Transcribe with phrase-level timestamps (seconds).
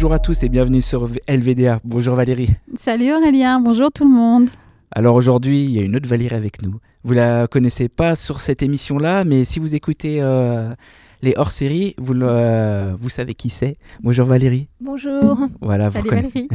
[0.00, 1.78] Bonjour à tous et bienvenue sur LVDA.
[1.84, 2.48] Bonjour Valérie.
[2.74, 4.48] Salut Aurélien, bonjour tout le monde.
[4.92, 6.80] Alors aujourd'hui, il y a une autre Valérie avec nous.
[7.04, 10.72] Vous la connaissez pas sur cette émission-là, mais si vous écoutez euh,
[11.20, 13.76] les hors-séries, vous, le- vous savez qui c'est.
[14.02, 14.70] Bonjour Valérie.
[14.80, 15.36] Bonjour.
[15.60, 16.08] Voilà, vous Salut.
[16.08, 16.48] Valérie.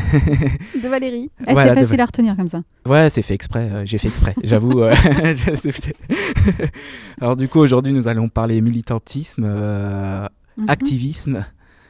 [0.84, 1.30] De Valérie.
[1.48, 2.64] Eh, Voilà, c'est de- facile à retenir comme ça.
[2.88, 3.70] Ouais, c'est fait exprès.
[3.72, 4.34] euh, J'ai fait exprès.
[4.44, 4.80] J'avoue.
[4.82, 4.96] euh.
[7.22, 10.26] Alors du coup, aujourd'hui, nous allons parler militantisme, euh,
[10.58, 10.66] Mhm.
[10.68, 11.46] activisme.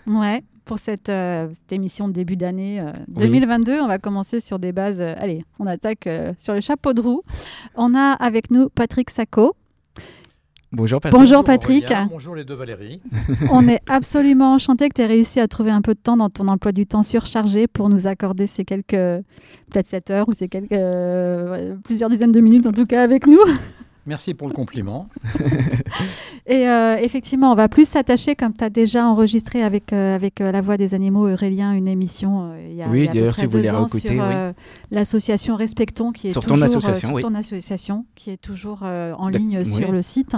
[0.08, 3.26] Ouais, pour cette, euh, cette émission de début d'année euh, Oui.
[3.26, 5.00] 2022, on va commencer sur des bases.
[5.00, 7.22] euh, allez, on attaque euh, sur le chapeau de roue.
[7.76, 9.56] On a avec nous Patrick Sacco.
[10.72, 11.20] Bonjour Patrick.
[11.22, 11.84] Bonjour Patrick.
[11.86, 13.00] Aurélien, bonjour les deux Valérie.
[13.52, 16.30] on est absolument enchanté que tu aies réussi à trouver un peu de temps dans
[16.30, 20.50] ton emploi du temps surchargé pour nous accorder ces quelques, peut-être 7 heures ou ces
[20.50, 23.40] quelques, euh, plusieurs dizaines de minutes en tout cas avec nous.
[24.08, 25.10] Merci pour le compliment.
[26.48, 30.42] Et euh, effectivement, on va plus s'attacher, comme tu as déjà enregistré avec, euh, avec
[30.42, 33.42] euh, La Voix des Animaux, Aurélien, une émission euh, il y a, Oui, d'ailleurs, près
[33.42, 34.20] si vous voulez deux ans réécouter, sur oui.
[34.22, 34.54] euh,
[34.92, 37.22] l'association Respectons, qui est Sur ton toujours, euh, association, sur oui.
[37.24, 39.66] ton association, qui est toujours euh, en ligne oui.
[39.66, 40.36] sur le site.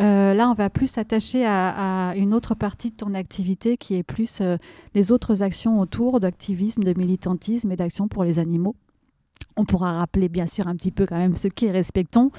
[0.00, 3.94] Euh, là, on va plus s'attacher à, à une autre partie de ton activité, qui
[3.94, 4.56] est plus euh,
[4.96, 8.74] les autres actions autour d'activisme, de militantisme et d'action pour les animaux.
[9.56, 12.30] On pourra rappeler bien sûr un petit peu quand même ce qu'est Respectons,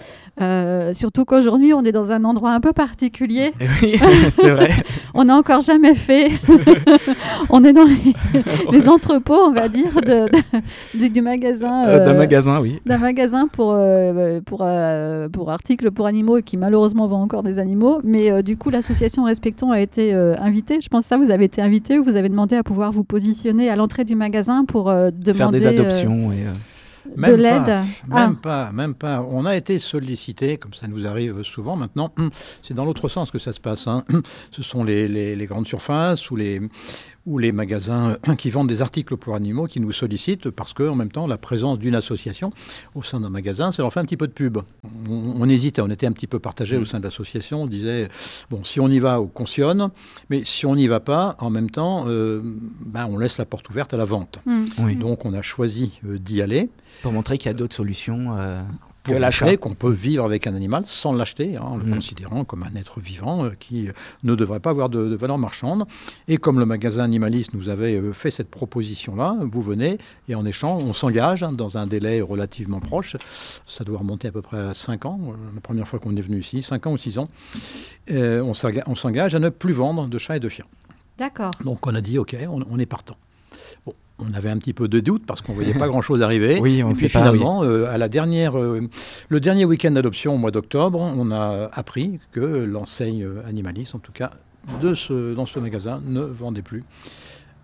[0.41, 3.52] Euh, surtout qu'aujourd'hui on est dans un endroit un peu particulier.
[3.81, 3.95] Oui,
[4.39, 4.72] c'est vrai.
[5.13, 6.27] On n'a encore jamais fait.
[7.49, 8.13] on est dans les,
[8.72, 11.88] les entrepôts, on va dire, de, de- du, du magasin.
[11.88, 12.80] Euh, D'un euh, magasin, oui.
[12.85, 14.66] d'un magasin pour, euh, pour,
[15.31, 18.02] pour articles pour animaux et qui malheureusement vend encore des animaux.
[18.03, 20.79] Mais du coup, l'association Respectons a été invitée.
[20.81, 23.05] Je pense que ça, vous avez été invité ou vous avez demandé à pouvoir vous
[23.05, 26.31] positionner à l'entrée du magasin pour demander Faire des adoptions.
[26.33, 26.35] et,
[27.08, 27.66] euh, de Même l'aide.
[27.66, 28.28] pas, Ah.
[28.28, 29.22] Même pas, même pas.
[29.30, 32.14] On a été sollicité, comme ça nous arrive souvent maintenant.
[32.62, 33.88] C'est dans l'autre sens que ça se passe.
[33.88, 34.03] hein.
[34.52, 36.62] Ce sont les, les- les grandes surfaces ou les,
[37.25, 40.96] ou les magasins qui vendent des articles pour animaux qui nous sollicitent parce que, en
[40.96, 42.52] même temps, la présence d'une association
[42.94, 44.59] au sein d'un magasin, ça leur fait un petit peu de pub.
[45.09, 47.64] On, on hésitait, on était un petit peu partagé au sein de l'association.
[47.64, 48.08] On disait,
[48.50, 49.90] bon, si on y va, on cautionne,
[50.30, 52.41] mais si on n'y va pas, en même temps, euh,
[52.85, 54.40] ben, on laisse la porte ouverte à la vente.
[54.80, 54.96] Oui.
[54.96, 56.69] Donc, on a choisi euh, d'y aller
[57.02, 58.62] Pour montrer qu'il y a d'autres solutions euh,
[59.11, 59.45] pour l'achat.
[59.45, 61.93] montrer qu'on peut vivre avec un animal sans l'acheter, hein, en le Mm.
[61.95, 63.91] considérant comme un être vivant euh, qui euh,
[64.23, 65.85] ne devrait pas avoir de, de valeur marchande.
[66.27, 70.45] Et comme le magasin animaliste nous avait euh, fait cette proposition-là, vous venez et en
[70.45, 73.16] échange, on s'engage hein, dans un délai relativement proche.
[73.66, 75.19] Ça doit remonter à peu près à 5 ans,
[75.53, 77.29] la première fois qu'on est venu ici, 5 ans ou 6 ans.
[78.11, 80.66] Euh, on s'enga- on s'engage à ne plus vendre de chats et de chiens.
[81.17, 81.51] D'accord.
[81.63, 83.16] Donc on a dit, OK, on, on est partant.
[84.18, 86.59] On avait un petit peu de doute parce qu'on ne voyait pas grand-chose arriver.
[86.62, 87.38] Oui, on et puis sait pas, oui.
[87.38, 88.81] finalement, euh, à la dernière, euh,
[89.30, 94.14] le dernier week-end d'adoption au mois d'octobre, on a appris que l'enseigne animaliste, en tout
[94.14, 94.31] cas
[94.81, 96.84] de ce, dans ce magasin, ne vendait plus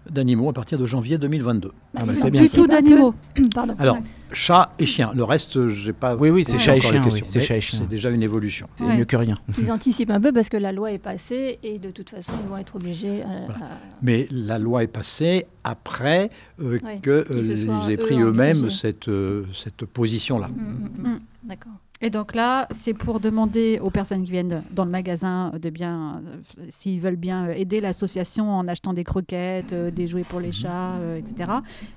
[0.10, 1.72] d'animaux à partir de janvier 2022.
[1.96, 3.14] Ah bah, Ils c'est bien tout d'animaux.
[3.56, 3.76] Pardon.
[3.80, 3.98] Alors,
[4.34, 5.12] chat et chien.
[5.16, 6.16] Le reste, j'ai pas.
[6.16, 7.80] Oui, oui, c'est chat et chien, oui, c'est mais chat et chien.
[7.80, 8.68] C'est déjà une évolution.
[8.76, 8.98] C'est Ouais.
[8.98, 9.38] mieux que rien.
[9.60, 12.50] Ils anticipent un peu parce que la loi est passée et de toute façon, ils
[12.50, 13.46] vont être obligés à.
[13.48, 13.66] Voilà.
[13.66, 16.30] à- Mais la loi est passée après
[16.62, 20.48] euh, Ouais, que qu'ils euh, aient pris eux-mêmes cette, euh, cette position-là.
[20.48, 21.20] Mm, mm, mm.
[21.44, 21.74] D'accord.
[22.02, 26.22] Et donc là, c'est pour demander aux personnes qui viennent dans le magasin de bien,
[26.26, 30.40] euh, s'ils veulent bien euh, aider l'association en achetant des croquettes, euh, des jouets pour
[30.40, 31.52] les chats, euh, etc.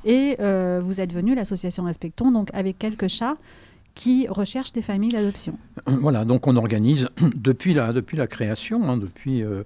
[0.05, 3.37] Et euh, vous êtes venu, l'association Respectons, donc avec quelques chats
[3.95, 5.57] qui recherchent des familles d'adoption.
[5.87, 9.63] Voilà, donc on organise depuis la, depuis la création, hein, depuis, euh,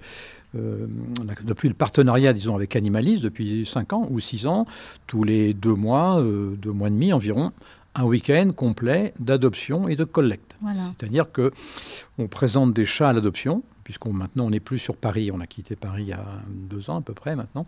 [0.55, 0.87] euh,
[1.43, 4.65] depuis le partenariat, disons, avec Animalis, depuis 5 ans ou 6 ans,
[5.07, 7.51] tous les deux mois, euh, deux mois et demi environ,
[7.99, 10.55] un week-end complet d'adoption et de collecte.
[10.61, 10.91] Voilà.
[10.97, 11.51] C'est-à-dire que
[12.17, 15.47] on présente des chats à l'adoption, puisqu'on maintenant on n'est plus sur Paris, on a
[15.47, 17.65] quitté Paris il y a deux ans à peu près maintenant.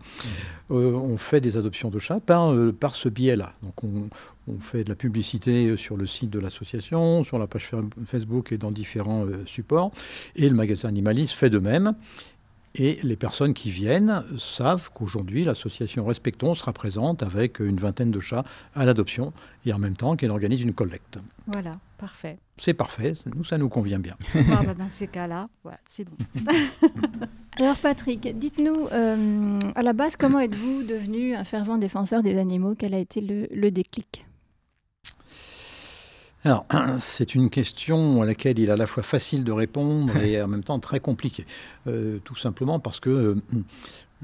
[0.70, 3.52] Euh, on fait des adoptions de chats par, euh, par ce biais-là.
[3.62, 4.08] Donc on,
[4.48, 8.52] on fait de la publicité sur le site de l'association, sur la page fa- Facebook
[8.52, 9.90] et dans différents euh, supports.
[10.36, 11.94] Et le magasin Animaliste fait de même.
[12.74, 18.20] Et les personnes qui viennent savent qu'aujourd'hui, l'association Respectons sera présente avec une vingtaine de
[18.20, 19.34] chats à l'adoption
[19.66, 21.18] et en même temps qu'elle organise une collecte.
[21.46, 22.38] Voilà, parfait.
[22.56, 24.16] C'est parfait, ça- nous, ça nous convient bien.
[24.34, 26.16] Ah, bah, dans ces cas-là, ouais, c'est bon.
[27.58, 32.74] Alors Patrick, dites-nous, euh, à la base, comment êtes-vous devenu un fervent défenseur des animaux?
[32.78, 34.24] Quel a été le, le déclic?
[36.44, 36.66] Alors,
[36.98, 40.48] c'est une question à laquelle il est à la fois facile de répondre et en
[40.48, 41.46] même temps très compliqué.
[41.86, 43.42] Euh, tout simplement parce que euh,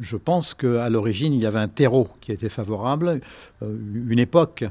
[0.00, 3.20] je pense qu'à l'origine, il y avait un terreau qui était favorable.
[3.62, 4.65] Euh, une époque,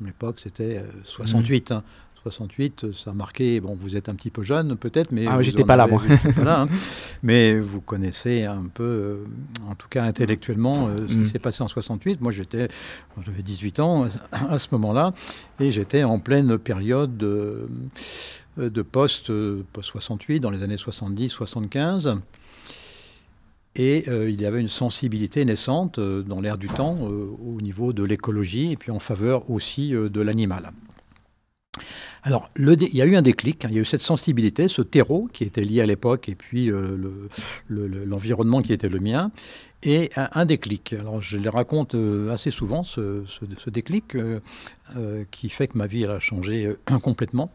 [0.00, 1.82] une époque c'était euh, 68, hein,
[2.24, 3.60] 68, ça a marqué.
[3.60, 5.26] Bon, vous êtes un petit peu jeune, peut-être, mais.
[5.28, 6.02] Ah, j'étais pas là, moi.
[6.36, 6.68] pas là, hein.
[7.22, 9.24] mais vous connaissez un peu, euh,
[9.68, 11.22] en tout cas intellectuellement, euh, ce Mm.
[11.22, 12.20] qui s'est passé en 68.
[12.20, 12.68] Moi, j'étais,
[13.24, 15.12] j'avais 18 ans à ce moment-là,
[15.60, 17.66] et j'étais en pleine période de,
[18.56, 22.18] de post, euh, post-68, dans les années 70-75.
[23.76, 27.60] Et euh, il y avait une sensibilité naissante euh, dans l'air du temps euh, au
[27.60, 30.70] niveau de l'écologie et puis en faveur aussi euh, de l'animal.
[32.26, 34.80] Alors, il y a eu un déclic, hein, il y a eu cette sensibilité, ce
[34.80, 37.28] terreau qui était lié à l'époque et puis euh, le-
[37.68, 39.30] le- le- l'environnement qui était le mien,
[39.82, 40.94] et un, déclic.
[40.94, 43.24] Alors, je les raconte euh, assez souvent, ce,
[43.66, 44.40] déclic euh,
[45.30, 47.52] qui fait que ma vie a changé complètement.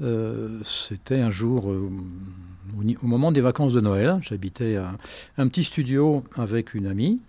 [0.00, 4.98] C'était un jour, au, moment des vacances de Noël, j'habitais un,
[5.38, 7.20] un petit studio avec une amie,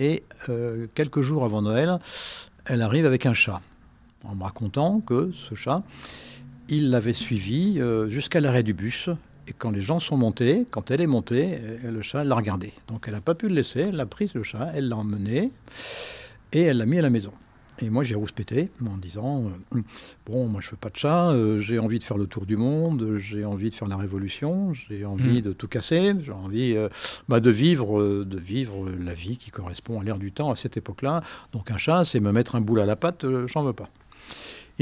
[0.00, 0.24] et
[0.96, 2.00] quelques jours avant Noël,
[2.66, 3.62] elle arrive avec un chat,
[4.24, 5.82] en me racontant que ce chat,
[6.68, 9.08] il l'avait suivi euh, jusqu'à l'arrêt du bus,
[9.48, 12.72] et quand les gens sont montés, quand elle est montée, euh, le chat l'a regardé.
[12.88, 15.50] Donc elle n'a pas pu le laisser, elle a pris le chat, elle l'a emmené,
[16.52, 17.32] et elle l'a mis à la maison.
[17.80, 19.80] Et moi, j'ai rouspété en disant euh,
[20.26, 22.56] Bon, moi, je veux pas de chat, euh, j'ai envie de faire le tour du
[22.56, 25.42] monde, j'ai envie de faire la révolution, j'ai envie Mm.
[25.42, 26.88] de tout casser, j'ai envie euh,
[27.28, 30.76] bah, de, vivre, de vivre la vie qui correspond à l'ère du temps à cette
[30.76, 31.22] époque-là.
[31.52, 33.88] Donc, un chat, c'est me mettre un boule à la patte, j'en veux pas.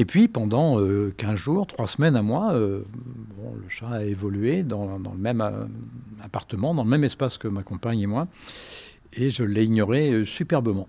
[0.00, 2.80] Et puis, pendant euh, 15 jours, 3 semaines, un mois, euh,
[3.36, 5.66] bon, le chat a évolué dans, dans le même euh,
[6.22, 8.26] appartement, dans le même espace que ma compagne et moi,
[9.12, 10.88] et je l'ai ignoré euh, superbement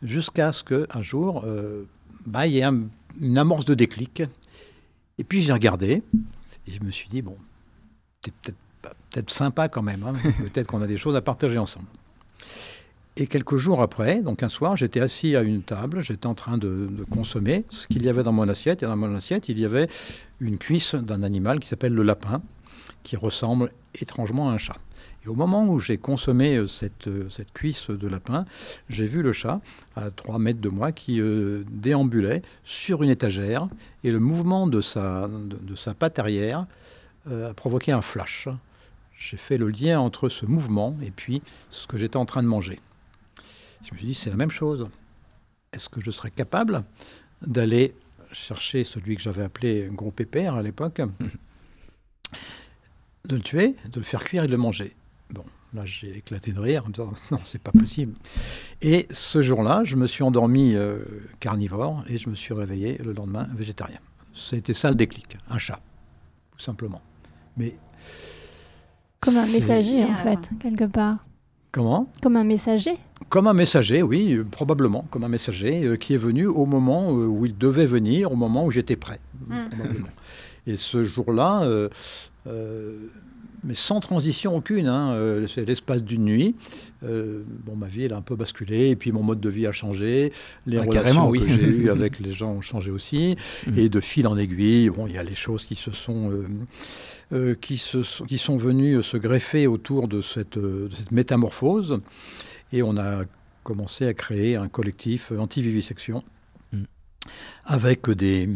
[0.00, 1.82] jusqu'à ce qu'un jour, euh,
[2.24, 2.82] bah, il y ait un-
[3.20, 4.22] une amorce de déclic.
[5.18, 6.04] Et puis j'ai regardé
[6.68, 7.36] et je me suis dit, bon,
[8.24, 11.58] c'est peut-être pas- peut-être sympa quand même, hein, peut-être qu'on a des choses à partager
[11.58, 11.86] ensemble.
[13.16, 16.58] Et quelques jours après, donc un soir, j'étais assis à une table, j'étais en train
[16.58, 18.82] de, consommer ce qu'il y avait dans mon assiette.
[18.82, 19.88] Et dans mon assiette, il y avait
[20.40, 22.40] une cuisse d'un animal qui s'appelle le lapin,
[23.02, 24.76] qui ressemble étrangement à un chat.
[25.24, 28.46] Et au moment où j'ai consommé euh, cette, euh, cette cuisse de lapin,
[28.88, 29.60] j'ai vu le chat
[29.96, 33.68] à 3 mètres de moi qui euh, déambulait sur une étagère
[34.02, 36.66] et le mouvement de sa, de, sa patte arrière
[37.30, 38.48] a provoqué un flash.
[39.14, 42.48] J'ai fait le lien entre ce mouvement et puis ce que j'étais en train de
[42.48, 42.80] manger.
[43.82, 44.88] Je me suis dit, c'est la même chose.
[45.72, 46.82] Est-ce que je serais capable
[47.42, 47.94] d'aller
[48.32, 51.00] chercher celui que j'avais appelé gros pépère à l'époque,
[53.28, 54.94] de le tuer, de le faire cuire et de le manger?
[55.30, 55.44] Bon,
[55.74, 58.14] là j'ai éclaté de rire en me disant non, c'est pas possible.
[58.82, 60.98] Et ce jour-là, je me suis endormi euh,
[61.38, 64.00] carnivore et je me suis réveillé le lendemain végétarien.
[64.34, 65.80] C'était ça le déclic, un chat,
[66.52, 67.02] tout simplement.
[67.56, 67.76] Mais
[69.20, 71.18] Comme un messager, en fait, quelque part.
[71.72, 72.96] Comment Comme un messager.
[73.28, 77.10] Comme un messager, oui, euh, probablement, comme un messager euh, qui est venu au moment
[77.10, 79.20] euh, où il devait venir, au moment où j'étais prêt,
[79.70, 80.08] probablement.
[80.66, 81.88] Et ce jour-là, euh,
[82.46, 82.96] euh,
[83.64, 86.54] mais sans transition aucune, hein, euh, c'est l'espace d'une nuit.
[87.04, 89.66] euh, bon, ma vie, elle a un peu basculé, et puis mon mode de vie
[89.66, 90.32] a changé,
[90.66, 91.40] les Ah, relations oui.
[91.40, 93.36] que j'ai eues avec les gens ont changé aussi,
[93.66, 93.78] Mm.
[93.78, 96.30] et de fil en aiguille, bon, il y a les choses qui se sont,
[97.32, 102.00] euh, qui se sont, qui sont venues se greffer autour de cette, de cette métamorphose,
[102.72, 103.22] et on a
[103.62, 106.22] commencé à créer un collectif anti-vivisection.
[107.64, 108.48] Avec des,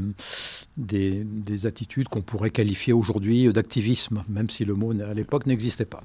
[0.76, 5.84] des, des attitudes qu'on pourrait qualifier aujourd'hui d'activisme, même si le mot à l'époque n'existait
[5.84, 6.02] pas.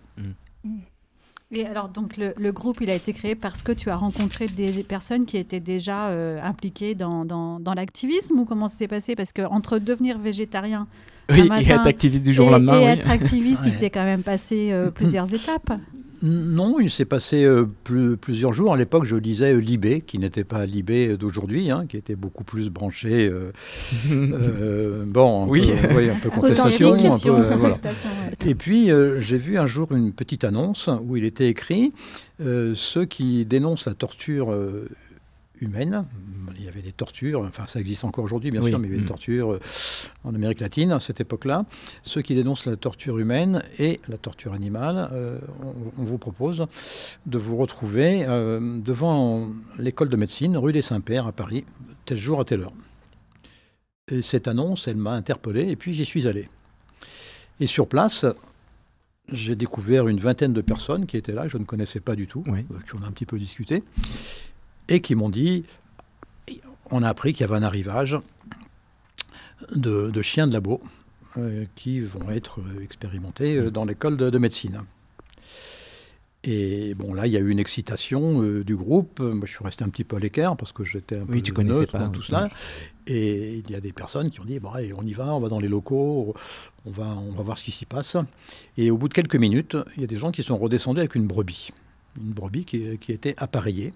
[1.52, 4.46] Et alors, donc, le, le groupe, il a été créé parce que tu as rencontré
[4.46, 8.88] des personnes qui étaient déjà euh, impliquées dans, dans, dans l'activisme ou comment ça s'est
[8.88, 9.16] passé?
[9.16, 10.88] Parce qu'entre devenir végétarien
[11.32, 12.90] Oui, Un et être activiste du jour au lendemain, et oui.
[12.92, 15.72] être activiste, il s'est quand même passé euh, plusieurs étapes.
[16.22, 18.74] Non, il s'est passé euh, plus- plusieurs jours.
[18.74, 22.44] À l'époque, je lisais euh, Libé, qui n'était pas Libé d'aujourd'hui, hein, qui était beaucoup
[22.44, 23.28] plus branché.
[23.28, 23.52] euh,
[24.12, 25.72] euh, bon, un Oui.
[25.82, 26.90] peu, oui, un peu contestation.
[26.90, 27.26] Authentique.
[27.28, 27.76] un peu, euh, voilà.
[27.76, 28.52] contestation, ouais.
[28.52, 31.94] Et puis, euh, j'ai vu un jour une petite annonce où il était écrit
[32.42, 34.52] euh, ceux qui dénoncent la torture
[35.62, 36.06] euh, humaine.
[36.58, 38.70] Il y avait des tortures, enfin ça existe encore aujourd'hui bien Oui.
[38.70, 39.08] sûr, mais il y avait des Mm.
[39.10, 39.60] tortures euh,
[40.24, 41.66] en Amérique latine à cette époque-là.
[42.04, 46.66] Ceux qui dénoncent la torture humaine et la torture animale, euh, on, on vous propose
[47.26, 49.48] de vous retrouver euh, devant
[49.78, 51.64] l'école de médecine, rue des Saints-Pères à Paris,
[52.06, 52.74] tel jour à telle heure.
[54.12, 56.50] Et cette annonce, elle m'a interpellé et puis j'y suis allé.
[57.60, 58.26] Et sur place,
[59.32, 62.26] j'ai découvert une vingtaine de personnes qui étaient là, que je ne connaissais pas du
[62.26, 62.66] tout, Oui.
[62.72, 63.84] euh, qui on a un petit peu discuté,
[64.90, 65.64] et qui m'ont dit,
[66.92, 68.18] on a appris qu'il y avait un arrivage
[69.74, 70.82] de, de chiens de labo
[71.38, 74.82] euh, qui vont être euh, expérimentés euh, dans l'école de, de médecine.
[76.44, 79.20] Et bon, là, il y a eu une excitation euh, du groupe.
[79.20, 81.42] Moi, je suis resté un petit peu à l'écart parce que j'étais un oui, peu
[81.42, 82.50] tu connaissais pas, dans tout cela.
[83.06, 85.40] Et il y a des personnes qui ont dit bon, allez, on y va, on
[85.40, 86.34] va dans les locaux,
[86.86, 88.16] on va, on va voir ce qui s'y passe.
[88.78, 91.14] Et au bout de quelques minutes, il y a des gens qui sont redescendus avec
[91.16, 91.72] une brebis.
[92.20, 93.94] Une brebis qui, qui était appareillée.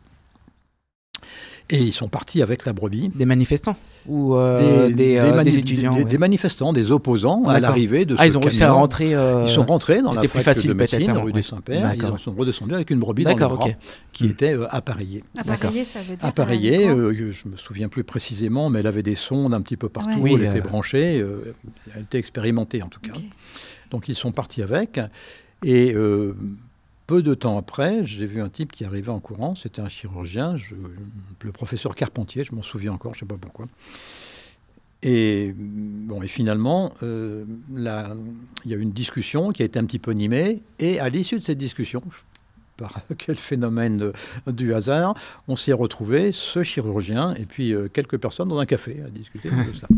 [1.69, 3.09] Et ils sont partis avec la brebis.
[3.15, 3.77] Des manifestants
[4.07, 8.23] ou euh, des, des, euh, des, étudiants des, manifestants, des opposants à l'arrivée de ah,
[8.23, 9.15] ce ils ont réussi à rentrer.
[9.15, 9.43] Euh...
[9.45, 11.31] Ils sont rentrés dans la plus fac facile, de médecine, rue ouais.
[11.31, 11.93] des Saints-Pères.
[11.95, 13.77] Ils sont redescendus avec une brebis dans le bras okay.
[14.11, 15.23] qui était euh, appareillée.
[15.37, 19.15] Appareillée, ça veut dire Appareillée, euh, je me souviens plus précisément, mais elle avait des
[19.15, 20.19] sondes un petit peu partout.
[20.19, 20.33] Ouais.
[20.33, 21.19] Oui, elle était branchée.
[21.19, 21.53] euh,
[21.95, 23.13] elle était expérimentée en tout cas.
[23.13, 23.29] Okay.
[23.91, 24.99] Donc ils sont partis avec.
[25.63, 26.35] Et euh,
[27.07, 30.57] peu de temps après, j'ai vu un type qui arrivait en courant, c'était un chirurgien,
[30.57, 30.75] je,
[31.41, 33.65] le professeur Carpentier, je m'en souviens encore, je ne sais pas pourquoi.
[35.01, 39.86] Et, bon, et finalement, euh, il y a eu une discussion qui a été un
[39.86, 42.01] petit peu animée, et à l'issue de cette discussion,
[42.77, 44.13] par quel phénomène de,
[44.48, 45.15] du hasard,
[45.48, 49.50] on s'est retrouvé, ce chirurgien, et puis euh, quelques personnes dans un café à discuter
[49.50, 49.88] de ça.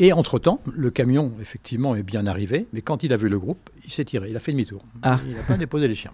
[0.00, 3.70] Et entre-temps, le camion, effectivement, est bien arrivé, mais quand il a vu le groupe,
[3.84, 4.84] il s'est tiré, il a fait demi-tour.
[5.02, 5.20] Ah.
[5.24, 6.10] Il n'a pas déposé les chiens.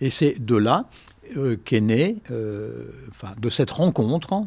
[0.00, 0.88] Et c'est de là
[1.36, 4.44] euh, qu'est né, euh, enfin, de cette rencontre,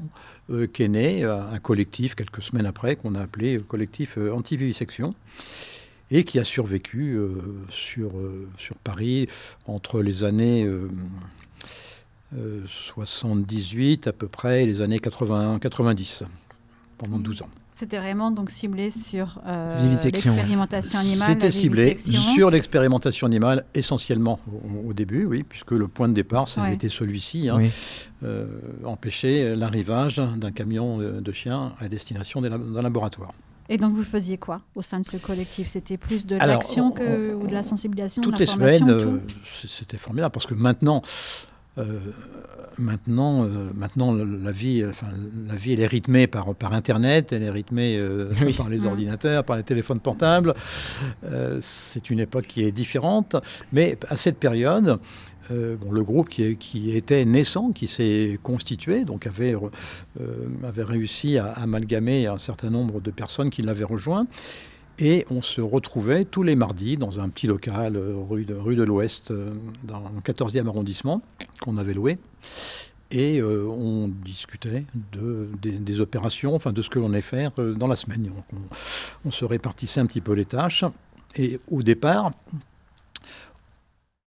[0.50, 5.16] euh, qu'est né un collectif, quelques semaines après, qu'on a appelé collectif anti-vivisection,
[6.12, 7.18] et qui a survécu
[7.70, 8.12] sur,
[8.58, 9.28] sur Paris
[9.66, 10.70] entre les années
[12.68, 16.24] 78 à peu près et les années 80-90,
[16.98, 17.50] pendant 12 ans.
[17.76, 21.28] C'était vraiment donc ciblé sur euh, l'expérimentation animale.
[21.30, 26.48] C'était ciblé sur l'expérimentation animale essentiellement au, au, début, oui, puisque le point de départ,
[26.48, 26.68] ça Ouais.
[26.68, 27.72] avait été celui-ci, hein, Oui.
[28.24, 28.46] euh,
[28.86, 33.32] empêcher l'arrivage d'un camion de chiens à destination d'un laboratoire.
[33.70, 35.68] Et donc vous faisiez quoi au sein de ce collectif?
[35.68, 39.10] C'était plus de l'action ou de la sensibilisation, de Toutes les l'information, semaines, tout?
[39.10, 41.02] euh, c'était formidable parce que maintenant,
[42.78, 45.08] maintenant, euh, maintenant la vie, enfin,
[45.48, 48.54] la vie, elle est rythmée par, par Internet, elle est rythmée euh, Oui.
[48.54, 48.88] par les Mm.
[48.88, 50.54] ordinateurs, par les téléphones portables.
[51.26, 53.36] Euh, c'est une époque qui est différente,
[53.72, 55.00] mais à cette période.
[55.52, 60.30] euh, bon, le groupe qui, était naissant, qui s'est constitué, donc avait, euh,
[60.66, 64.26] avait réussi à amalgamer un certain nombre de personnes qui l'avaient rejoint.
[65.00, 68.76] Et on se retrouvait tous les mardis dans un petit local euh, rue de, rue
[68.76, 69.52] de l'Ouest, euh,
[69.84, 71.22] dans le 14e arrondissement,
[71.62, 72.20] qu'on avait loué.
[73.10, 77.88] Et euh, on discutait de, des, opérations, enfin de ce que l'on allait faire dans
[77.88, 78.32] la semaine.
[78.54, 78.58] On,
[79.26, 80.84] on se répartissait un petit peu les tâches.
[81.36, 82.34] Et au départ,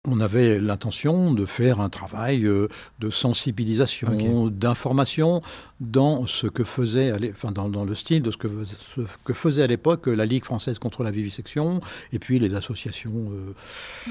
[0.06, 2.68] on avait l'intention de faire un travail euh,
[3.00, 5.40] de sensibilisation, d'information
[5.80, 9.62] dans ce que faisait, enfin dans, dans le style de ce que, ce que faisait
[9.62, 11.80] à l'époque la Ligue française contre la vivisection
[12.12, 13.12] et puis les associations.
[13.14, 14.10] euh,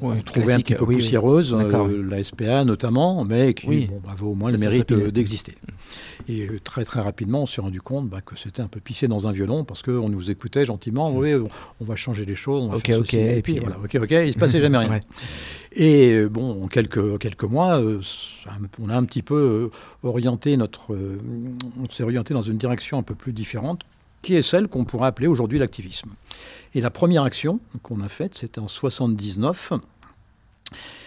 [0.00, 1.00] bon, trouvait un petit peu oui, oui.
[1.02, 3.86] poussiéreuses, D'accord, euh, la SPA notamment, mais qui Oui.
[3.86, 5.54] bon, avait au moins le mérite euh, d'exister.
[6.28, 9.08] Et euh, très très rapidement, on s'est rendu compte bah, que c'était un peu pissé
[9.08, 11.14] dans un violon parce qu'on nous écoutait gentiment.
[11.14, 11.48] Oui, on,
[11.80, 12.62] on va changer les choses.
[12.64, 13.16] On va Ok, faire ceci.
[13.16, 14.10] et Et puis voilà, ok, ok.
[14.10, 14.90] Il se passait jamais rien.
[14.90, 15.00] Ouais.
[15.76, 17.80] Et bon, en quelques, quelques mois,
[18.80, 19.70] on a un petit peu
[20.02, 20.94] orienté notre.
[20.94, 23.82] on s'est orienté dans une direction un peu plus différente,
[24.24, 26.10] qui est celle qu'on pourrait appeler aujourd'hui l'activisme.
[26.74, 29.72] Et la première action qu'on a faite, c'était en 79.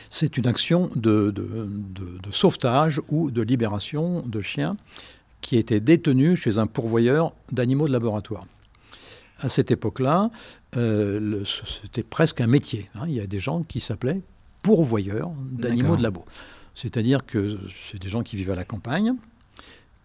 [0.09, 4.77] C'est une action de, de- de- de sauvetage ou de libération de chiens
[5.41, 8.45] qui étaient détenus chez un pourvoyeur d'animaux de laboratoire.
[9.39, 10.31] À cette époque-là,
[10.77, 11.43] euh,
[11.83, 12.89] c'était presque un métier.
[12.95, 13.03] hein.
[13.07, 14.21] Il y a des gens qui s'appelaient
[14.62, 16.25] pourvoyeurs d'animaux de labo.
[16.74, 17.57] C'est-à-dire que
[17.89, 19.13] c'est des gens qui vivent à la campagne,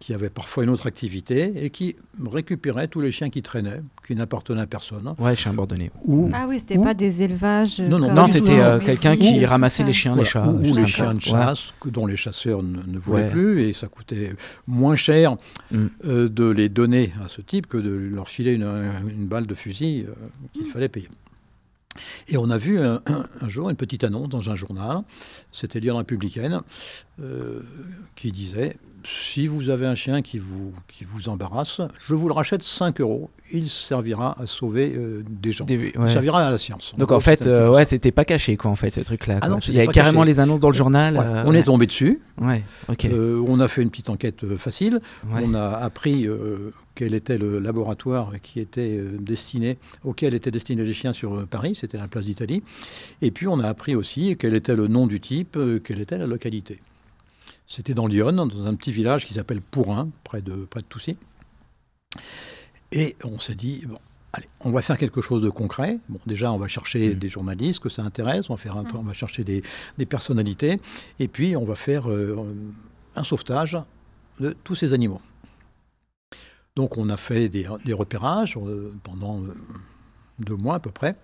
[0.02, 1.94] qui avaient parfois une autre activité et qui
[2.28, 5.14] récupéraient tous les chiens qui traînaient, qui n'appartenaient à personne.
[5.20, 5.92] Ouais, chien abandonné.
[6.04, 7.78] Ou, Ah oui, c'était Ou- pas des élevages.
[7.78, 10.48] Non, non, Non, du c'était euh, quelqu'un qui ramassait les chiens Voilà, des chats.
[10.48, 11.30] ou- les chiens de Ouais.
[11.30, 13.30] chasse que dont les chasseurs ne, ne voulaient Ouais.
[13.30, 14.34] plus et ça coûtait
[14.66, 15.36] moins cher
[15.70, 15.86] Mm.
[16.04, 18.66] euh, de les donner à ce type que de leur filer une,
[19.08, 20.12] une balle de fusil euh,
[20.52, 21.08] qu'il fallait payer.
[22.26, 25.02] Et on a vu un, un- un jour une petite annonce dans un journal,
[25.52, 26.60] c'était Lyon Républicaine,
[27.20, 27.60] euh,
[28.16, 32.34] qui disait si vous avez un chien qui vous, qui vous embarrasse, je vous le
[32.34, 33.30] rachète 5 euros.
[33.54, 35.64] Il servira à sauver euh, des gens.
[35.66, 35.92] Des- ouais.
[36.00, 36.94] Il servira à la science.
[36.96, 39.40] Donc en fait, euh, ouais, c'était pas caché quoi en fait ce truc-là.
[39.42, 40.32] Ah Il y avait carrément caché.
[40.32, 41.14] les annonces dans le journal.
[41.14, 41.58] Voilà, euh, on ouais.
[41.58, 42.20] est tombé dessus.
[42.40, 43.04] Ouais, ok.
[43.06, 45.00] Euh, on a fait une petite enquête euh, facile.
[45.30, 50.84] On a appris euh, quel était le laboratoire qui était euh, destiné, auquel étaient destinés
[50.84, 52.62] les chiens sur euh, Paris, c'était la place d'Italie.
[53.20, 56.16] Et puis on a appris aussi quel était le nom du type, euh, quelle était
[56.18, 56.80] la localité.
[57.66, 61.16] C'était dans Lyon, dans un petit village qui s'appelle Pourrin, près de, près de Toussy.
[62.90, 63.98] Et on s'est dit, bon,
[64.32, 65.98] allez, on va faire quelque chose de concret.
[66.08, 67.18] Bon, déjà, on va chercher Mm.
[67.18, 69.62] des journalistes que ça intéresse, on va, faire un, on va chercher des,
[69.98, 70.78] des personnalités,
[71.18, 72.44] et puis on va faire euh,
[73.16, 73.78] un sauvetage
[74.40, 75.20] de tous ces animaux.
[76.76, 79.54] Donc on a fait des, des repérages euh, pendant euh,
[80.44, 81.14] deux mois à peu près.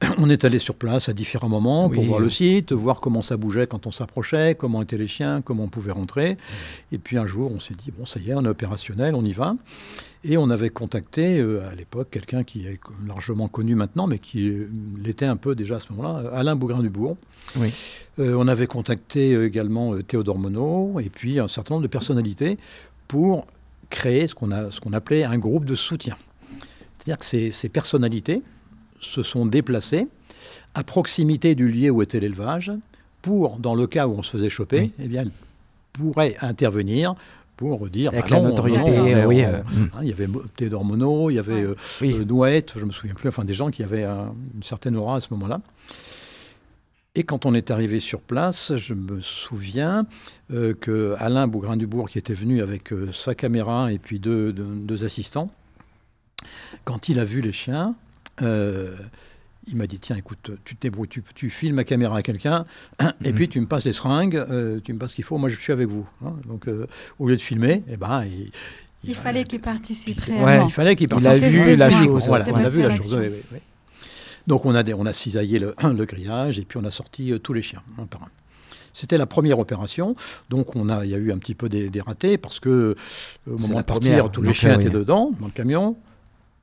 [0.18, 3.36] On est allé sur place à différents moments pour voir le site, voir comment ça
[3.36, 6.36] bougeait quand on s'approchait, comment étaient les chiens, comment on pouvait rentrer.
[6.92, 9.24] Et puis un jour, on s'est dit, bon, ça y est, on est opérationnel, on
[9.24, 9.54] y va.
[10.24, 14.48] Et on avait contacté euh, à l'époque quelqu'un qui est largement connu maintenant, mais qui
[14.48, 14.70] euh,
[15.02, 17.16] l'était un peu déjà à ce moment-là, Alain Bougrain-Dubourg.
[17.58, 17.68] Oui.
[18.18, 22.56] Euh, on avait contacté également Théodore Monod et puis un certain nombre de personnalités
[23.06, 23.46] pour
[23.90, 26.16] créer ce qu'on a- ce qu'on appelait un groupe de soutien.
[27.04, 28.42] C'est-à-dire que ces, ces personnalités
[29.00, 30.08] se sont déplacées
[30.74, 32.72] à proximité du lieu où était l'élevage
[33.20, 34.92] pour, dans le cas où on se faisait choper, Oui.
[34.98, 35.30] eh bien, elles
[35.92, 37.14] pourraient intervenir
[37.56, 39.60] pour dire Avec bah la non, notoriété, non, euh, mais oui, on- euh,
[39.94, 42.24] hein, il y avait Théodore Monod, il y avait euh, Oui.
[42.24, 45.20] Nouette, je me souviens plus, enfin des gens qui avaient un- une certaine aura à
[45.20, 45.60] ce moment-là.
[47.14, 50.04] Et quand on est arrivé sur place, je me souviens
[50.80, 55.48] que Alain Bougrain-Dubourg, qui était venu avec sa caméra et puis deux, deux- deux assistants,
[56.84, 57.94] quand il a vu les chiens,
[58.42, 58.96] euh,
[59.66, 62.66] il m'a dit tiens, écoute, tu te débrouilles, tu, tu filmes ma caméra à quelqu'un,
[63.00, 63.34] et Mhm.
[63.34, 65.56] puis tu me passes les seringues, euh, tu me passes ce qu'il faut, moi je
[65.58, 66.06] suis avec vous.
[66.24, 66.34] hein.
[66.46, 66.86] Donc euh,
[67.18, 68.50] au lieu de filmer, eh ben, il,
[69.06, 71.44] Il fallait qu'il participe Ouais, il fallait qu'il Il a participe.
[71.50, 72.04] vu C'était la besoin.
[72.04, 72.26] chose.
[72.28, 73.14] Voilà, C'était on a vu la chose.
[73.14, 73.58] oui, oui, oui.
[74.46, 77.32] Donc on a, des- on a cisaillé le, le grillage et puis on a sorti
[77.32, 78.28] euh, tous les chiens, un par un.
[78.92, 80.14] C'était la première opération,
[80.50, 82.94] donc on a, il y a eu un petit peu des, des ratés parce que
[83.50, 84.84] au moment de partir, première, tous les chiens oui.
[84.84, 85.96] étaient dedans, dans le camion.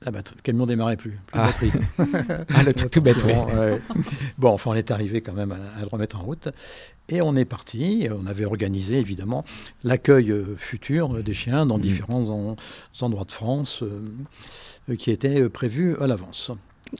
[0.03, 1.47] La batterie- le camion démarrait plus, plus de Ah.
[1.47, 1.71] batterie.
[2.55, 3.79] Ah, le truc tout bête, ouais.
[4.39, 6.49] Bon, enfin, on est arrivé quand même à, à le remettre en route.
[7.09, 8.07] Et on est parti.
[8.11, 9.43] On avait organisé, évidemment,
[9.83, 11.83] l'accueil euh, futur des chiens dans Mhm.
[11.83, 12.55] différents en-
[13.01, 14.01] endroits de France euh,
[14.89, 16.51] euh, qui étaient euh, prévus à l'avance.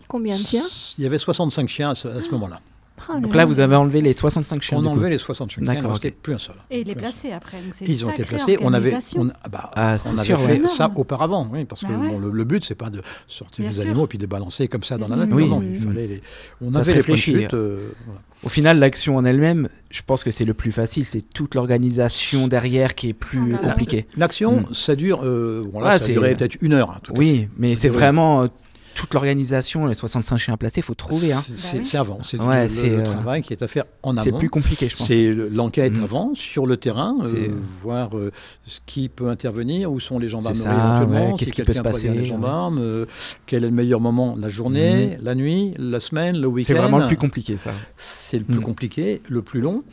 [0.07, 0.63] Combien de chiens?
[0.97, 2.61] Il y avait 65 chiens à ce, à ce moment-là.
[3.09, 4.77] Ah, Donc là, vous avez enlevé les 65 chiens.
[4.79, 6.15] On a enlevé les 65 chiens, il ne D'accord, restait ok.
[6.21, 6.55] plus un seul.
[6.69, 7.57] Et il est placé après.
[7.61, 8.57] donc Ils ont été placés.
[8.61, 11.81] On avait, on, ah bah, Ah, on c'est avait sûr, fait ça auparavant, oui, parce
[11.81, 12.09] que Bah ouais.
[12.09, 13.85] bon, le, le but c'est pas de sortir Bien des sûr.
[13.89, 15.35] animaux et puis de les balancer comme ça dans la nature.
[15.35, 15.49] Oui.
[15.49, 15.87] Non, il Mhm.
[15.87, 16.21] fallait les.
[16.61, 18.21] On Ça avait les chute, euh, voilà.
[18.43, 21.05] Au final, l'action en elle-même, je pense que c'est le plus facile.
[21.05, 24.07] C'est toute l'organisation derrière qui est plus Ah, compliquée.
[24.17, 24.73] L'action, Mm.
[24.73, 26.89] ça dure, euh, bon, là, Ouais, ça a duré peut-être une heure.
[26.91, 28.47] hein, tout Oui, mais c'est vraiment euh,
[28.93, 31.31] toute l'organisation, les 65 chiens placés, il faut trouver.
[31.33, 31.41] Hein.
[31.45, 31.85] C'est- C'est Bah oui.
[31.89, 34.29] c'est avant, c'est Ouais, le, c'est, le euh, travail qui est à faire en C'est
[34.29, 34.39] amont.
[34.39, 35.07] plus compliqué, je pense.
[35.07, 36.03] C'est le- l'enquête Mm.
[36.03, 37.51] avant, sur le terrain, euh, C'est-
[37.81, 38.31] voir euh,
[38.65, 41.73] ce qui peut intervenir, où sont les gendarmeries ça, éventuellement, ouais, qu'est-ce si qui peut
[41.73, 42.25] se passer, les ouais.
[42.25, 43.05] gendarmes, euh,
[43.45, 46.67] quel est le meilleur moment, la journée, la nuit, la semaine, le week-end.
[46.67, 47.71] C'est vraiment le plus compliqué, ça.
[47.97, 48.61] C'est le plus Mm.
[48.63, 49.83] compliqué, le plus long.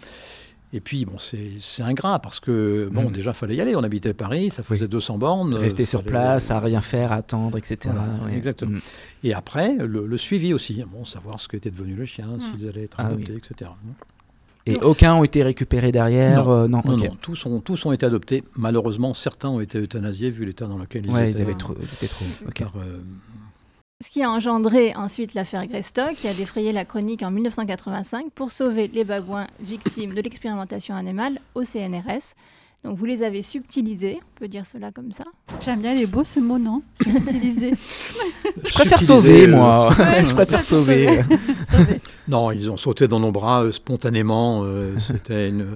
[0.74, 3.12] Et puis, bon, c'est c'est ingrat parce que, bon, Mm.
[3.12, 3.74] déjà, fallait y aller.
[3.74, 5.54] On habitait Paris, ça faisait 200 bornes.
[5.54, 7.78] euh, Rester sur place, à rien faire, attendre, etc.
[7.85, 8.37] Voilà, ouais.
[8.37, 8.72] exactement.
[8.72, 8.81] Mm.
[9.24, 10.85] Et après, le, le suivi aussi.
[10.92, 12.40] Bon, savoir ce qu'était devenu le chien, Mm.
[12.59, 13.38] s'ils allaient être Ah adoptés, oui.
[13.50, 13.70] etc.
[14.66, 16.52] Et aucun ont été récupérés derrière Non.
[16.52, 18.44] euh, non, Non, tous ont, tous ont été adoptés.
[18.54, 21.38] Malheureusement, certains ont été euthanasiés vu l'état dans lequel ils Ouais, étaient.
[21.38, 22.26] ils avaient trop, ils étaient trop.
[22.46, 22.52] ok.
[22.52, 22.98] Car, euh,
[24.00, 28.52] Ce qui a engendré ensuite l'affaire Greystock, qui a défrayé la chronique en 1985 pour
[28.52, 32.37] sauver les babouins victimes de l'expérimentation animale au CNRS.
[32.84, 35.24] Donc vous les avez subtilisés, on peut dire cela comme ça.
[35.64, 36.82] J'aime bien, il est beau ce mot, non?
[36.94, 37.74] C'est utilisé.
[38.64, 39.88] Je préfère sauver, euh, moi.
[39.98, 41.20] Ouais, je préfère sauver.
[42.28, 44.60] Non, ils ont sauté dans nos bras euh, spontanément.
[44.64, 45.66] euh, C'était une,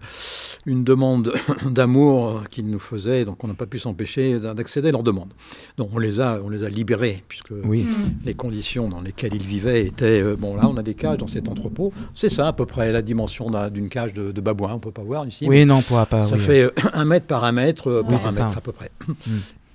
[0.65, 1.33] une demande
[1.69, 5.33] d'amour qu'ils nous faisaient, donc on n'a pas pu s'empêcher d'a- d'accéder à leur demande.
[5.79, 7.83] Donc on les a, on les a libérés, puisque Oui.
[7.83, 8.27] Mm.
[8.27, 10.21] les conditions dans lesquelles ils vivaient étaient...
[10.23, 11.93] euh, bon, là, on a des cages dans cet entrepôt.
[12.15, 14.71] C'est ça, à peu près, la dimension d'un- d'une cage de, de babouin.
[14.71, 15.47] On ne peut pas voir ici.
[15.49, 16.23] Oui, non, on pourra pas.
[16.25, 16.43] Ça oui.
[16.43, 18.45] fait euh, un mètre par un mètre euh, Oui, par un ça.
[18.45, 18.91] mètre à peu près.
[19.09, 19.13] Mm.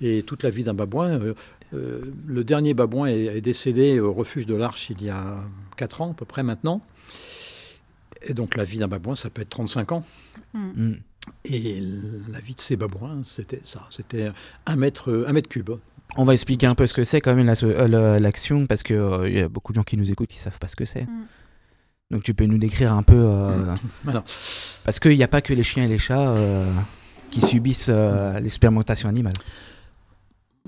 [0.00, 1.10] Et toute la vie d'un babouin.
[1.20, 1.34] euh,
[1.74, 5.36] euh, le dernier babouin est, est décédé au refuge de l'Arche il y a
[5.76, 6.80] 4 ans à peu près maintenant.
[8.22, 10.04] Et donc la vie d'un babouin, ça peut être 35 ans.
[10.54, 10.92] Mm.
[11.44, 11.80] Et
[12.32, 13.86] la vie de ces babouins, c'était ça.
[13.90, 14.30] C'était
[14.66, 15.70] un mètre, un mètre cube.
[16.16, 19.40] On va expliquer un peu ce que c'est quand même l'action, parce qu'il il y
[19.40, 21.02] a beaucoup de gens qui nous écoutent qui savent pas ce que c'est.
[21.02, 21.26] Mm.
[22.10, 23.14] Donc tu peux nous décrire un peu.
[23.14, 23.74] euh.
[24.84, 26.64] Parce qu'il n'y a pas que les chiens et les chats euh,
[27.30, 29.34] qui subissent euh, l'expérimentation animale.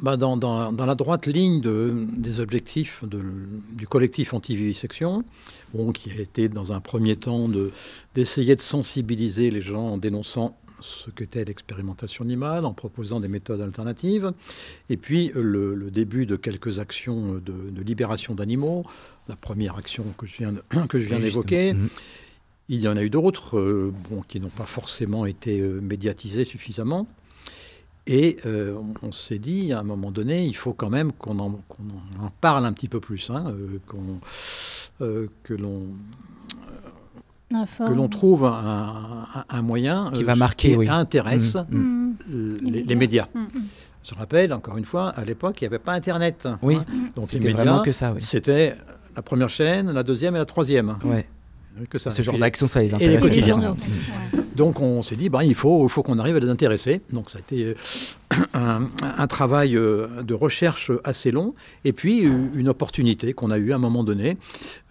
[0.03, 3.23] Bah, dans, dans- dans la droite ligne de- des objectifs de-
[3.73, 5.25] du collectif anti-vivisection,
[5.75, 7.71] bon, qui a été dans un premier temps de-
[8.15, 13.61] d'essayer de, sensibiliser les gens en dénonçant ce qu'était l'expérimentation animale, en proposant des méthodes
[13.61, 14.33] alternatives,
[14.89, 18.87] et puis le, le début de quelques actions de, de libération d'animaux,
[19.29, 21.75] la première action que je viens, de- que je viens Oui, d'évoquer.
[22.71, 22.75] Mm.
[22.75, 26.45] il y en a eu d'autres euh, bon, qui n'ont pas forcément été euh, médiatisés
[26.45, 27.07] suffisamment.
[28.07, 31.61] Et euh, on, s'est dit, à un moment donné, il faut quand même qu'on en,
[32.41, 33.55] parle un petit peu plus, hein,
[33.85, 35.87] que l'on
[37.85, 42.55] que l'on trouve un, moyen qui va marquer, qui intéresse mmh, mmh.
[42.63, 43.29] Les, médias.
[44.03, 46.49] Je rappelle, encore une fois, à l'époque, il n'y avait pas Internet.
[46.63, 46.85] Oui, hein.
[47.15, 47.83] donc les médias.
[47.85, 48.21] Oui.
[48.21, 48.77] C'était
[49.15, 50.97] la première chaîne, la deuxième et la troisième.
[51.05, 51.29] Ouais.
[51.89, 52.11] Que ça.
[52.11, 53.09] Ce genre d'action, ça les intéresse.
[53.09, 53.77] Et les quotidiens.
[54.61, 57.01] Donc on s'est dit, ben, il faut, qu'on arrive à les intéresser.
[57.13, 57.75] Donc ça a été euh,
[58.53, 61.55] un, travail euh, de recherche assez long.
[61.85, 64.37] Et puis une opportunité qu'on a eue à un moment donné.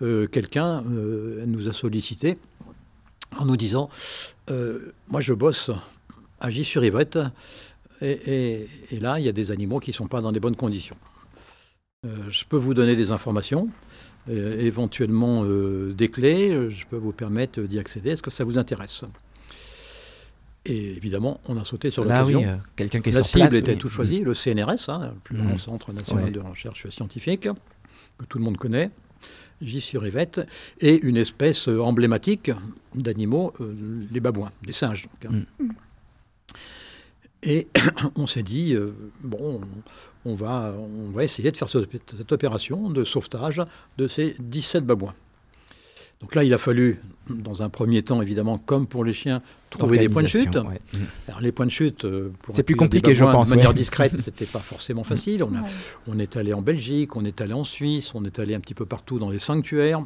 [0.02, 2.38] Euh, quelqu'un nous a sollicité
[3.38, 3.90] en nous disant,
[5.10, 5.70] moi je bosse
[6.40, 7.20] à J-sur-Yvette.
[8.02, 8.68] Et,
[9.00, 10.96] là, il y a des animaux qui ne sont pas dans des bonnes conditions.
[12.04, 13.70] je peux vous donner des informations.
[14.30, 18.12] Euh, éventuellement euh, des clés, je peux vous permettre d'y accéder.
[18.12, 19.04] Est-ce que ça vous intéresse?
[20.66, 22.40] Et évidemment, on a sauté sur l'occasion.
[22.40, 25.20] oui, euh, quelqu'un qui est La sur cible était tout choisie, le CNRS, hein, le
[25.24, 25.60] plus grand mm.
[25.60, 27.48] centre national de recherche scientifique,
[28.20, 28.92] que tout le monde connaît,
[29.62, 30.42] J sur Yvette,
[30.80, 32.52] et une espèce emblématique
[32.94, 33.54] d'animaux,
[34.12, 35.08] les babouins, les singes.
[35.24, 35.46] Donc, hein.
[35.60, 35.70] mm.
[37.42, 37.68] Et
[38.16, 38.76] on s'est dit,
[39.24, 39.62] bon,
[40.26, 43.62] on va, on va essayer de faire cette, opération de sauvetage
[43.98, 45.16] de ces 17 babouins.
[46.22, 49.98] Donc là, il a fallu, dans un premier temps, évidemment, comme pour les chiens, trouver
[49.98, 50.58] des points de chute.
[51.28, 53.50] Alors les points de chute, euh, c'est plus compliqué, je pense.
[53.50, 55.44] De manière discrète, c'était pas forcément facile.
[55.44, 55.64] On, a,
[56.08, 58.74] on est allé en Belgique, on est allé en Suisse, on est allé un petit
[58.74, 60.04] peu partout dans les sanctuaires.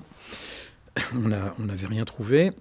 [1.16, 2.52] On n'avait rien trouvé.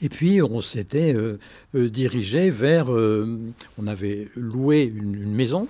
[0.00, 1.38] Et puis, on s'était euh,
[1.74, 2.92] euh, dirigé vers.
[2.92, 3.38] Euh,
[3.78, 5.68] on avait loué une, maison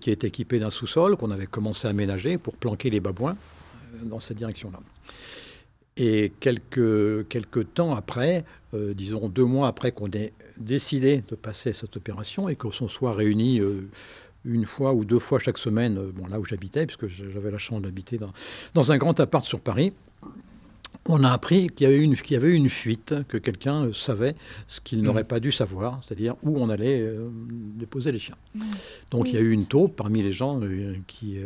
[0.00, 3.36] qui est équipée d'un sous-sol qu'on avait commencé à aménager pour planquer les babouins
[4.02, 4.80] dans cette direction-là.
[5.96, 11.96] Et quelques, quelques temps après, disons deux mois après qu'on ait décidé de passer cette
[11.96, 13.60] opération et qu'on soit réunis
[14.44, 17.82] une fois ou deux fois chaque semaine, bon, là où j'habitais, puisque j'avais la chance
[17.82, 18.18] d'habiter
[18.74, 19.92] dans, un grand appart sur Paris,
[21.08, 24.34] on a appris qu'il y avait une, y avait une fuite, que quelqu'un euh, savait
[24.68, 25.26] ce qu'il n'aurait mm.
[25.26, 27.28] pas dû savoir, c'est-à-dire où on allait euh,
[27.76, 28.36] déposer les chiens.
[28.54, 28.60] Mm.
[29.10, 31.38] Donc il y a eu une taupe parmi les gens euh, qui,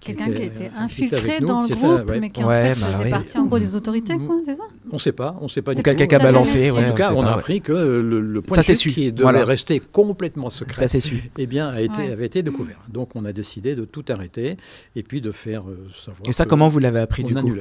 [0.00, 3.46] Quelqu'un qui était infiltré dans le groupe, mais qui en fait bah faisait partie en
[3.46, 5.72] gros des autorités, quoi, c'est ça On ne sait pas, on ne sait pas.
[5.72, 6.70] Ou quelqu'un qui a balancé.
[6.70, 10.50] en tout cas, on, a appris que le, point de chute qui devait rester complètement
[10.50, 11.30] secret, ça su.
[11.38, 12.80] Eh bien, a été, avait été découvert.
[12.88, 14.58] Donc, on a décidé de tout arrêter
[14.94, 15.64] et puis de faire
[15.96, 16.28] savoir.
[16.28, 17.54] Et ça, comment vous l'avez appris du coup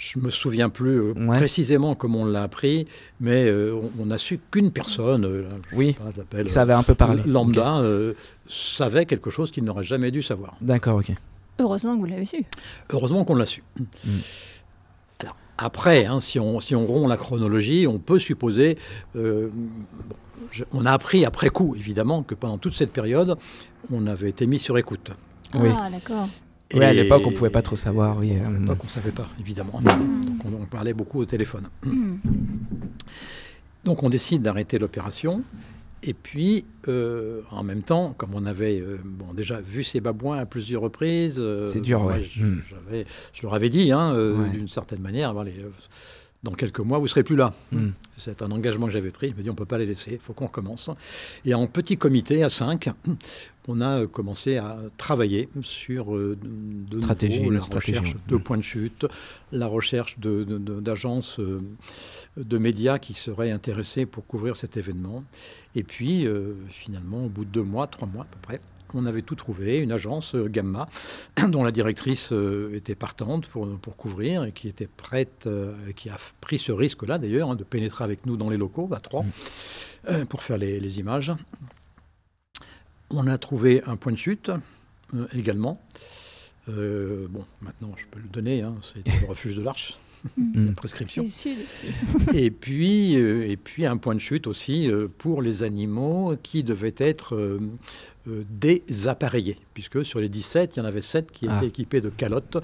[0.00, 2.88] je me souviens plus euh, précisément comment on l'a appris,
[3.20, 5.94] mais euh, on n'a su qu'une personne, euh, oui,
[6.46, 7.82] ça avait un peu parlé, lambda,
[8.48, 10.56] savait quelque chose qu'il n'aurait jamais dû savoir.
[10.62, 11.12] D'accord, ok.
[11.58, 12.42] Heureusement que vous l'avez su.
[12.90, 13.62] Heureusement qu'on l'a su.
[13.78, 14.10] Mm.
[15.18, 18.78] Alors, après, hein, si, on, si on rompt la chronologie, on peut supposer...
[19.14, 23.36] on a appris après coup, évidemment, que pendant toute cette période,
[23.92, 25.10] on avait été mis sur écoute.
[25.54, 25.68] Oui.
[25.78, 26.26] Ah, d'accord.
[26.74, 28.16] Oui, à l'époque, on ne pouvait pas trop savoir.
[28.18, 28.32] Oui.
[28.32, 29.80] À l'époque, on ne savait pas, évidemment.
[29.80, 31.68] Donc, on, parlait beaucoup au téléphone.
[31.84, 32.16] Hmm.
[33.84, 35.42] Donc, on décide d'arrêter l'opération.
[36.02, 40.38] Et puis, euh, en même temps, comme on avait euh, bon, déjà vu ces babouins
[40.38, 42.22] à plusieurs reprises, euh, c'est dur, ouais.
[42.22, 42.42] je,
[43.34, 44.14] je, leur avais dit, hein,
[44.50, 45.34] d'une certaine manière,
[46.42, 47.52] dans quelques mois, vous ne serez plus là.
[48.16, 49.30] C'est un engagement que j'avais pris.
[49.30, 50.90] Je me dis, on ne peut pas les laisser, il faut qu'on recommence.
[51.44, 52.88] Et en petit comité, à cinq,
[53.70, 59.06] on a commencé à travailler sur euh, de stratégie, la recherche de points de chute,
[59.52, 61.60] la recherche d'agences de, euh,
[62.36, 65.22] de, médias qui seraient intéressées pour couvrir cet événement.
[65.76, 68.60] Et puis, euh, finalement, au bout de deux mois, trois mois à peu près,
[68.92, 70.88] on avait tout trouvé, une agence Gamma,
[71.48, 72.32] dont la directrice
[72.72, 75.48] était partante pour, pour couvrir et qui était prête,
[75.94, 78.98] qui a pris ce risque-là d'ailleurs, hein, de pénétrer avec nous dans les locaux, à
[78.98, 80.24] trois, mm.
[80.28, 81.32] pour faire les, les images.
[83.10, 84.50] On a trouvé un point de chute
[85.14, 85.82] euh, également.
[86.68, 89.98] Euh, bon, maintenant, je peux le donner, hein, c'est le refuge de l'Arche,
[90.54, 91.24] la prescription.
[92.34, 96.94] et, puis, euh, et puis un point de chute aussi pour les animaux qui devaient
[96.98, 97.58] être
[98.28, 101.64] euh, désappareillés, puisque sur les 17, il y en avait 7 qui étaient ah.
[101.64, 102.58] équipés de calottes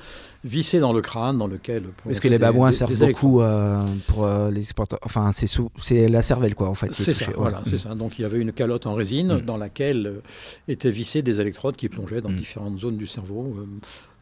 [0.45, 1.85] vissées dans le crâne, dans lequel...
[2.05, 5.01] Parce que les babouins servent beaucoup euh, pour euh, les exportateurs.
[5.03, 6.92] Enfin, c'est la cervelle, quoi, en fait.
[6.92, 7.95] C'est ça, voilà, c'est ça.
[7.95, 9.40] Donc, il y avait une calotte en résine mm.
[9.40, 10.21] dans laquelle
[10.69, 12.37] étaient vissées des électrodes qui plongeaient dans mm.
[12.37, 13.57] différentes zones du cerveau.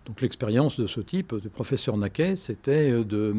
[0.07, 3.35] Donc l'expérience de ce type, de professeur Naquet, c'était de,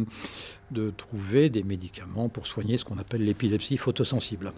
[0.71, 4.51] de trouver des médicaments pour soigner ce qu'on appelle l'épilepsie photosensible.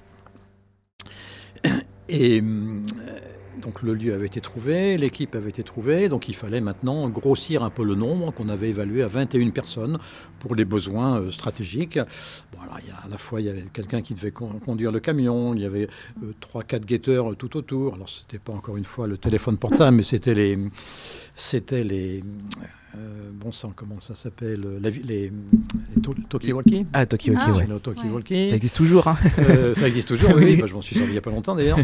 [2.10, 2.42] Et
[3.62, 7.64] donc le lieu avait été trouvé, l'équipe avait été trouvée, donc il fallait maintenant grossir
[7.64, 9.98] un peu le nombre qu'on avait évalué à 21 personnes
[10.40, 12.00] pour les besoins euh, stratégiques.
[12.54, 15.62] Bon, alors, à la fois, il y avait quelqu'un qui devait conduire le camion, il
[15.62, 15.90] y avait
[16.24, 17.96] euh, trois, quatre guetteurs tout autour.
[17.96, 20.58] Alors, c'était pas encore une fois le téléphone portable, mais c'était les,
[21.40, 22.24] c'était les,
[22.96, 25.32] euh, bon sang, comment ça s'appelle Les, les,
[26.30, 28.50] Tokiwalki Ah, Tokiwalki, ah, ouais.
[28.50, 30.56] Ça existe toujours, hein euh, Ça existe toujours, oui.
[30.60, 31.78] Bah, je m'en suis servi il n'y a pas longtemps d'ailleurs.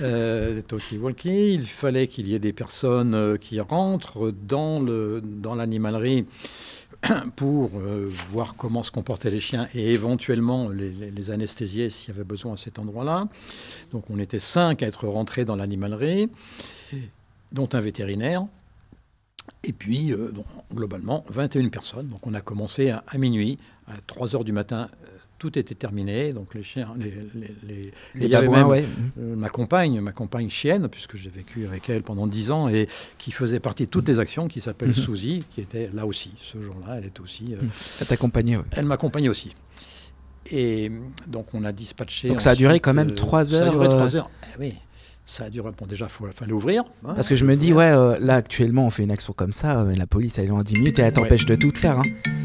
[0.00, 4.80] euh, Tokiwalki, il fallait qu'il y ait des personnes euh, qui rentrent dans
[5.56, 6.26] l'animalerie
[7.08, 7.70] dans pour
[8.30, 12.54] voir comment se comportaient les chiens et éventuellement les, les anesthésier s'il y avait besoin
[12.54, 13.26] à cet endroit-là.
[13.90, 16.30] Donc on était cinq à être rentrés dans l'animalerie,
[17.52, 18.46] dont un vétérinaire.
[19.64, 20.30] Et puis, euh,
[20.72, 22.08] globalement, 21 personnes.
[22.08, 24.88] Donc, on a commencé à, minuit, à 3 heures du matin.
[25.04, 26.32] Euh, tout était terminé.
[26.32, 27.12] Donc, les chiens, les,
[27.66, 28.84] les, les, babouins, ouais.
[29.18, 32.88] Euh, ma compagne, ma compagne chienne, puisque j'ai vécu avec elle pendant 10 ans et
[33.18, 36.34] qui faisait partie de toutes les actions, qui s'appelle mm Suzy, qui était là aussi.
[36.38, 37.44] Ce jour-là, elle était aussi.
[37.44, 37.70] Mhm.
[38.00, 39.54] elle t'accompagnait, Elle m'accompagnait aussi.
[40.50, 40.90] Et
[41.26, 42.28] donc, on a dispatché.
[42.28, 43.60] Donc, ça a duré quand même 3 heures.
[43.60, 44.30] Ça a duré 3 heures.
[44.54, 44.74] Eh oui.
[45.26, 45.70] Ça a duré.
[45.78, 46.82] Bon, déjà, il fallait ouvrir.
[47.04, 47.14] Hein.
[47.14, 49.80] Parce que je me dis, ouais, euh, là, actuellement, on fait une action comme ça,
[49.80, 51.98] euh, la police, elle est en 10 minutes et elle t'empêche de tout faire.
[51.98, 52.02] Hein.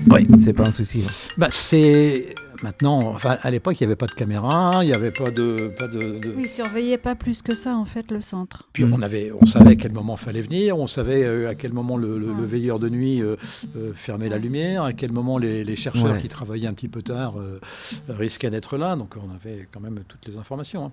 [0.10, 1.04] Oui, c'est pas un souci.
[1.06, 1.12] Hein.
[1.38, 2.36] Bah, c'est.
[2.62, 5.74] Maintenant, enfin, à l'époque, il n'y avait pas de caméra, il n'y avait pas de,
[5.80, 8.68] pas de, Oui, ils surveillaient pas plus que ça, en fait, le centre.
[8.74, 11.56] Puis on, avait, on savait à quel moment il fallait venir, on savait euh, à
[11.56, 13.24] quel moment le, veilleur de nuit
[13.94, 17.36] fermait la lumière, à quel moment les, chercheurs qui travaillaient un petit peu tard
[18.10, 18.98] risquaient d'être là.
[18.98, 20.92] Donc on avait quand même toutes les informations.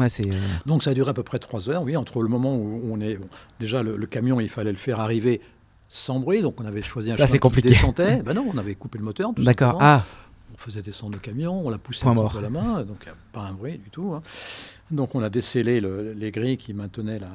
[0.00, 0.32] Euh,
[0.66, 3.00] Donc ça a duré à peu près trois heures, oui, entre le moment où on
[3.00, 3.18] est...
[3.60, 5.40] déjà, le, camion, il fallait le faire arriver
[5.88, 7.68] sans bruit, donc on avait choisi un chemin compliqué.
[7.68, 8.22] qui descendait.
[8.24, 10.04] ben non, on avait coupé le moteur, D'accord, ah
[10.52, 13.42] On faisait descendre le camion, on l'a poussé un peu à la main, donc pas
[13.42, 14.14] un bruit du tout.
[14.14, 14.22] Hein.
[14.90, 17.30] Donc on a décellé les grilles qui maintenaient la,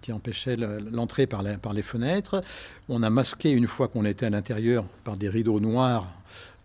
[0.00, 2.42] qui empêchaient l'entrée par, par, les fenêtres.
[2.88, 6.06] On a masqué une fois qu'on était à l'intérieur par des rideaux noirs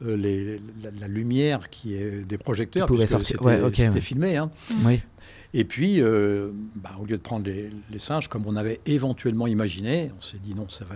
[0.06, 0.62] euh, les,
[1.00, 3.40] la, lumière qui est des projecteurs, puisque sortir.
[3.74, 4.38] c'était filmé.
[4.38, 4.52] Hein.
[4.86, 5.02] Oui.
[5.54, 10.12] Et puis, euh, bah, au lieu de prendre les, singes comme on avait éventuellement imaginé,
[10.18, 10.96] on s'est dit non, ça va.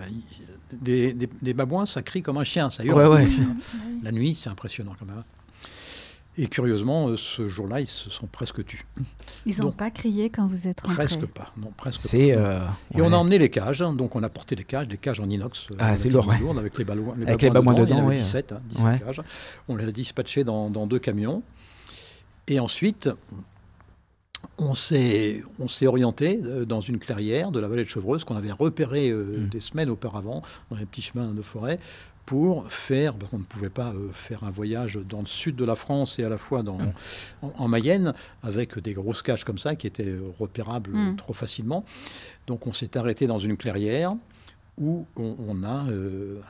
[0.72, 3.26] Des, des, babouins, ça crie comme un chien, ça hurle.
[4.02, 5.22] La nuit, c'est impressionnant quand même.
[6.38, 8.86] Et curieusement, euh, ce jour-là, ils se sont presque tus.
[9.44, 12.16] Ils n'ont pas crié quand vous êtes rentré Presque pas, non, presque pas.
[12.16, 14.96] Euh, et on a emmené les cages, hein, donc on a porté les cages, des
[14.96, 15.66] cages en inox.
[15.78, 17.84] Ah, c'est lourd, avec les, babouins, les avec babouins, dedans.
[17.84, 19.22] dedans il y avait 17, 17 cages.
[19.68, 21.42] On les a dispatchés dans, dans deux camions.
[22.48, 23.10] Et ensuite,
[24.58, 25.42] on s'est,
[25.86, 29.48] orienté euh, dans une clairière de la vallée de Chevreuse qu'on avait repérée euh, mmh.
[29.48, 31.78] des semaines auparavant dans les petits chemins de forêt
[32.24, 35.74] pour faire, on ne pouvait pas euh, faire un voyage dans le sud de la
[35.74, 36.92] France et à la fois dans, mmh.
[37.58, 41.16] en, Mayenne avec des grosses cages comme ça qui étaient repérables mmh.
[41.16, 41.84] trop facilement.
[42.46, 44.14] Donc on s'est arrêté dans une clairière
[44.78, 45.84] où on, a,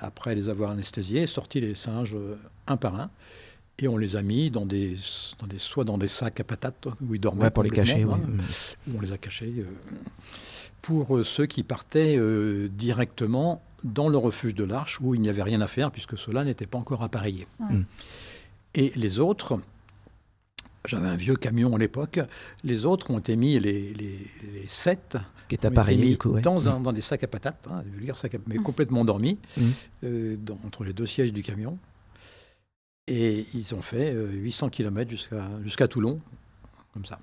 [0.00, 2.16] après les avoir anesthésiés, sorti les singes
[2.68, 3.11] un par un.
[3.78, 4.96] Et on les a mis dans des,
[5.40, 7.50] dans des, soit dans des sacs à patates où ils dormaient.
[7.50, 8.18] pour les cacher, oui.
[8.96, 9.52] On les a cachés.
[9.58, 9.64] Euh,
[10.82, 15.28] pour euh, ceux qui partaient euh, directement dans le refuge de l'Arche où il n'y
[15.28, 17.46] avait rien à faire puisque cela n'était pas encore appareillé.
[17.58, 17.82] Mm.
[18.74, 19.58] Et les autres,
[20.87, 22.20] j'avais un vieux camion à l'époque,
[22.64, 25.16] les autres ont été mis, les, les, les sept,
[25.48, 27.82] qui est appareillé, dans, dans, des sacs à patates, hein,
[28.14, 28.62] sacs mais mm.
[28.62, 29.38] complètement endormis,
[30.02, 31.78] entre les deux sièges du camion.
[33.08, 36.20] Et ils ont fait 800 euh, km jusqu'à jusqu'à Toulon,
[36.94, 37.18] comme ça.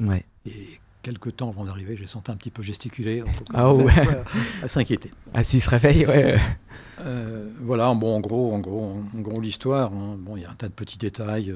[0.00, 0.24] Ouais.
[0.44, 3.22] Et quelques temps avant d'arriver, j'ai senti un petit peu gesticuler.
[3.54, 3.92] Ah ouais.
[4.62, 5.10] À, s'inquiéter.
[5.34, 6.36] Ah, s'il se réveille, ouais.
[7.02, 9.92] Euh, voilà, bon, en gros, en gros, en gros l'histoire.
[9.92, 10.16] Hein.
[10.18, 11.54] Bon, il y a un tas de petits détails.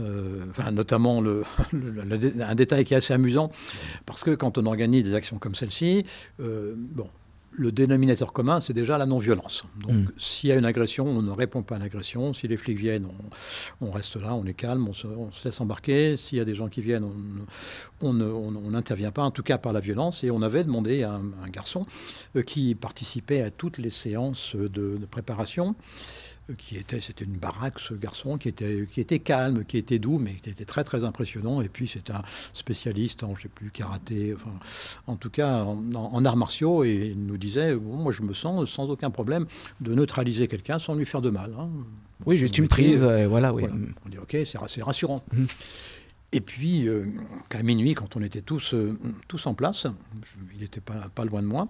[0.00, 1.44] Euh, enfin, notamment le,
[2.40, 3.52] un détail qui est assez amusant,
[4.06, 6.04] parce que quand on organise des actions comme celle-ci,
[6.38, 7.08] bon,
[7.52, 9.64] le dénominateur commun, c'est déjà la non-violence.
[9.80, 10.12] Donc, mm.
[10.18, 12.32] s'il y a une agression, on ne répond pas à l'agression.
[12.32, 13.08] Si les flics viennent,
[13.80, 15.06] on, reste là, on est calme, on se,
[15.44, 16.16] laisse embarquer.
[16.16, 17.06] S'il y a des gens qui viennent,
[18.02, 20.24] on n'intervient pas, en tout cas par la violence.
[20.24, 21.86] Et on avait demandé à un, garçon
[22.36, 25.74] euh, qui participait à toutes les séances de préparation
[26.56, 30.18] qui était, c'était une baraque, ce garçon, qui était, qui était calme, qui était doux,
[30.18, 31.60] mais qui était très très impressionnant.
[31.60, 34.52] Et puis c'est un spécialiste en, je sais plus, karaté, enfin,
[35.06, 38.90] en tout cas en, arts martiaux, et il nous disait, moi je me sens sans
[38.90, 39.46] aucun problème
[39.80, 41.54] de neutraliser quelqu'un sans lui faire de mal.
[41.58, 41.68] Hein.
[42.26, 43.64] Oui, juste une prise, euh, voilà, oui.
[44.04, 45.22] On dit ok, c'est rassurant.
[45.32, 45.46] Mhm.
[46.32, 47.06] Et puis, euh,
[47.50, 49.86] à minuit, quand on était tous, euh, tous en place,
[50.54, 51.68] il n'était pas, pas loin de moi,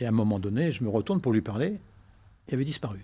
[0.00, 1.78] et à un moment donné, je me retourne pour lui parler,
[2.48, 2.98] il avait disparu.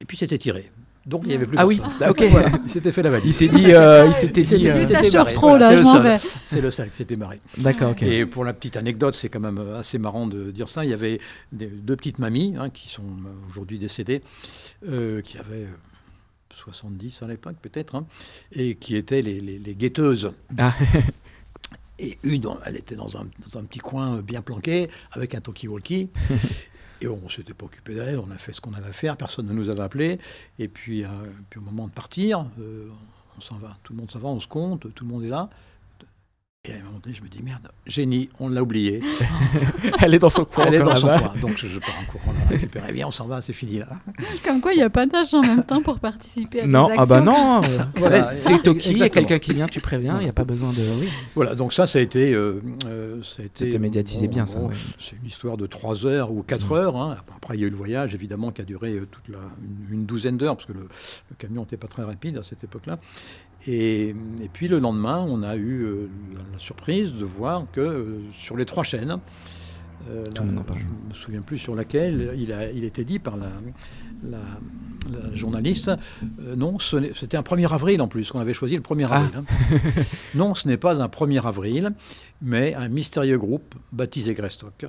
[0.00, 0.70] Et puis c'était tiré.
[1.06, 2.22] Donc il n'y avait plus Ah oui, bah, ok.
[2.30, 3.26] Voilà, il s'était fait la valise.
[3.26, 4.56] Il s'est dit, euh, il s'était dit.
[4.56, 6.02] dit, euh, Ça C'était chauffe marré, trop, voilà, là, c'est je le m'en seul.
[6.02, 6.18] vais.
[6.44, 7.40] C'est le seul qui s'était marré.
[7.58, 8.02] D'accord, ok.
[8.02, 10.82] Et pour la petite anecdote, c'est quand même euh, assez marrant de dire ça.
[10.84, 11.20] Il y avait
[11.52, 13.02] des- deux petites mamies hein, qui sont
[13.50, 14.22] aujourd'hui décédées,
[14.88, 15.76] euh, qui avaient euh,
[16.54, 18.06] 70 à l'époque peut-être, hein,
[18.52, 20.30] et qui étaient les, les- les guetteuses.
[20.58, 20.72] Ah.
[21.98, 26.08] Et une, elle était dans un, dans un petit coin bien planqué, avec un talkie-walkie.
[27.00, 29.16] Et on ne s'était pas occupé d'elle, on a fait ce qu'on avait à faire,
[29.16, 30.18] personne ne nous avait appelés.
[30.58, 31.08] Et puis, euh,
[31.50, 32.88] puis au moment de partir, euh,
[33.36, 35.28] on s'en va, tout le monde s'en va, on se compte, tout le monde est
[35.28, 35.50] là.
[36.66, 39.00] Et à un moment donné, je me dis, merde, génie, on l'a oublié.
[40.00, 40.64] Elle est dans son coin.
[40.66, 41.34] Elle est dans son coin.
[41.38, 42.90] Donc je, je pars en courant la récupérer.
[42.90, 43.88] Bien, on s'en va, c'est fini là.
[44.46, 46.94] Comme quoi, il n'y a pas d'âge en même temps pour participer à Non, des
[46.96, 47.32] ah bah actions.
[47.34, 47.60] non.
[47.96, 50.32] Voilà, Là, c'est Toki, il y a quelqu'un qui vient, tu préviens, il n'y a
[50.32, 50.80] pas besoin de.
[51.00, 51.08] Oui.
[51.34, 52.32] Voilà, donc ça, ça a été.
[52.32, 54.74] euh, euh, ça a été C'était médiatisé bon, bien, ça, bon, ouais.
[54.98, 56.72] C'est une histoire de 3 heures ou 4 Mm.
[56.78, 56.96] heures.
[56.96, 57.16] hein.
[57.36, 59.40] Après, il y a eu le voyage, évidemment, qui a duré euh, toute la,
[59.90, 62.64] une, une douzaine d'heures, parce que le, le camion n'était pas très rapide à cette
[62.64, 62.98] époque-là.
[63.66, 64.08] Et,
[64.42, 66.08] et puis le lendemain, on a eu euh,
[66.54, 69.18] la, surprise de voir que euh, sur les trois chaînes,
[70.10, 70.80] euh, Tout le monde en parle.
[70.80, 73.48] je ne me souviens plus sur laquelle, il, a, il était dit par la,
[74.22, 74.38] la,
[75.12, 75.90] la journaliste,
[76.40, 79.16] euh, non, c'était un 1er avril en plus, qu'on avait choisi le 1er Ah.
[79.16, 79.30] avril.
[79.38, 79.44] hein.
[80.34, 81.90] non, ce n'est pas un 1er avril,
[82.42, 84.86] mais un mystérieux groupe baptisé Grestock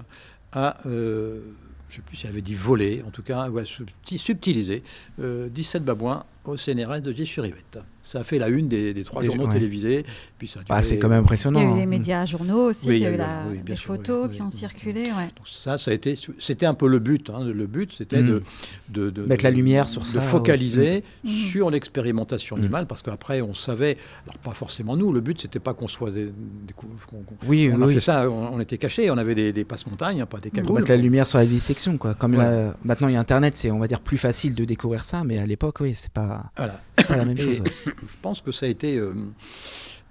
[0.52, 1.42] a, je ne
[1.90, 4.84] sais plus s'il avait dit volé, en tout cas, ouais, subti- subtilisé
[5.22, 7.80] euh, 17 babouins au CNRS de J-sur-Yvette.
[8.04, 9.54] Ça a fait la une des, des trois Des- journaux ouais.
[9.54, 10.06] télévisés.
[10.38, 11.60] Puis ça a Ah, duré- c'est quand même Il impressionnant.
[11.60, 11.76] y a eu hein.
[11.78, 13.96] les médias journaux aussi, Oui, il y a eu eu- la- oui, bien des sûr,
[13.96, 14.58] photos oui, qui oui, ont oui.
[14.58, 15.02] circulé.
[15.06, 15.26] Ouais.
[15.36, 17.32] Donc ça, ça a été, c'était un peu le but.
[17.32, 17.44] hein.
[17.44, 18.28] Le but, c'était Mm.
[18.28, 18.44] de,
[18.90, 21.30] de, de- Mettre la de- lumière sur de ça, focaliser Mm.
[21.30, 25.74] sur l'expérimentation animale, parce qu'après, on savait, alors pas forcément nous, le but, c'était pas
[25.74, 27.94] qu'on soit des, des cou- qu'on- qu'on- Oui, on a oui.
[27.96, 30.62] fait ça, on, on était cachés, on avait des, des passe-montagnes, hein, pas des Pour
[30.62, 30.80] cagoules.
[30.82, 32.14] mettre la lumière sur la vivisection, quoi.
[32.14, 35.06] Comme là, maintenant il y a Internet, c'est on va dire plus facile de découvrir
[35.06, 36.80] ça, mais à l'époque, oui, c'est pas, Voilà.
[36.98, 37.60] c'est pas la même Et chose.
[37.62, 37.72] ouais.
[38.08, 39.14] je pense que ça a été, euh,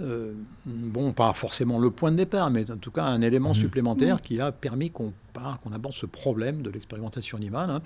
[0.00, 0.32] euh,
[0.66, 3.54] bon, pas forcément le point de départ, mais en tout cas un élément Mhm.
[3.60, 7.68] supplémentaire qui a permis qu'on part- qu'on aborde ce problème de l'expérimentation animale.
[7.70, 7.80] hein.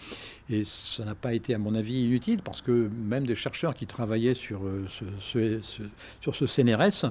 [0.51, 3.87] Et ça n'a pas été, à mon avis, inutile, parce que même des chercheurs qui
[3.87, 5.83] travaillaient sur euh, ce, ce- ce-
[6.21, 7.11] sur ce CNRS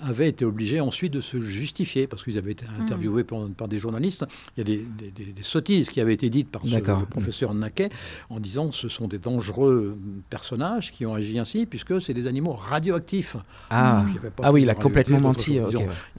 [0.00, 3.78] avaient été obligés ensuite de se justifier, parce qu'ils avaient été interviewés par, par des
[3.78, 4.24] journalistes.
[4.56, 6.68] Il y a des, des- des- des sottises qui avaient été dites par ce
[7.00, 7.90] le professeur Naquet
[8.30, 9.98] en disant que ce sont des dangereux
[10.30, 13.36] personnages qui ont agi ainsi, puisque c'est des animaux radioactifs.
[13.70, 15.58] Ah, Donc, il y avait pas ah oui, il a complètement menti.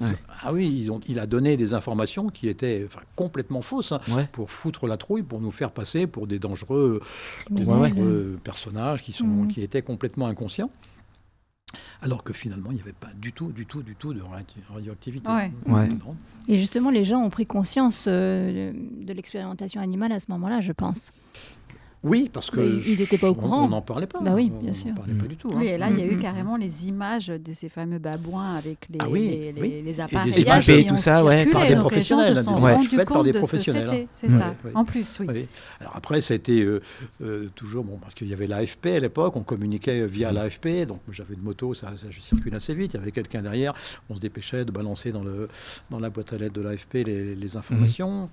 [0.02, 0.08] Ouais.
[0.44, 4.00] Ah oui, ils ont- il a donné des informations qui étaient enfin, complètement fausses hein,
[4.10, 4.28] Ouais.
[4.32, 7.02] pour foutre la trouille, pour nous faire passer pour des dangereux,
[7.50, 7.90] des Ouais, ouais.
[7.92, 9.48] dangereux personnages qui, sont, Mhm.
[9.50, 10.70] qui étaient complètement inconscients.
[12.04, 14.46] Alors que finalement, il n'y avait pas du tout, du tout, du tout de radio-
[14.72, 15.28] radioactivité.
[15.32, 15.52] Ouais.
[15.66, 15.88] Ouais.
[15.88, 16.16] Non.
[16.48, 20.60] Et justement, les gens ont pris conscience euh, de, de l'expérimentation animale à ce moment-là,
[20.62, 21.12] je pense.
[22.04, 23.64] Oui, parce que Mais ils n'étaient pas au on- courant.
[23.66, 24.20] On n'en parlait pas.
[24.20, 24.94] Bah oui, on bien n'en sûr.
[24.94, 25.18] parlait Mm.
[25.20, 25.48] pas du tout.
[25.54, 25.58] hein.
[25.58, 26.22] Oui, et là, il y a eu Mhm.
[26.22, 29.70] carrément les images de ces fameux babouins avec les, Ah oui, les, les- oui.
[29.70, 32.56] les des appareillages images qui tout ça, ouais, par des les gens professionnels, se sont
[32.60, 34.54] des- rendus faites par compte des de ce que professionnels, c'était, C'est ça.
[34.76, 35.28] En plus, oui.
[35.30, 35.48] Oui.
[35.80, 36.82] Alors après, ça a été euh,
[37.22, 41.00] euh, toujours bon parce qu'il y avait l'AFP à l'époque, on communiquait via l'AFP, donc
[41.12, 42.96] j'avais une moto, ça, ça circule assez vite.
[42.96, 43.74] Il y avait quelqu'un derrière,
[44.10, 45.48] on se dépêchait de balancer dans le
[45.90, 48.30] dans la boîte à lettres de l'AFP les, les informations.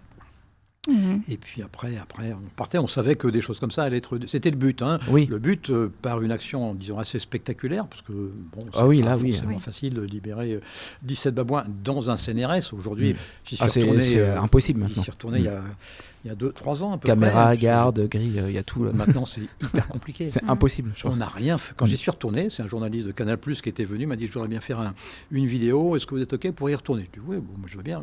[0.88, 1.21] Mhm.
[1.29, 4.19] Et puis après, après, on partait, on savait que des choses comme ça allaient être.
[4.27, 4.99] C'était le but, hein.
[5.11, 5.27] Oui.
[5.27, 9.03] Le but, euh, par une action, disons, assez spectaculaire, parce que bon, c'est Ah oui,
[9.03, 9.61] pas là, forcément Oui.
[9.61, 10.61] facile de libérer euh,
[11.03, 12.73] 17 babouins dans un CNRS.
[12.73, 13.16] Aujourd'hui, Mm.
[13.45, 14.03] j'y suis Ah, c'est retourné.
[14.03, 15.62] c'est euh, impossible J'y suis retourné il y a,
[16.25, 17.59] il y a deux, trois ans, à peu Caméra, près.
[17.59, 18.83] garde, grille, euh, il y a tout.
[18.85, 18.93] là.
[18.95, 20.31] Maintenant, c'est hyper compliqué.
[20.31, 20.49] C'est Mm.
[20.51, 21.75] impossible, je On n'a rien fait.
[21.77, 24.27] Quand j'y suis retourné, c'est un journaliste de Canal Plus qui était venu, m'a dit
[24.29, 24.95] Je voudrais bien faire un-
[25.31, 25.95] une vidéo.
[25.95, 27.03] Est-ce que vous êtes OK pour y retourner?
[27.12, 28.03] Je dis Oui, bon, moi, je veux bien.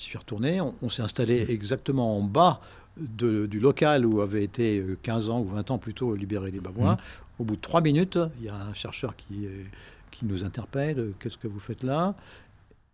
[0.00, 0.62] Je suis retourné.
[0.62, 2.60] On, on s'est installé exactement en bas
[2.96, 6.50] de- du local où avait été euh, 15 ans ou 20 ans plus tôt libéré
[6.50, 6.96] les babouins.
[7.38, 9.62] Au bout de trois minutes, il y a un chercheur qui, euh,
[10.10, 12.14] qui nous interpelle Qu'est-ce que vous faites là?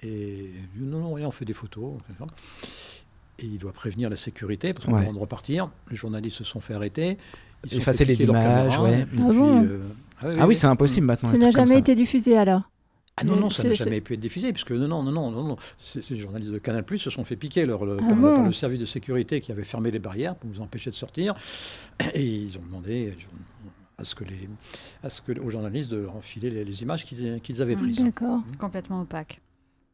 [0.02, 1.92] Et il dit, non, non, rien, on fait des photos.
[3.38, 5.12] Et il doit prévenir la sécurité, parce qu'on Ouais.
[5.12, 7.18] de repartir, les journalistes se sont fait arrêter.
[7.70, 9.02] Ils Effacer fait les images, ouais.
[9.02, 9.78] Ah puis, bon euh,
[10.20, 11.28] ah oui, Ah oui, c'est impossible maintenant.
[11.30, 11.78] Ça n'a jamais ça.
[11.78, 12.62] été diffusé alors?
[13.18, 15.44] Ah non, non, ça n'a jamais pu être diffusé, puisque non, non, non, non, non,
[15.44, 15.56] non.
[15.78, 18.44] Ces, journalistes de Canal Plus se sont fait piquer leur, le- Ah par, bon par
[18.44, 21.34] le service de sécurité qui avait fermé les barrières pour nous empêcher de sortir.
[22.12, 23.16] Et ils ont demandé
[23.96, 24.50] à ce que les,
[25.02, 27.82] à ce que, aux journalistes de leur enfiler les, les images qu'ils qu'ils avaient Ah,
[27.82, 28.02] prises.
[28.02, 28.40] D'accord.
[28.58, 29.40] Complètement opaque.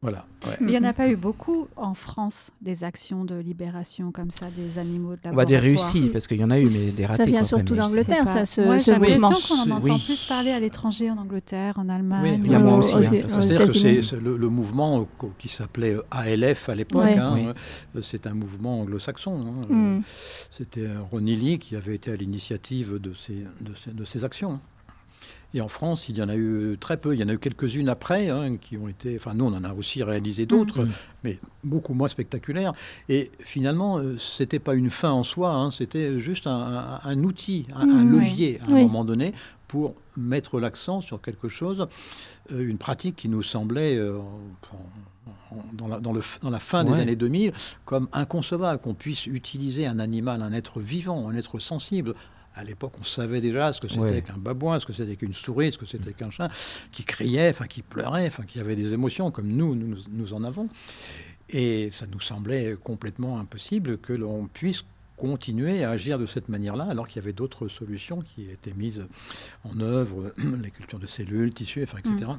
[0.03, 0.25] Voilà.
[0.45, 0.57] ouais.
[0.59, 4.29] Mais il n'y en a pas eu beaucoup en France, des actions de libération comme
[4.31, 5.91] ça, des animaux de On va dire laboratoire.
[5.93, 7.23] réussi, parce qu'il y en a eu, mais des ratés.
[7.23, 10.03] Ça vient surtout d'Angleterre, C'est ça, ce, Ouais, j'ai l'impression qu'on en entend Oui.
[10.05, 12.41] plus parler à l'étranger, en Angleterre, en Allemagne.
[12.45, 15.07] Il y a moins aussi, hein, C'est-à-dire que c'est le, le mouvement
[15.39, 17.03] qui s'appelait ALF à l'époque.
[17.05, 17.17] Ouais.
[17.17, 17.45] hein, Oui.
[17.95, 19.63] euh, C'est un mouvement anglo-saxon.
[19.69, 19.73] hein.
[19.73, 20.01] Mm.
[20.51, 24.59] C'était Ronnie Lee qui avait été à l'initiative de ces, de, ces, de ces actions.
[25.55, 27.13] Et en France, il y en a eu très peu.
[27.13, 29.15] Il y en a eu quelques-unes après hein, qui ont été.
[29.19, 30.91] Enfin, nous, on en a aussi réalisé d'autres, Mm.
[31.23, 32.73] mais beaucoup moins spectaculaires.
[33.07, 35.51] Et finalement, euh, c'était pas une fin en soi.
[35.53, 38.19] hein, c'était juste un, un- un outil, un, un Mm, oui.
[38.19, 38.81] levier à un Oui.
[38.83, 39.31] moment donné
[39.67, 41.87] pour mettre l'accent sur quelque chose,
[42.51, 46.49] euh, une pratique qui nous semblait euh, en- en- dans, la, dans le f- dans
[46.49, 47.51] la fin des années 2000
[47.85, 52.15] comme inconcevable qu'on puisse utiliser un animal, un être vivant, un être sensible.
[52.55, 54.21] À l'époque, on savait déjà ce que c'était Ouais.
[54.21, 56.49] qu'un babouin, ce que c'était qu'une souris, ce que c'était qu'un chat,
[56.91, 60.43] qui criait, enfin qui pleurait, enfin qui avait des émotions comme nous, nous, nous en
[60.43, 60.69] avons.
[61.49, 64.83] Et ça nous semblait complètement impossible que l'on puisse
[65.17, 69.05] continuer à agir de cette manière-là, alors qu'il y avait d'autres solutions qui étaient mises
[69.63, 72.31] en œuvre, la culture de cellules, tissus, enfin, etc.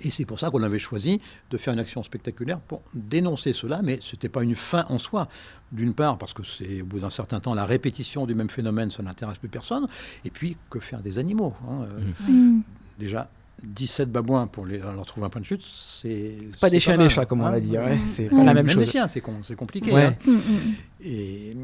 [0.00, 3.80] Et c'est pour ça qu'on avait choisi de faire une action spectaculaire pour dénoncer cela,
[3.82, 5.28] mais ce n'était pas une fin en soi.
[5.72, 8.90] D'une part, parce que c'est au bout d'un certain temps la répétition du même phénomène,
[8.90, 9.86] ça n'intéresse plus personne.
[10.24, 11.86] Et puis, que faire des animaux hein,
[12.28, 12.62] euh, Mm.
[12.98, 13.28] Déjà,
[13.62, 16.36] 17 babouins pour les, leur trouver un point de chute, c'est.
[16.50, 17.50] C'est pas des chiens et des chats, comme on hein.
[17.52, 17.70] l'a dit.
[17.76, 18.00] ouais, Mm.
[18.12, 18.90] C'est pas la même Même les chose.
[18.92, 19.92] chiens, c'est con- c'est compliqué.
[19.92, 20.04] Ouais.
[20.04, 20.16] hein.
[20.26, 20.74] Mm, mm.
[21.04, 21.56] Et,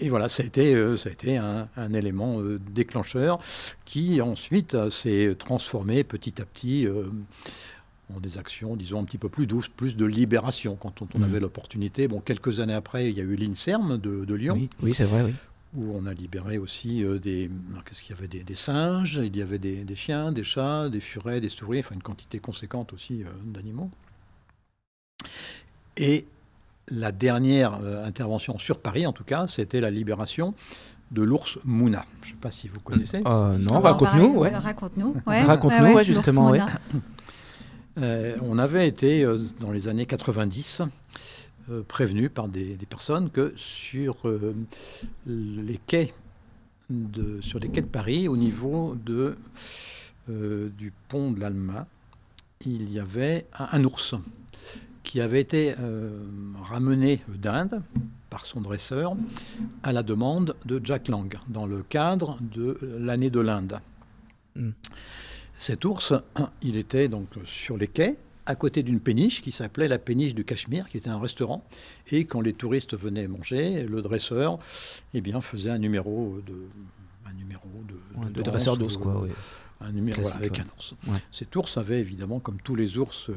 [0.00, 3.38] et voilà, ça a été, euh, ça a été un, un élément euh, déclencheur
[3.84, 6.86] qui ensuite euh, s'est transformé petit à petit
[8.14, 11.18] en des actions, disons, un petit peu plus douces, plus de libération quand on, on
[11.18, 11.24] Mhm.
[11.24, 12.06] avait l'opportunité.
[12.08, 15.04] Bon, quelques années après, il y a eu l'INSERM de, de Lyon, Oui, oui c'est
[15.04, 15.34] vrai, oui.
[15.74, 17.50] où on a libéré aussi des...
[17.84, 20.88] Qu'est-ce qu'il y avait des, des singes, il y avait des, des chiens, des chats,
[20.88, 23.90] des furets, des souris, enfin une quantité conséquente aussi d'animaux.
[25.96, 26.26] Et
[26.88, 30.54] la dernière euh, intervention sur Paris, en tout cas, c'était la libération
[31.10, 32.04] de l'ours Mouna.
[32.22, 33.22] Je ne sais pas si vous connaissez.
[33.26, 34.38] Euh, non, Ah, raconte-nous.
[34.38, 34.52] Ouais.
[34.54, 35.14] euh, Raconte-nous.
[35.26, 36.52] Ouais, Raconte-nous, ouais, ouais, ouais, justement.
[37.98, 40.82] Euh, on avait été, euh, dans les années 90,
[41.70, 44.54] euh, prévenu par des, des personnes que sur euh,
[45.26, 46.12] les quais
[46.90, 49.36] de, sur les quais de Paris, au niveau de,
[50.28, 51.86] euh, du pont de l'Alma,
[52.66, 54.14] il y avait un, un ours
[55.06, 56.10] qui avait été euh,
[56.64, 57.80] ramené d'Inde
[58.28, 59.14] par son dresseur
[59.84, 63.78] à la demande de Jack Lang dans le cadre de l'année de l'Inde.
[64.56, 64.70] Mm.
[65.56, 66.12] Cet ours,
[66.60, 70.44] il était donc sur les quais, à côté d'une péniche qui s'appelait la péniche du
[70.44, 71.64] Cachemire, qui était un restaurant.
[72.10, 74.58] Et quand les touristes venaient manger, le dresseur
[75.14, 76.54] eh bien, faisait un numéro de,
[77.30, 79.20] un numéro de, Ouais, de de danse dresseur ou- d'ours, quoi.
[79.22, 79.30] ouais.
[79.80, 80.60] Un numéro voilà, avec ouais.
[80.60, 80.94] un ours.
[81.06, 81.18] Ouais.
[81.30, 83.34] Cet ours avait évidemment, comme tous les ours euh,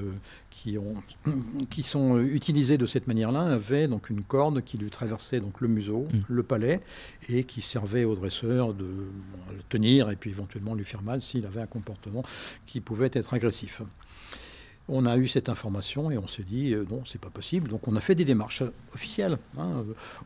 [0.49, 0.95] qui, ont,
[1.69, 5.59] qui sont euh, utilisés de cette manière-là, avait donc une corde qui lui traversait donc
[5.61, 6.19] le museau, Mm.
[6.29, 6.79] le palais,
[7.27, 11.21] et qui servait au dresseur de bon, le tenir et puis éventuellement lui faire mal
[11.21, 12.23] s'il avait un comportement
[12.65, 13.81] qui pouvait être agressif.
[14.91, 17.67] On a eu cette information et on s'est dit euh, non, c'est pas possible.
[17.67, 18.63] Donc on a fait des démarches
[18.95, 19.37] officielles.
[19.57, 19.83] hein.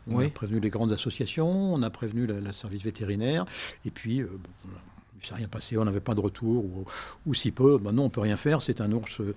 [0.07, 0.26] On Oui.
[0.28, 3.45] a prévenu les grandes associations, on a prévenu la- service vétérinaire,
[3.84, 4.70] et puis euh, bon,
[5.24, 6.86] il ne s'est rien passé, on n'avait pas de retour, ou,
[7.26, 9.34] ou si peu, non, on ne peut rien faire, c'est un ours euh,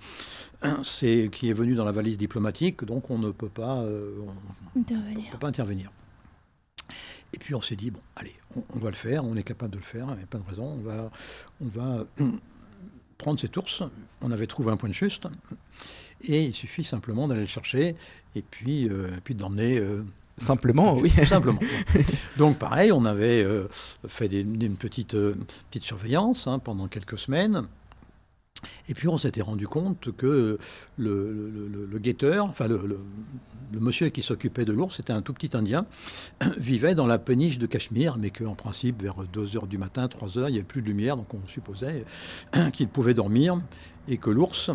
[0.83, 4.33] c'est, qui est venu dans la valise diplomatique, donc on ne peut pas, euh, on-
[4.75, 5.31] on Intervenir.
[5.31, 5.89] peut pas intervenir.
[7.33, 9.71] Et puis on s'est dit, bon, allez, on, on va le faire, on est capable
[9.71, 11.11] de le faire, il n'y a pas de raison, on va,
[11.61, 12.31] on va euh,
[13.17, 13.83] prendre cet ours,
[14.21, 15.27] on avait trouvé un point de juste,
[16.21, 17.95] et il suffit simplement d'aller le chercher,
[18.35, 19.77] et puis, euh, et puis de l'emmener...
[19.77, 20.03] euh,
[20.37, 21.11] Simplement, oui.
[21.27, 21.59] simplement.
[22.37, 23.67] Donc pareil, on avait euh,
[24.07, 25.35] fait des- une petite, euh,
[25.69, 27.67] petite surveillance hein, pendant quelques semaines.
[28.89, 30.57] Et puis on s'était rendu compte que
[30.97, 32.99] le, le- le- le guetteur, enfin le,
[33.79, 35.85] monsieur qui s'occupait de l'ours, c'était un tout petit Indien,
[36.57, 40.37] vivait dans la péniche de Cachemire, mais qu'en principe, vers 2 heures du matin, 3
[40.39, 42.03] heures, il n'y avait plus de lumière, donc on supposait
[42.73, 43.61] qu'il pouvait dormir,
[44.07, 44.71] et que l'ours,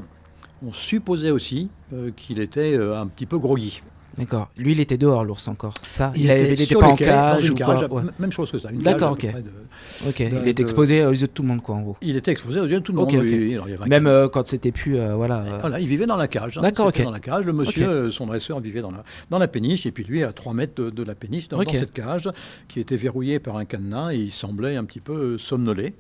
[0.64, 3.82] on supposait aussi euh, qu'il était euh, un petit peu groggy.
[4.18, 4.50] D'accord.
[4.58, 5.72] Lui, il était dehors, l'ours encore.
[5.88, 8.02] Ça, il, il était sur pas en cage dans une ou cage, quoi ouais.
[8.02, 8.68] m- même chose que ça.
[8.72, 9.26] D'accord, ok.
[9.26, 11.96] de- il était exposé aux yeux de tout le monde, quoi, en gros.
[12.02, 13.08] Il était exposé aux yeux de tout le monde.
[13.14, 13.20] ok.
[13.20, 15.40] oui, alors il y avait un Même euh, quand c'était plus, euh, voilà.
[15.40, 16.58] euh, Voilà, il vivait dans la cage.
[16.58, 16.62] hein.
[16.62, 17.02] D'accord, ok.
[17.02, 19.92] Dans la cage, le monsieur, euh, son dresseur vivait dans la, dans la péniche, et
[19.92, 22.28] puis lui, à 3 mètres de, de la péniche, dans, cette cage,
[22.68, 25.94] qui était verrouillée par un cadenas, et il semblait un petit peu somnolé.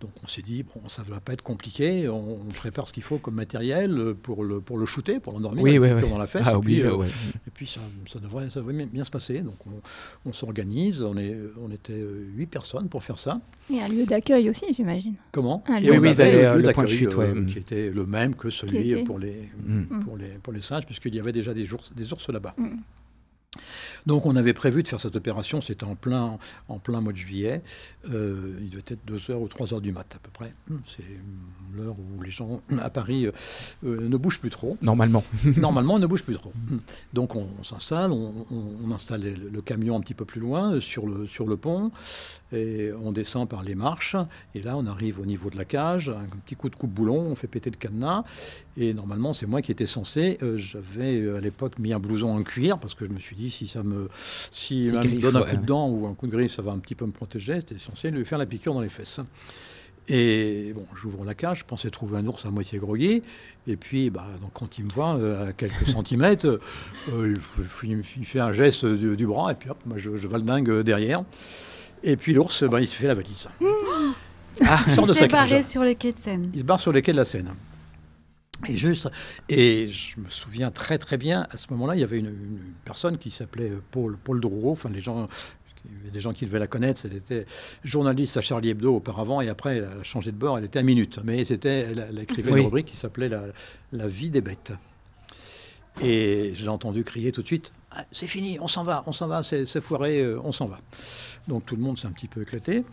[0.00, 3.02] Donc on s'est dit, bon, ça ne va pas être compliqué, on, prépare ce qu'il
[3.02, 6.08] faut comme matériel pour le, pour le shooter, pour l'endormir, oui, oui, oui.
[6.08, 6.42] dans la fesse.
[6.44, 7.02] Ah, et, puis, euh,
[7.46, 7.80] et, puis, ça,
[8.10, 9.40] ça, devrait, ça devrait bien se passer.
[9.40, 9.56] Donc
[10.24, 12.00] on, s'organise, on, est, on était
[12.36, 13.40] huit personnes pour faire ça.
[13.72, 15.14] Et un lieu d'accueil aussi, j'imagine.
[15.32, 19.02] Comment un lieu Et oui, le lieu d'accueil euh, qui était le même que celui
[19.04, 20.04] pour les, mm.
[20.04, 22.54] pour, les, pour les singes, puisqu'il y avait déjà des ours, des ours là-bas.
[22.56, 22.76] Mm.
[24.08, 26.38] Donc on avait prévu de faire cette opération, c'était en plein,
[26.68, 27.60] en plein mois de juillet.
[28.10, 30.54] Euh, il devait être 2h ou 3h du mat à peu près.
[30.70, 31.04] Hmm, c'est
[31.76, 33.32] l'heure où les gens à Paris euh,
[33.84, 34.78] euh, ne bougent plus trop.
[34.80, 35.22] Normalement.
[35.58, 36.54] Normalement, ils ne bougent plus trop.
[36.70, 36.78] Hmm.
[37.12, 41.46] Donc on, s'installe, on, installe le, camion un petit peu plus loin sur le, sur
[41.46, 41.92] le pont,
[42.52, 44.16] et on descend par les marches,
[44.54, 47.34] et là on arrive au niveau de la cage, un petit coup de coupe-boulon, on
[47.34, 48.24] fait péter le cadenas,
[48.76, 52.78] et normalement c'est moi qui étais censé, j'avais à l'époque mis un blouson en cuir,
[52.78, 54.08] parce que je me suis dit si ça me,
[54.50, 56.78] si me donne un coup de dent ou un coup de griffe, ça va un
[56.78, 59.20] petit peu me protéger, j'étais censé lui faire la piqûre dans les fesses.
[60.10, 63.22] Et bon, j'ouvre la cage, je pensais trouver un ours à moitié groggy.
[63.66, 66.58] Et puis, bah, donc, quand il me voit euh, à quelques centimètres,
[67.12, 67.34] euh,
[67.82, 71.24] il, fait un geste du, bras, et puis hop, moi, je, je dingue derrière.
[72.02, 73.48] Et puis l'ours, bah, il se fait la valise.
[74.66, 76.50] Ah, il sort de barré sur les quais de Seine.
[76.52, 77.54] Il se barre sur les quais de la Seine.
[78.66, 79.08] Et juste,
[79.48, 82.34] et je me souviens très très bien, à ce moment-là, il y avait une,
[82.84, 85.28] personne qui s'appelait Paul, Paul Drouot, enfin les gens
[85.84, 87.00] il y avait des gens qui devaient la connaître.
[87.04, 87.46] Elle était
[87.84, 90.58] journaliste à Charlie Hebdo auparavant et après, elle a changé de bord.
[90.58, 91.20] Elle était à Minute.
[91.24, 93.30] Mais c'était, elle, écrivait une rubrique qui s'appelait
[93.92, 94.72] la, vie des bêtes.
[96.02, 97.77] Et je l'ai entendu crier tout de suite ah,
[98.12, 100.78] C'est fini, on s'en va, on s'en va, c'est foiré, euh, on s'en va.
[101.48, 102.84] Donc tout le monde s'est un petit peu éclaté.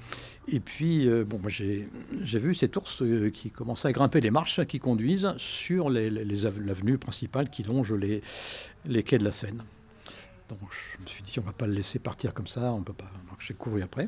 [0.48, 1.89] Et puis, euh, bon, j'ai
[2.39, 7.50] vu cet ours euh, qui commençait à grimper les marches qui conduisent sur l'avenue principale
[7.50, 8.22] qui longe les,
[8.86, 9.62] les quais de la Seine.
[10.48, 12.93] Donc je me suis dit, on va pas le laisser partir comme ça, on peut
[12.93, 13.12] pas.
[13.30, 14.08] Donc j'ai couru après.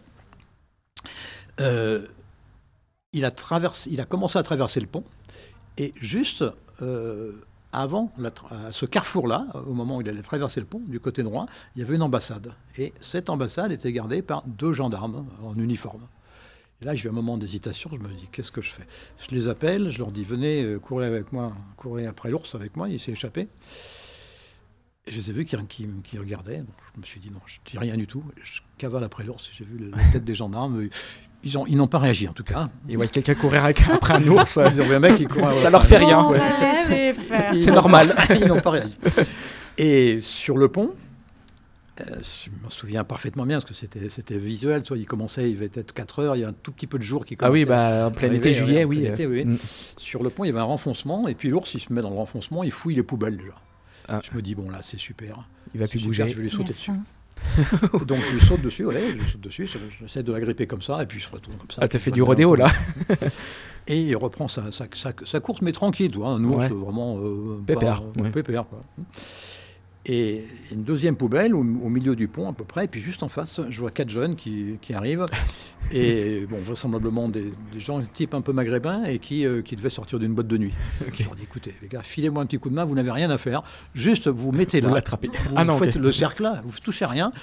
[3.13, 3.31] Il, a
[3.87, 5.03] il a commencé à traverser le pont,
[5.77, 6.45] et juste
[7.77, 8.11] euh, avant
[8.71, 11.85] ce carrefour-là, au moment où il allait traverser le pont, du côté droit, il y
[11.85, 12.53] avait une ambassade.
[12.77, 16.07] Et cette ambassade était gardée par deux gendarmes en uniforme.
[16.81, 18.85] Et là, j'ai eu un moment d'hésitation, je me dis, qu'est-ce que je fais?
[19.17, 22.75] Je les appelle, je leur dis, venez euh, courir avec moi, courir après l'ours avec
[22.77, 23.47] moi, il s'est échappé
[25.07, 26.63] je les ai vus qui, qui, regardaient.
[26.95, 28.23] je me suis dit, non, je dis rien du tout.
[28.43, 29.49] Je cavale après l'ours.
[29.53, 30.89] J'ai vu la tête des gendarmes.
[31.43, 32.67] Ils, ont, ils n'ont pas réagi, en tout cas.
[32.89, 34.57] Ils voient quelqu'un courir après un ours.
[34.57, 35.49] ils ont vu un mec qui court.
[35.61, 36.27] Ça leur fait rien.
[37.53, 38.13] C'est normal.
[38.29, 38.97] ils n'ont pas réagi.
[39.77, 40.93] Et sur le pont,
[42.01, 44.83] euh, je me souviens parfaitement bien, parce que c'était, c'était visuel.
[44.85, 46.97] Soit il commençait, il devait être 4 heures, il y a un tout petit peu
[46.97, 47.49] de jour qui commençait.
[47.49, 49.09] Ah oui, bah, en plein été, juillet, oui.
[49.09, 49.57] Mm.
[49.97, 52.09] Sur le pont, il y avait un renfoncement, et puis l'ours, il se met dans
[52.09, 53.55] le renfoncement, il fouille les poubelles déjà.
[54.07, 54.21] Ah.
[54.23, 55.47] Je me dis, bon, là, c'est super.
[55.73, 56.27] Il va plus bouger.
[56.27, 56.91] je vais lui sauter dessus.
[58.05, 59.69] Donc je saute dessus, ouais, je saute dessus,
[59.99, 61.81] j'essaie de la gripper comme ça, et puis je retourne comme ça.
[61.81, 62.67] Ah, t'as fait du rodéo là
[63.89, 68.03] Et il reprend sa, sa, course, mais tranquille, toi, un ours vraiment euh, pépère.
[68.33, 68.81] pépère quoi.
[70.09, 72.85] Et une deuxième poubelle au, milieu du pont à peu près.
[72.85, 75.25] Et puis juste en face, je vois quatre jeunes qui, qui arrivent.
[75.91, 79.89] et bon, vraisemblablement des, des, gens type un peu maghrébins et qui, euh, qui devaient
[79.89, 80.73] sortir d'une boîte de nuit.
[81.11, 83.29] Je leur dis écoutez, les gars, filez-moi un petit coup de main, vous n'avez rien
[83.29, 83.63] à faire.
[83.93, 84.87] Juste, vous mettez là.
[84.87, 85.27] Vous l'attrapez.
[85.27, 87.33] Vous ah non, faites le cercle là, vous ne touchez rien.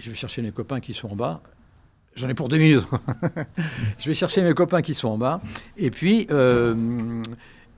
[0.00, 1.40] Je vais chercher mes copains qui sont en bas.
[2.16, 2.86] J'en ai pour deux minutes.
[3.98, 5.40] je vais chercher mes copains qui sont en bas.
[5.76, 7.22] Et puis, euh,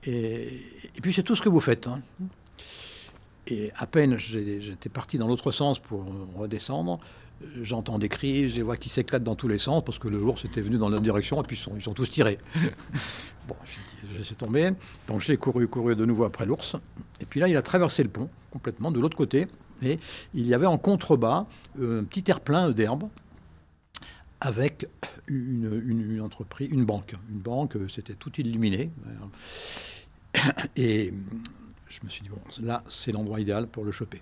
[0.03, 0.47] et,
[0.95, 1.87] et, puis c'est tout ce que vous faites.
[1.87, 2.01] Hein.
[3.51, 6.05] Et à peine j'étais parti dans l'autre sens pour
[6.37, 6.99] redescendre,
[7.61, 10.37] j'entends des cris, je vois qui s'éclatent dans tous les sens parce que le lourd
[10.45, 12.37] était venu dans la direction et puis ils sont, tous tirés.
[13.49, 14.71] bon, j'ai laissé tomber.
[15.07, 16.77] Donc j'ai couru, couru de nouveau après l'ours.
[17.19, 19.47] Et puis là, il a traversé le pont complètement de l'autre côté.
[19.83, 19.99] Et
[20.33, 21.45] il y avait en contrebas
[21.81, 23.09] euh, un petit terre-plein d'herbe
[24.39, 24.87] avec
[25.27, 27.15] une, une, entreprise, une banque.
[27.29, 28.91] Une banque, c'était tout illuminé.
[30.77, 31.13] Et
[31.91, 34.21] je me suis dit, bon, là, c'est l'endroit idéal pour le choper.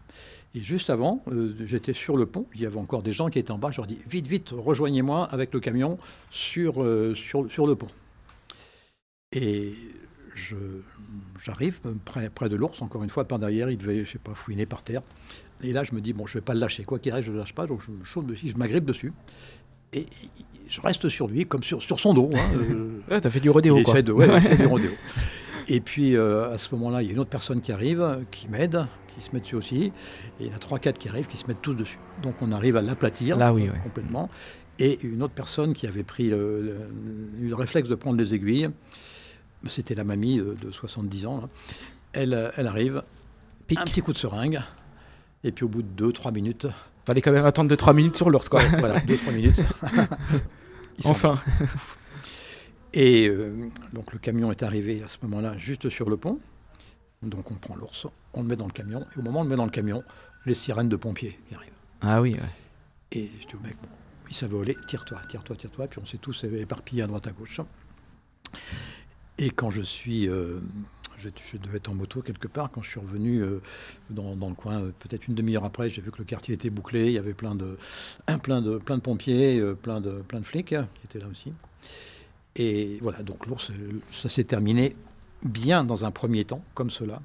[0.55, 3.39] Et juste avant, euh, j'étais sur le pont, il y avait encore des gens qui
[3.39, 5.97] étaient en bas, je leur dis, vite, vite, rejoignez-moi avec le camion
[6.31, 7.87] sur, euh, sur, sur le pont.
[9.31, 9.73] Et
[11.43, 14.33] j'arrive près, près de l'ours, encore une fois, par derrière, il devait, je sais pas,
[14.33, 15.01] fouiner par terre.
[15.61, 17.29] Et là, je me dis, bon, je vais pas le lâcher, quoi qu'il arrive, je
[17.29, 19.13] ne le lâche pas, donc je me saute dessus, je m'agrippe dessus.
[19.93, 20.05] Et
[20.67, 22.29] je reste sur lui, comme sur, sur son dos.
[22.33, 22.49] Hein,
[23.11, 24.01] euh, t'as fait du rodéo, quoi.
[24.01, 24.91] De, ouais, fait du rodéo.
[25.69, 28.47] Et puis euh, à ce moment-là, il y a une autre personne qui arrive, qui
[28.49, 29.93] m'aide, qui se met dessus aussi.
[30.39, 31.99] Et il y en a trois, quatre qui arrivent, qui se mettent tous dessus.
[32.23, 33.37] Donc on arrive à l'aplatir
[33.83, 34.29] complètement.
[34.79, 36.87] Et une autre personne qui avait pris le,
[37.39, 38.69] le, réflexe de prendre les aiguilles,
[39.67, 41.49] c'était la mamie de, 70 ans,
[42.13, 43.03] Elle, elle arrive,
[43.75, 44.61] un petit coup de seringue,
[45.43, 46.67] et puis au bout de 2-3 minutes.
[47.05, 48.61] Fallait quand même attendre 2-3 minutes sur l'ours, quoi.
[48.79, 49.61] voilà, 2-3 minutes.
[51.03, 51.37] enfin.
[52.93, 56.39] Et euh, donc le camion est arrivé à ce moment-là juste sur le pont.
[57.21, 59.05] Donc on prend l'ours, on le met dans le camion.
[59.15, 60.03] Et au moment où on le met dans le camion,
[60.45, 61.71] les sirènes de pompiers qui arrivent.
[62.01, 62.39] Ah oui, ouais.
[63.11, 63.89] Et je dis au mec, bon,
[64.29, 65.87] il savait voler, tire-toi, tire-toi, tire-toi.
[65.87, 67.59] Puis on s'est tous éparpillés à droite à gauche.
[69.37, 70.27] Et quand je suis.
[70.27, 70.59] euh,
[71.17, 72.71] je, je devais être en moto quelque part.
[72.71, 73.61] Quand je suis revenu euh,
[74.09, 76.69] dans, dans le coin, euh, peut-être une demi-heure après, j'ai vu que le quartier était
[76.69, 77.07] bouclé.
[77.07, 77.77] Il y avait plein de,
[78.43, 81.51] plein de, plein de pompiers, plein, de, plein de flics hein, qui étaient là aussi.
[82.55, 84.95] Et voilà, donc l'ours, euh, ça s'est terminé
[85.43, 87.21] bien dans un premier temps, comme cela.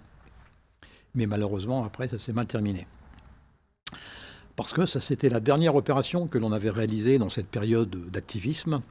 [1.15, 2.87] Mais malheureusement, après, ça s'est mal terminé.
[4.57, 8.83] Parce que ça, c'était la dernière opération que l'on avait réalisée dans cette période d'activisme.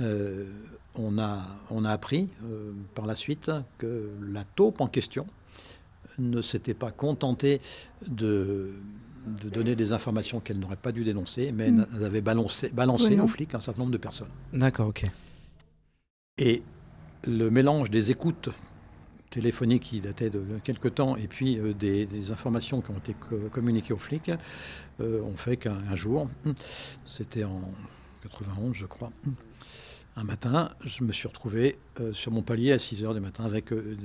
[0.00, 0.46] Euh,
[0.94, 5.26] on, a, on a appris euh, par la suite que la taupe en question
[6.18, 7.60] ne s'était pas contentée
[8.06, 8.72] de,
[9.26, 13.20] de donner des informations qu'elle n'aurait pas dû dénoncer, mais elle avait balancé, balancé Oui,
[13.20, 14.28] aux flics un certain nombre de personnes.
[14.52, 15.04] D'accord, ok.
[16.38, 16.62] Et
[17.24, 18.48] le mélange des écoutes
[19.30, 23.14] téléphoniques qui dataient de quelque temps et puis euh, des, des informations qui ont été
[23.14, 24.30] co- communiquées aux flics
[25.00, 26.28] euh, ont fait qu'un un jour,
[27.06, 27.62] c'était en
[28.22, 29.10] 91 je crois,
[30.16, 33.44] un matin, je me suis retrouvé euh, sur mon palier à 6 heures du matin
[33.44, 33.96] avec euh,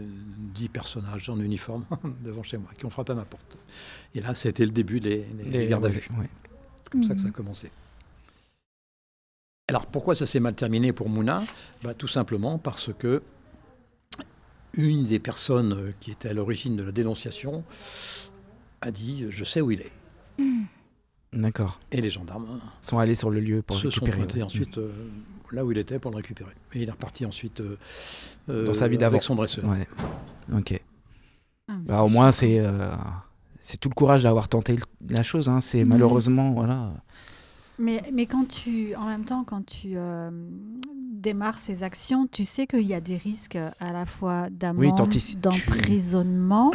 [0.53, 1.85] 10 personnages en uniforme
[2.23, 3.57] devant chez moi qui ont frappé à ma porte.
[4.15, 6.07] Et là, c'était le début des, des- des gardes à vue.
[6.19, 6.29] ouais.
[6.77, 7.69] C'est comme ça que ça a commencé.
[9.69, 11.43] Alors pourquoi ça s'est mal terminé pour Mouna?
[11.83, 13.21] Bah, Tout simplement parce que
[14.73, 17.63] une des personnes euh, qui était à l'origine de la dénonciation
[18.81, 19.91] a dit euh, je sais où il est.
[21.33, 21.79] D'accord.
[21.91, 24.17] Et les gendarmes Ils sont allés sur le lieu pour se sont récupérer.
[24.17, 24.43] pointés ouais.
[24.43, 24.91] ensuite euh,
[25.51, 26.51] là où il était pour le récupérer.
[26.73, 29.13] Et il est reparti ensuite euh, Dans sa vie d'avant.
[29.15, 29.65] avec son dresseur.
[29.65, 29.87] Ouais.
[30.55, 30.79] Ok.
[31.67, 32.95] Ah, mais Bah, au moins, c'est euh,
[33.59, 34.77] c'est tout le courage d'avoir tenté
[35.09, 35.49] la chose.
[35.49, 35.59] Hein.
[35.59, 36.93] C'est malheureusement, voilà.
[37.79, 40.29] Mais, mais quand tu, en même temps, quand tu euh,
[41.11, 45.39] démarres ces actions, tu sais qu'il y a des risques à la fois d'amende, t'anticipes-
[45.41, 46.71] d'emprisonnement.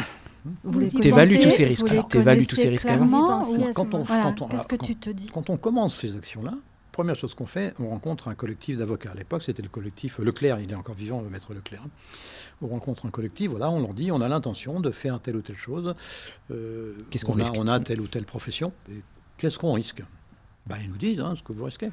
[0.63, 1.87] Vous les Vous T'évalues connaissez, tous ces risques.
[1.87, 3.41] vous les T'évalues tous ces risques avant.
[3.73, 6.53] Quand on, Voilà, quand on- qu'est-ce que tu te dis Quand on commence ces actions-là,
[6.91, 9.11] première chose qu'on fait, on rencontre un collectif d'avocats.
[9.11, 11.83] À l'époque, c'était le collectif Leclerc, il est encore vivant, le maître Leclerc.
[12.61, 15.41] On rencontre un collectif, voilà, on leur dit, on a l'intention de faire telle ou
[15.41, 15.95] telle chose.
[16.51, 18.73] Euh, Qu'est-ce qu'on on a, risque on a telle ou telle profession.
[19.37, 20.01] Qu'est-ce qu'on risque?
[20.67, 21.89] Ben, Ils nous disent hein, ce que vous risquez.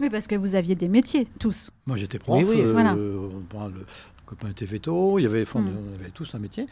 [0.00, 1.70] Oui, parce que vous aviez des métiers, tous.
[1.86, 2.94] Moi, j'étais prof, Oui, oui, euh, voilà.
[2.96, 3.86] on parle- le
[4.26, 5.68] copain était veto, il y avait, enfin, Mm.
[5.92, 6.66] on avait tous un métier.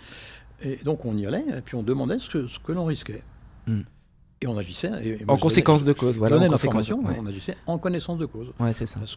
[0.63, 3.23] Et donc, on y allait, et puis on demandait ce que, ce que l'on risquait.
[3.67, 3.81] Mm.
[4.41, 4.91] Et on agissait.
[5.05, 7.15] et- et moi, En conséquence donnais- de cause, voilà, l'information, ouais.
[7.17, 8.49] on agissait en connaissance de cause.
[8.59, 8.99] Ouais, c'est ça.
[9.01, 9.17] Est-ce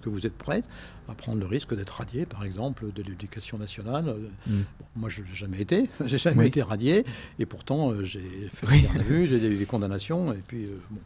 [0.00, 0.64] que, vous êtes prête
[1.06, 4.08] à prendre le risque d'être radié, par exemple, de l'éducation nationale?
[4.08, 4.52] Euh, Mm.
[4.80, 5.84] bon, Moi, je n'ai jamais été.
[6.06, 6.46] J'ai jamais Oui.
[6.46, 7.04] été radié.
[7.38, 8.22] Et pourtant, euh, j'ai
[8.54, 8.80] fait Oui.
[8.80, 10.32] des gardes à vue, j'ai eu des condamnations.
[10.32, 11.00] Et puis, euh, bon,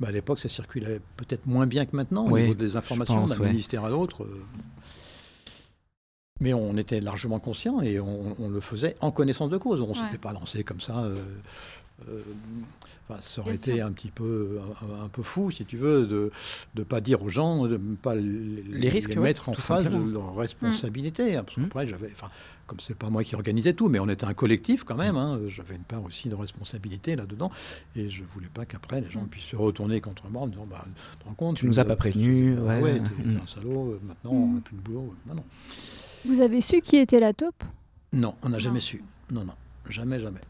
[0.00, 3.24] bah, à l'époque, ça circulait peut-être moins bien que maintenant au Oui, niveau des informations
[3.26, 3.48] d'un ouais.
[3.50, 4.24] ministère à l'autre.
[4.24, 4.42] euh.
[6.40, 9.80] Mais on était largement conscients et on, on le faisait en connaissance de cause.
[9.82, 10.06] On ne Ouais.
[10.06, 10.98] s'était pas lancé comme ça.
[11.00, 11.14] euh,
[12.08, 12.22] euh,
[13.10, 13.86] enfin, ça aurait Bien été sûr.
[13.86, 14.58] un petit peu
[15.00, 16.32] un, un peu fou, si tu veux, de
[16.76, 19.84] ne pas dire aux gens, de ne pas les, Les risques, ouais, mettre en face
[19.84, 20.06] de simplement.
[20.06, 21.36] leur responsabilité.
[21.36, 21.64] hein, parce Mm.
[21.64, 22.30] qu'après, j'avais, enfin,
[22.70, 25.16] comme c'est pas moi qui organisais tout, mais on était un collectif quand même.
[25.16, 27.50] hein, j'avais une part aussi de responsabilité là-dedans,
[27.96, 29.28] et je voulais pas qu'après les gens Mm.
[29.28, 31.80] puissent se retourner contre moi en me disant, bah, tu te rends compte, Tu nous
[31.80, 33.00] as pas prévenus, Ah ouais, ouais, ouais.
[33.00, 33.40] t'es, t'es Mm.
[33.42, 33.90] un salaud.
[33.94, 34.42] euh, Maintenant, Mm.
[34.44, 35.14] on n'a plus de boulot.
[35.26, 35.44] Non, non,
[36.26, 37.64] Vous avez su qui était la taupe?
[38.12, 39.02] Non, on n'a jamais su.
[39.32, 39.54] Non, non,
[39.90, 40.40] jamais, jamais.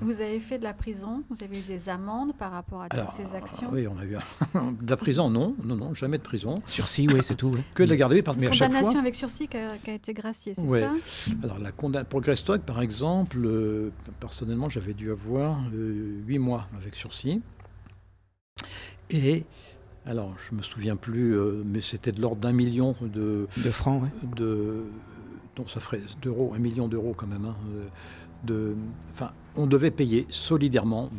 [0.00, 2.98] Vous avez fait de la prison, vous avez eu des amendes par rapport à toutes
[2.98, 3.68] Alors, ces actions.
[3.72, 6.54] oui, on a eu un- de la prison, non, non, non, jamais de prison.
[6.66, 7.54] Sursis, oui, c'est tout.
[7.74, 9.00] Que de la garde à vue, par- mais à chaque Condamnation fois.
[9.00, 10.80] avec sursis qui a, qui a été graciée, c'est Ouais.
[10.80, 10.92] ça
[11.42, 13.90] Alors, la conda- pour Grestock, par exemple, euh,
[14.20, 17.42] personnellement, j'avais dû avoir euh, huit mois avec sursis.
[19.10, 19.44] Et,
[20.06, 24.02] alors, je me souviens plus, euh, mais c'était de l'ordre d'un million de, De francs,
[24.02, 24.08] ouais.
[24.36, 24.84] de
[25.56, 27.44] donc ça ferait d'euros, un million d'euros quand même.
[27.44, 27.84] hein, euh,
[28.44, 28.76] de,
[29.12, 31.10] enfin, on devait payer solidairement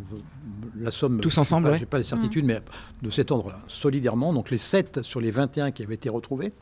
[0.79, 1.19] la somme.
[1.21, 1.79] Tous je sais ensemble, pas- ouais.
[1.79, 2.61] J'ai pas les certitudes, mais
[3.01, 4.33] de cet ordre-là, solidairement.
[4.33, 6.53] Donc les 7 sur les 21 qui avaient été retrouvés,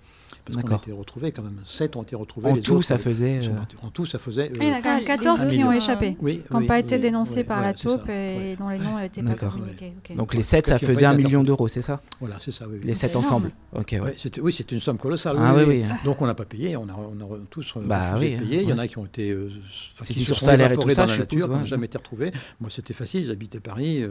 [0.51, 2.49] parce qu'on a été retrouvés quand même, 7 ont été retrouvés.
[2.49, 3.41] En les tout, autres, ça faisait.
[3.41, 3.85] sont euh.
[3.87, 4.49] En tout, ça faisait.
[4.51, 6.53] euh, Il y en a quand même Ah, 14 les qui ont échappé, oui, qui
[6.53, 8.97] n'ont oui, pas été oui, dénoncés oui, par voilà, la taupe et dont les noms
[8.99, 9.93] n'étaient pas communiqués.
[10.15, 11.45] Donc les 7, ça faisait été un million interpellés.
[11.47, 12.01] d'euros, c'est ça?
[12.19, 12.65] Voilà, c'est ça.
[12.67, 12.87] Oui, oui.
[12.87, 13.25] Les 7 énorme.
[13.25, 13.51] ensemble.
[13.75, 13.99] Ok, ouais.
[13.99, 15.37] Ouais, c'était- oui, c'est une somme colossale.
[15.39, 15.55] Ah.
[16.05, 18.43] Donc on n'a pas payé, on a, on a tous euh, Bah refusé oui, de
[18.43, 18.61] payer.
[18.63, 19.49] Il y en a qui ont été, euh,
[20.05, 21.49] qui c'est se sur sont salaire et évaporés tout ça, dans la je nature, qui
[21.49, 22.31] n'ont jamais été retrouvés.
[22.59, 24.03] Moi, c'était facile, j'habitais Paris.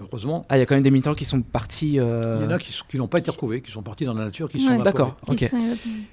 [0.00, 1.94] heureusement, Ah, il y a quand même des militants qui sont partis.
[1.94, 4.48] il y en a qui n'ont pas été retrouvés, qui sont partis dans la nature,
[4.48, 4.78] qui sont.
[4.82, 5.44] D'accord, ok.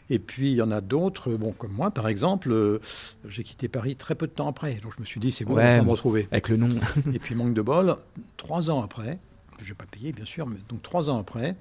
[0.10, 2.80] Et puis il y en a d'autres, euh, bon comme moi par exemple, euh,
[3.28, 5.56] j'ai quitté Paris très peu de temps après, donc je me suis dit c'est bon,
[5.56, 6.28] Ouais, on va me retrouver.
[6.32, 6.70] Avec le nom.
[7.14, 7.96] Et puis manque de bol,
[8.38, 9.20] trois ans après,
[9.62, 10.46] je n'ai pas payé, bien sûr.
[10.48, 11.56] Mais, donc trois ans après,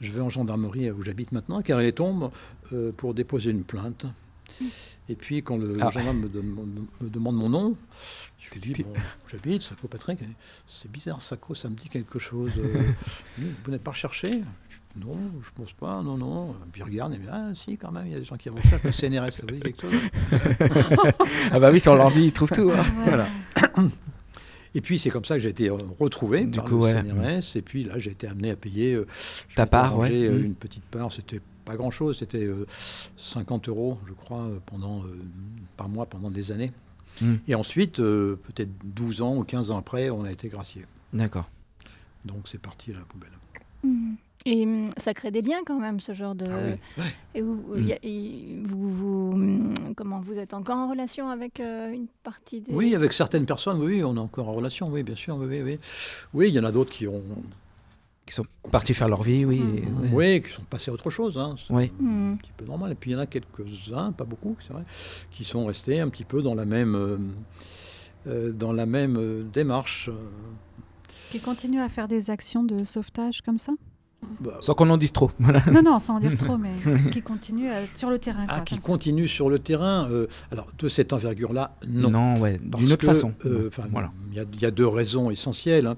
[0.00, 2.30] je vais en gendarmerie où j'habite maintenant, car elle tombe
[2.72, 4.06] euh, pour déposer une plainte.
[5.08, 5.90] Et puis, quand le, Ah.
[5.90, 7.76] gendarme me, dem- me demande mon nom,
[8.38, 10.18] je lui dis, bon, où j'habite, Sacco Patrick.
[10.66, 12.52] C'est bizarre, Sacco, ça me dit quelque chose.
[12.58, 12.82] Euh,
[13.64, 14.42] vous n'êtes pas recherché?
[14.96, 16.54] Non, je pense pas, non, non.
[16.72, 18.24] Puis il regarde et il me dit, ah si, quand même, il y a des
[18.24, 19.92] gens qui recherchent le CNRS, ça vous dit quelque chose
[21.50, 22.70] Ah bah oui, sur l'ordi, ils trouvent tout.
[22.72, 22.84] hein.
[23.04, 23.28] Voilà.
[24.76, 26.92] Et puis c'est comme ça que j'ai été euh, retrouvé Du par coup, le ouais.
[27.02, 27.56] CNRS.
[27.56, 29.06] Et puis là, j'ai été amené à payer euh,
[29.54, 30.10] Ta part, ouais.
[30.12, 30.44] euh, Mm.
[30.46, 31.12] une petite part.
[31.12, 32.18] C'était pas grand-chose.
[32.18, 32.66] C'était euh,
[33.16, 35.16] 50 euros, je crois, pendant, euh,
[35.76, 36.72] par mois pendant des années.
[37.20, 37.34] Mm.
[37.46, 40.86] Et ensuite, euh, peut-être 12 ans ou 15 ans après, on a été gracié.
[41.12, 41.48] D'accord.
[42.24, 43.30] Donc c'est parti à la poubelle.
[43.84, 44.16] Mhm.
[44.46, 46.44] Et hum, ça crée des liens quand même, ce genre de.
[46.50, 47.02] Ah oui.
[47.02, 47.10] Ouais.
[47.34, 47.86] Et vous, Mm.
[47.86, 52.08] y a- et vous, vous, hum, comment vous êtes encore en relation avec euh, une
[52.22, 52.72] partie des.
[52.74, 55.62] Oui, avec certaines personnes, oui, on est encore en relation, oui, bien sûr, oui, oui,
[55.62, 55.78] oui.
[56.34, 57.22] Oui, il y en a d'autres qui ont,
[58.26, 59.56] Qui sont partis faire leur vie, oui.
[59.60, 60.10] et- ouais.
[60.12, 61.36] oui, qui sont passés à autre chose.
[61.38, 61.56] Hein.
[61.58, 61.90] C'est Oui.
[62.00, 62.32] Mhm.
[62.32, 62.92] un petit peu normal.
[62.92, 64.82] Et puis il y en a quelques-uns, pas beaucoup, c'est vrai,
[65.30, 67.18] qui sont restés un petit peu dans la même, euh,
[68.26, 70.08] euh, dans la même démarche.
[71.30, 73.72] Qui continue à faire des actions de sauvetage comme ça?
[74.40, 75.30] Bah, Sans qu'on en dise trop.
[75.38, 76.70] Non, non, sans en dire trop, mais
[77.10, 78.46] qui continue à- sur le terrain.
[78.48, 80.08] ah, qui continue sur le terrain.
[80.10, 82.36] euh, alors de cette envergure-là, non.
[82.40, 83.32] ouais, Parce d'une autre que, façon.
[83.46, 84.10] euh, voilà.
[84.30, 85.86] Il y, a- il y a deux raisons essentielles.
[85.86, 85.96] hein.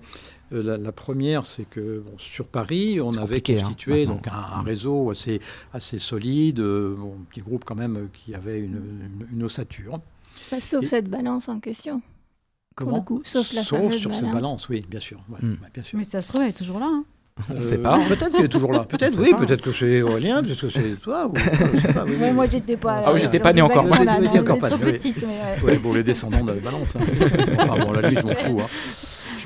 [0.53, 4.59] Euh, La, la première, c'est que bon, sur Paris, on avait hein, constitué donc un,
[4.59, 5.41] un réseau assez,
[5.72, 9.43] assez solide, euh, bon, un petit groupe quand même euh, qui avait une, une- une
[9.43, 9.99] ossature.
[10.53, 12.01] Bah, sauf Et- cette balance en question.
[12.77, 14.68] Pour le coup, sauf la Sauf sur cette balance.
[14.68, 15.18] oui, bien sûr.
[15.31, 15.53] ouais, Mm.
[15.62, 15.97] ouais, bien sûr.
[15.99, 16.91] Mais ça se trouve, elle est toujours là.
[16.91, 17.05] hein.
[17.51, 17.99] On Euh, sait pas.
[18.09, 18.80] Peut-être qu'elle est toujours là.
[18.89, 21.26] Peut-être, oui, peut-être que c'est Aurélien, peut-être que c'est toi.
[21.26, 22.47] Ou, je sais pas, oui, oui, oui.
[22.51, 23.03] j'étais pas.
[23.05, 23.84] Ah oui, j'étais pas né encore.
[23.87, 25.78] Moi, j'étais- encore pas trop petite, mais ouais.
[25.78, 26.97] Bon, les descendants de la balance.
[26.97, 27.01] hein.
[27.59, 28.62] Enfin, bon, la vie, je m'en fous.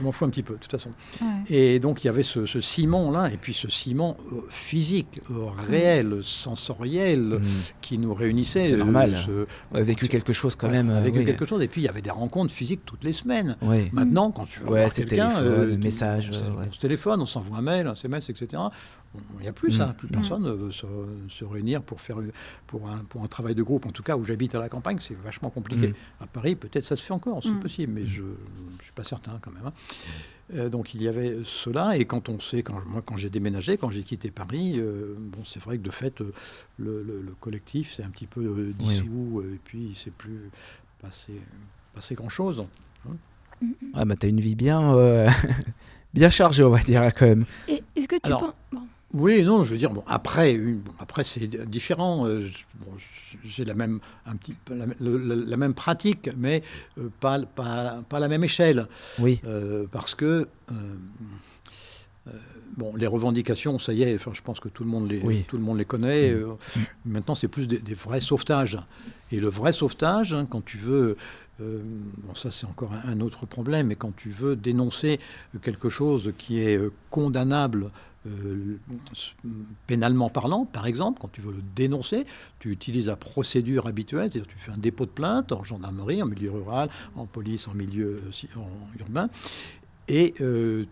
[0.00, 0.90] Je m'en fous un petit peu, de toute façon.
[1.20, 1.26] Ouais.
[1.74, 5.34] Et donc, il y avait ce, ce ciment-là, et puis ce ciment euh, physique, euh,
[5.68, 7.42] réel, sensoriel, Mm.
[7.82, 8.66] qui nous réunissait.
[8.68, 9.22] C'est euh, normal.
[9.26, 10.90] ce- On a vécu quelque chose quand même.
[10.90, 11.24] On a vécu oui.
[11.26, 11.62] quelque chose.
[11.62, 13.56] Et puis, il y avait des rencontres physiques toutes les semaines.
[13.62, 13.90] Oui.
[13.92, 15.30] Maintenant, quand tu Ouais, quelqu'un,
[15.76, 18.62] message, euh, on se téléphone, on s'envoie un mail, un SMS, etc.
[19.34, 19.94] Il n'y a plus ça, Mm.
[19.94, 20.86] plus personne ne veut se,
[21.28, 22.18] se réunir pour faire
[22.68, 23.84] pour un, pour un travail de groupe.
[23.86, 25.88] En tout cas, où j'habite à la campagne, c'est vachement compliqué.
[25.88, 25.94] Mm.
[26.22, 27.58] À Paris, peut-être ça se fait encore, c'est Mm.
[27.60, 29.66] possible, mais je ne suis pas certain quand même.
[29.66, 29.72] hein.
[30.54, 33.76] Euh, donc il y avait cela, et quand on sait, quand, moi quand j'ai déménagé,
[33.78, 36.32] quand j'ai quitté Paris, euh, bon, c'est vrai que de fait, euh,
[36.78, 40.10] le, le- le collectif s'est un petit peu euh, dissous, et puis il ne s'est
[40.10, 40.50] plus
[41.00, 41.32] passé,
[41.94, 42.64] passé grand-chose.
[43.94, 45.28] Ah bah t'as une vie bien, euh,
[46.14, 47.44] bien chargée, on va dire quand même.
[47.68, 48.54] Est-ce que tu Alors, penses.
[48.72, 48.82] bon,
[49.12, 52.26] Oui, non, je veux dire, bon, après, bon, après c'est différent.
[52.26, 52.48] euh,
[52.78, 52.92] bon,
[53.44, 56.62] j'ai la même, un petit, la, même pratique, mais
[56.98, 58.86] euh, pas, pas, pas la même échelle.
[59.18, 59.40] Oui.
[59.44, 60.46] Euh, parce que,
[62.76, 65.44] bon, les revendications, ça y est, enfin, je pense que tout le monde les, Oui.
[65.48, 66.32] tout le monde les connaît.
[66.32, 66.80] Mm.
[67.06, 68.78] maintenant, c'est plus des, des vrais sauvetages.
[69.32, 71.16] Et le vrai sauvetage, hein, quand tu veux,
[71.60, 71.80] euh,
[72.18, 75.20] bon, ça c'est encore un, un autre problème, mais quand tu veux dénoncer
[75.62, 76.80] quelque chose qui est
[77.10, 77.90] condamnable
[78.26, 78.78] euh,
[79.86, 82.26] pénalement parlant, par exemple, quand tu veux le dénoncer,
[82.58, 86.26] tu utilises la procédure habituelle, c'est-à-dire tu fais un dépôt de plainte en gendarmerie, en
[86.26, 89.28] milieu rural, en police, en milieu euh, en urbain,
[90.08, 90.84] et euh,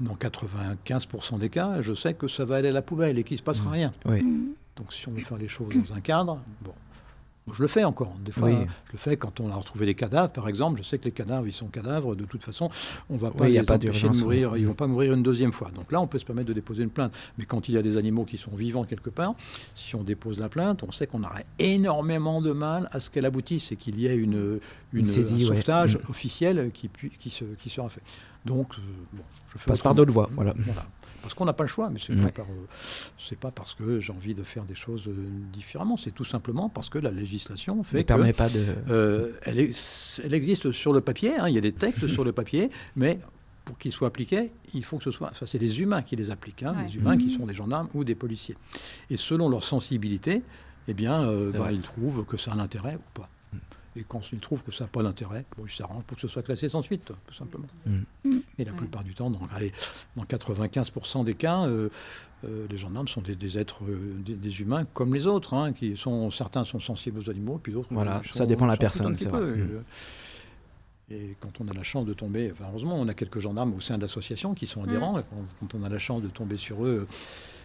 [0.00, 3.34] dans 95% des cas, je sais que ça va aller à la poubelle et qu'il
[3.36, 3.72] ne se passera Mm.
[3.72, 3.92] rien.
[4.04, 4.22] Oui.
[4.22, 4.48] mhm.
[4.76, 6.72] Donc si on veut faire les choses dans un cadre, bon,
[7.54, 8.14] je le fais encore.
[8.24, 8.56] Des fois, Oui.
[8.86, 10.80] je le fais quand on a retrouvé des cadavres, par exemple.
[10.82, 12.14] Je sais que les cadavres, ils sont cadavres.
[12.14, 12.70] De toute façon,
[13.10, 14.56] on ne va pas Oui, a les pas empêcher de mourir.
[14.56, 15.70] Ils vont pas mourir une deuxième fois.
[15.74, 17.12] Donc là, on peut se permettre de déposer une plainte.
[17.38, 19.34] Mais quand il y a des animaux qui sont vivants quelque part,
[19.74, 23.26] si on dépose la plainte, on sait qu'on aurait énormément de mal à ce qu'elle
[23.26, 24.60] aboutisse et qu'il y ait une,
[24.92, 26.10] une, saisie, un sauvetage Mm.
[26.10, 28.02] officiel qui, puis- qui, se, qui sera fait.
[28.44, 28.82] Donc, euh,
[29.12, 29.22] bon,
[29.52, 30.54] je fais Passe par d'autres voies, voilà.
[31.22, 32.30] Parce qu'on n'a pas le choix, mais c'est Ouais.
[32.32, 35.14] pas, euh, pas parce que j'ai envie de faire des choses euh,
[35.52, 35.96] différemment.
[35.96, 38.64] C'est tout simplement parce que la législation Ne fait que permet pas de.
[38.90, 41.36] euh, elle, est- elle existe sur le papier.
[41.38, 43.18] hein, il y a des textes sur le papier, mais
[43.64, 45.30] pour qu'ils soient appliqués, il faut que ce soit.
[45.34, 46.86] Ça, c'est des humains qui les appliquent, hein, Ouais.
[46.86, 47.38] des humains qui Mhm.
[47.38, 48.54] sont des gendarmes ou des policiers.
[49.10, 50.42] Et selon leur sensibilité,
[50.86, 53.28] eh bien, euh, bah, ils trouvent que ça a l'intérêt ou pas.
[53.96, 56.28] Et quand ils trouvent que ça n'a pas l'intérêt, bon, ils s'arrangent pour que ce
[56.28, 57.66] soit classé sans suite, tout simplement.
[57.86, 58.36] Mm.
[58.58, 58.76] Et la Ouais.
[58.78, 59.72] plupart du temps, dans, allez,
[60.16, 61.88] dans 95% des cas, euh,
[62.44, 65.54] euh, les gendarmes sont des, des êtres, euh, des, des humains comme les autres.
[65.54, 67.88] hein, qui sont, certains sont sensibles aux animaux, puis d'autres.
[67.90, 69.38] Voilà, ça dépend de la personne, c'est peu.
[69.52, 69.58] vrai.
[69.58, 69.82] Et, Mm.
[71.10, 73.80] Et quand on a la chance de tomber, enfin, heureusement, on a quelques gendarmes au
[73.80, 75.18] sein d'associations qui sont adhérents.
[75.18, 77.08] et Quand, quand on a la chance de tomber sur eux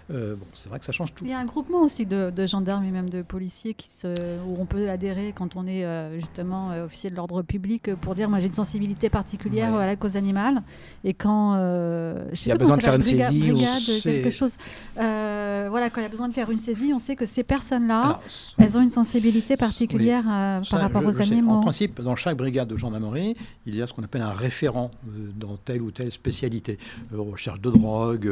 [0.09, 1.23] bon, c'est vrai que ça change tout.
[1.25, 4.07] Il y a un groupement aussi de, gendarmes et même de policiers qui se,
[4.45, 5.85] où on peut adhérer quand on est
[6.15, 10.17] justement officier de l'ordre public pour dire moi j'ai une sensibilité particulière à la cause
[10.17, 10.61] animale.
[11.03, 13.57] Et quand il y a besoin de faire une saisie ou...
[14.03, 14.57] quelque chose.
[14.95, 17.87] Voilà quand il y a besoin de faire une saisie on sait que ces personnes
[17.87, 18.19] là
[18.57, 20.23] elles ont une sensibilité particulière
[20.69, 21.51] par rapport aux animaux.
[21.51, 23.35] En principe dans chaque brigade de gendarmerie
[23.65, 24.91] il y a ce qu'on appelle un référent
[25.35, 26.77] dans telle ou telle spécialité.
[27.11, 28.29] Recherche de drogue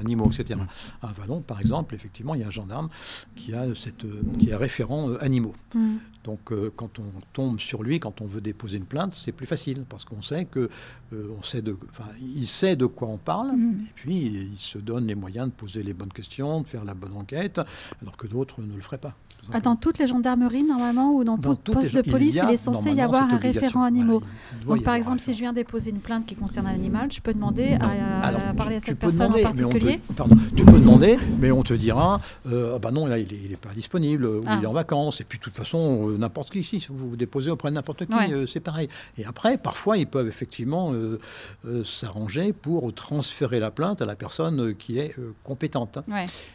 [0.00, 0.58] animaux etc.
[1.02, 2.88] À Vallon par exemple effectivement il y a un gendarme
[3.34, 4.06] qui a cette
[4.38, 5.54] qui est référent animaux.
[5.74, 5.96] Mm.
[6.24, 9.46] Donc euh, quand on tombe sur lui, quand on veut déposer une plainte, c'est plus
[9.46, 10.70] facile parce qu'on sait que
[11.12, 11.76] euh, on sait de,
[12.20, 13.86] il sait de quoi on parle mm.
[13.88, 14.16] et puis
[14.52, 17.60] il se donne les moyens de poser les bonnes questions, de faire la bonne enquête,
[18.00, 19.14] alors que d'autres ne le feraient pas.
[19.62, 23.00] Dans toutes les gendarmeries, normalement, ou dans, tout poste de police, il, est censé y
[23.00, 24.22] avoir un référent animaux.
[24.66, 27.34] Donc, par exemple, si je viens déposer une plainte qui concerne un animal, je peux
[27.34, 31.74] demander à, parler à cette personne en particulier pardon, Tu peux demander, mais on te
[31.74, 34.68] dira euh, ah bah non, là, il n'est pas disponible, ou il est ah.
[34.68, 35.20] en vacances.
[35.20, 38.32] Et puis, de toute façon, n'importe qui, si vous vous déposez auprès de n'importe qui,
[38.32, 38.88] euh, c'est pareil.
[39.18, 41.18] Et après, parfois, ils peuvent effectivement euh,
[41.66, 45.98] euh, s'arranger pour transférer la plainte à la personne qui est compétente.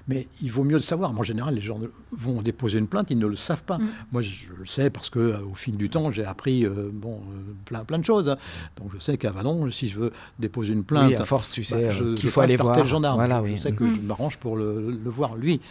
[0.07, 1.17] Mais il vaut mieux le savoir.
[1.17, 1.79] En général, les gens
[2.11, 3.77] vont déposer une plainte, ils ne le savent pas.
[3.77, 3.89] Mm.
[4.11, 7.21] Moi, je, le sais parce que au fil du temps, j'ai appris bon,
[7.65, 8.35] plein, plein de choses.
[8.77, 11.91] Donc, je sais qu'à Vallon, si je veux déposer une plainte, à force, tu bah,
[11.91, 13.17] sais qu'il faut aller voir tel gendarme.
[13.17, 13.95] Voilà, Je sais que mm.
[13.95, 15.61] je m'arrange pour le, le voir lui.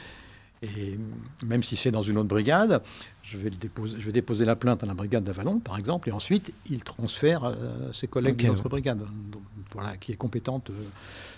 [0.63, 0.99] Et
[1.45, 2.83] même si c'est dans une autre brigade,
[3.23, 6.13] je vais, déposer, je vais déposer la plainte à la brigade d'Avalon, par exemple, et
[6.13, 7.55] ensuite il transfère à
[7.93, 9.01] ses collègues de notre brigade,
[9.73, 10.85] voilà, qui est compétente euh,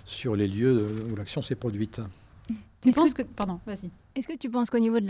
[0.06, 2.00] sur les lieux où l'action s'est produite.
[2.80, 3.22] Tu penses que...
[3.22, 3.90] Pardon, vas-y.
[4.14, 5.08] Est-ce que tu penses qu'au niveau de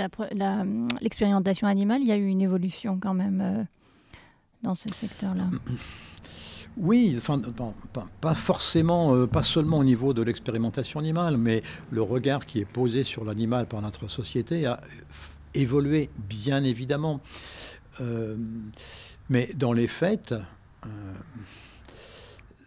[1.01, 3.64] l'expérimentation animale, il y a eu une évolution quand même euh,
[4.62, 5.48] dans ce secteur-là?
[6.76, 7.40] Oui, enfin,
[8.20, 12.64] pas, forcément, euh, pas seulement au niveau de l'expérimentation animale, mais le regard qui est
[12.64, 14.80] posé sur l'animal par notre société a
[15.55, 17.20] évoluer, bien évidemment.
[18.01, 18.36] Euh,
[19.28, 20.88] mais dans les faits, euh,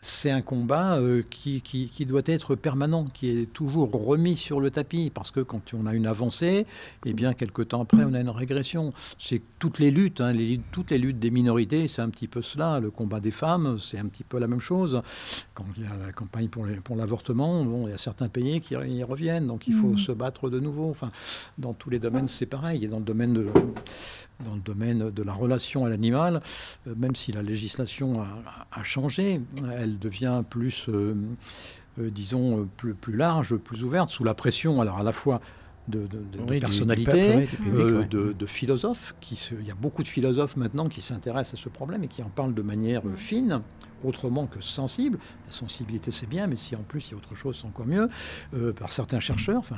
[0.04, 4.70] c'est un combat euh, qui, qui, doit être permanent, qui est toujours remis sur le
[4.70, 6.66] tapis, parce que quand on a une avancée,
[7.06, 8.89] eh bien, quelques temps après, on a une régression.
[9.18, 12.41] C'est toutes les luttes, hein, les, toutes les luttes des minorités, c'est un petit peu
[12.41, 12.82] cela.
[12.82, 15.01] Le combat des femmes, c'est un petit peu la même chose.
[15.54, 18.74] Quand il y a la campagne pour l'avortement, bon, il y a certains pays qui
[18.74, 19.99] y reviennent, donc il faut mmh.
[19.99, 20.89] se battre de nouveau.
[20.89, 21.12] Enfin,
[21.58, 22.84] dans tous les domaines, c'est pareil.
[22.84, 23.47] Et dans le domaine de,
[24.43, 26.41] dans le domaine de la relation à l'animal,
[26.88, 29.39] euh, même si la législation a, changé,
[29.78, 31.16] elle devient plus, euh,
[32.00, 35.41] euh, disons, plus, plus large, plus ouverte, sous la pression, alors à la fois
[35.88, 37.48] de, de, personnalités,
[38.10, 39.16] de, philosophes.
[39.20, 42.24] Qui il y a beaucoup de philosophes maintenant qui s'intéressent à ce problème et qui
[42.24, 43.62] en parlent de manière fine
[44.06, 45.18] autrement que sensible.
[45.47, 47.88] La sensibilité, c'est bien, mais si en plus il y a autre chose, c'est encore
[47.88, 48.10] mieux.
[48.54, 49.78] Euh, par certains chercheurs, enfin,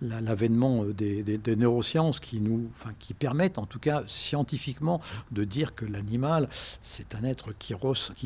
[0.00, 5.00] l'avènement euh, des, neurosciences qui nous, enfin, qui permettent, en tout cas scientifiquement,
[5.30, 6.48] de dire que l'animal,
[6.80, 7.74] c'est un être qui,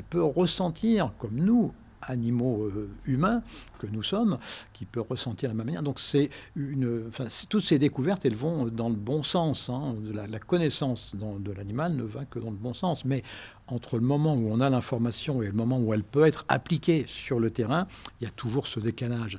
[0.02, 1.72] peut ressentir, comme nous,
[2.02, 3.42] animaux euh, humains
[3.78, 4.38] que nous sommes,
[4.72, 5.82] qui peut ressentir la même manière.
[5.82, 9.68] Donc c'est une, enfin, toutes ces découvertes, elles vont dans le bon sens.
[9.68, 9.96] Hein.
[10.12, 13.04] La, connaissance de l'animal ne va que dans le bon sens.
[13.04, 13.22] Mais
[13.68, 17.04] entre le moment où on a l'information et le moment où elle peut être appliquée
[17.06, 17.86] sur le terrain,
[18.20, 19.38] il y a toujours ce décalage.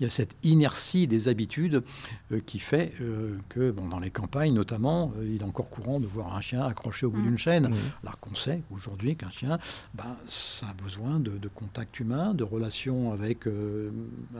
[0.00, 1.82] Il y a cette inertie des habitudes
[2.30, 5.98] euh, qui fait euh, que, bon, dans les campagnes notamment, euh, il est encore courant
[5.98, 7.38] de voir un chien accroché au bout d'une mmh.
[7.38, 7.68] chaîne.
[7.68, 7.76] Mmh.
[8.04, 9.58] Alors qu'on sait aujourd'hui qu'un chien,
[9.94, 13.48] ben, ça a besoin de, contact humain, de relations avec,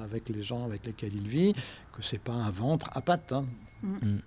[0.05, 1.53] avec les gens avec lesquels il vit,
[1.93, 3.33] que c'est pas un ventre à pattes.
[3.33, 3.47] Hein.
[3.83, 4.19] Mmh.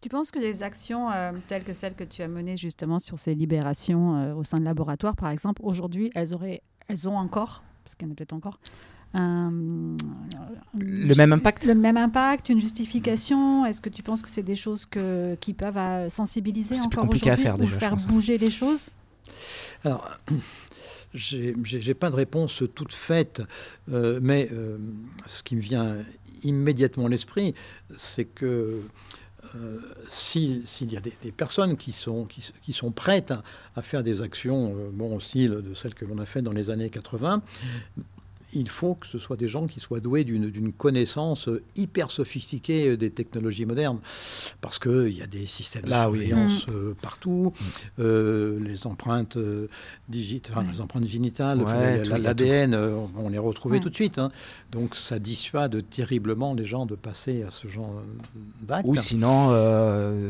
[0.00, 3.18] Tu penses que les actions euh, telles que celles que tu as menées justement sur
[3.18, 7.64] ces libérations euh, au sein de laboratoires, par exemple, aujourd'hui, elles, auraient, elles ont encore,
[7.84, 8.60] parce qu'il y en a peut-être encore,
[9.14, 9.96] le
[11.16, 13.64] même impact Le même impact, une justification?
[13.64, 17.42] Est-ce que tu penses que c'est des choses que, qui peuvent euh, sensibiliser encore aujourd'hui
[17.42, 18.90] faire, ou faire bouger les choses?
[19.84, 20.10] Alors,
[21.14, 23.42] j'ai pas de réponse toute faite,
[23.88, 24.50] mais
[25.26, 25.96] ce qui me vient
[26.44, 27.54] immédiatement à l'esprit,
[27.96, 28.82] c'est que
[29.56, 29.78] euh,
[30.08, 33.32] s'il y a des, personnes qui sont, qui, sont prêtes
[33.76, 36.52] à, faire des actions, euh, bon, au style de celles que l'on a faites dans
[36.52, 37.42] les années 80,
[38.52, 43.10] il faut que ce soit des gens qui soient doués d'une connaissance hyper sophistiquée des
[43.10, 43.98] technologies modernes.
[44.60, 46.70] Parce qu'il y a des systèmes de surveillance mm.
[46.72, 47.64] euh, partout, mm.
[48.00, 49.68] euh, les empreintes euh,
[50.08, 51.62] digitales, les empreintes génitales,
[52.08, 52.74] l'ADN,
[53.16, 54.18] on les retrouvait tout de suite.
[54.18, 54.30] Hein.
[54.72, 58.02] Donc ça dissuade terriblement les gens de passer à ce genre
[58.62, 58.86] d'actes.
[58.86, 59.50] Ou sinon,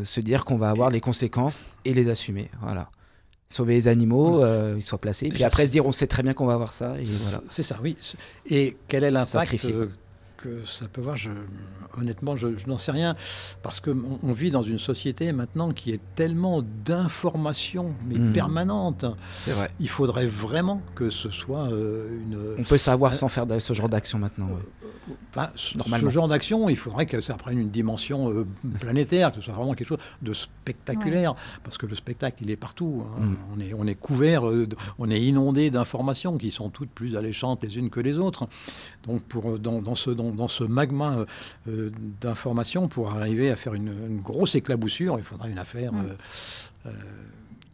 [0.04, 2.50] se dire qu'on va avoir les conséquences et les assumer.
[2.62, 2.90] Voilà
[3.48, 5.28] sauver les animaux, euh, ils soient placés.
[5.30, 6.94] Puis après se dire, on sait très bien qu'on va avoir ça.
[7.50, 7.96] C'est ça, oui.
[8.46, 9.56] Et quel est l'impact
[10.38, 11.30] que ça peut voir, je,
[11.98, 13.14] honnêtement, je, je n'en sais rien,
[13.62, 18.32] parce qu'on on vit dans une société maintenant qui est tellement d'informations, mais Mm.
[18.32, 19.04] permanentes.
[19.32, 19.70] C'est vrai.
[19.80, 22.38] Il faudrait vraiment que ce soit euh, une...
[22.58, 24.46] On peut savoir Euh, sans faire ce genre d'action maintenant.
[24.48, 24.62] ouais.
[25.30, 26.08] Enfin, ce- Normalement.
[26.08, 28.46] ce genre d'action, il faudrait que ça prenne une dimension euh,
[28.78, 31.34] planétaire, que ce soit vraiment quelque chose de spectaculaire,
[31.64, 33.04] parce que le spectacle, il est partout.
[33.18, 33.20] hein.
[33.24, 33.36] Mm.
[33.56, 34.68] On, est, on est couvert, euh,
[34.98, 38.46] on est inondé d'informations qui sont toutes plus alléchantes les unes que les autres.
[39.04, 41.24] Donc, pour, euh, dans, dans ce, dans, dans ce magma
[41.68, 41.90] euh,
[42.20, 46.04] d'informations, pour arriver à faire une, une grosse éclaboussure, il faudra une affaire Mm.
[46.86, 46.90] euh,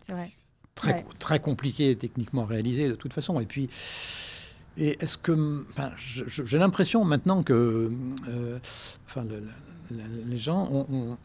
[0.09, 0.31] vrai.
[0.75, 1.05] très, Ouais.
[1.19, 3.41] très compliqué techniquement réalisé de toute façon.
[3.41, 3.69] Et puis,
[4.77, 5.65] et est-ce que,
[6.45, 7.91] j'ai l'impression maintenant que,
[8.29, 8.59] euh,
[9.07, 9.41] enfin, le-
[9.91, 11.19] le- le- les gens ont- ont-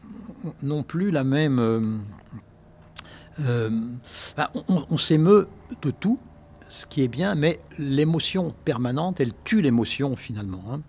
[0.44, 1.58] ont- n'ont plus la même.
[1.58, 1.98] euh,
[3.40, 3.70] euh,
[4.68, 5.48] on- on s'émeut
[5.82, 6.18] de tout,
[6.70, 10.62] ce qui est bien, mais l'émotion permanente, elle tue l'émotion finalement.
[10.72, 10.80] hein.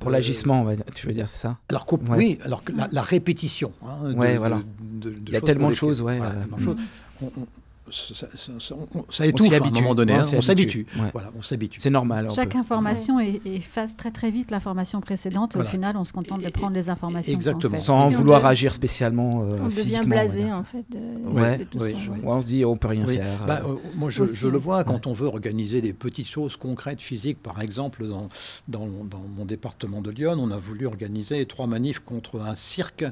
[0.00, 1.56] Pour l'agissement, tu veux dire, c'est ça?
[1.70, 2.18] Alors qu'au- Ouais.
[2.18, 3.72] oui, alors que la, la répétition.
[3.82, 4.60] hein, de- Ouais, de- voilà.
[4.82, 6.62] de- de Il y a tellement de choses, ouais, voilà, euh, mm.
[6.62, 6.76] choses.
[7.22, 7.46] On- on-
[7.90, 10.14] ça, ça- ça- on- étouffe à un moment donné.
[10.14, 10.86] Ouais, hein, on s'y s'habitue.
[10.98, 11.10] ouais.
[11.12, 11.80] Voilà, on s'habitue.
[11.80, 12.26] C'est normal.
[12.30, 15.52] on Chaque information efface très très vite l'information précédente.
[15.54, 15.68] Voilà.
[15.68, 17.32] Au final, on se contente de prendre les informations.
[17.38, 17.76] fait.
[17.76, 20.98] Sans Et vouloir devient- agir spécialement euh, On devient blasé en fait de,
[21.34, 22.20] Ouais, de tout oui, ce qu'on oui.
[22.22, 22.32] voit.
[22.32, 23.16] Ouais, on se dit, on peut rien Oui.
[23.16, 23.44] faire.
[23.46, 24.58] Bah, euh, euh, moi, je, aussi, je le ouais.
[24.62, 27.42] vois quand on veut organiser des petites choses concrètes, physiques.
[27.42, 28.28] Par exemple, dans,
[28.68, 33.04] dans, dans mon département de Lyon, on a voulu organiser trois manifs contre un cirque,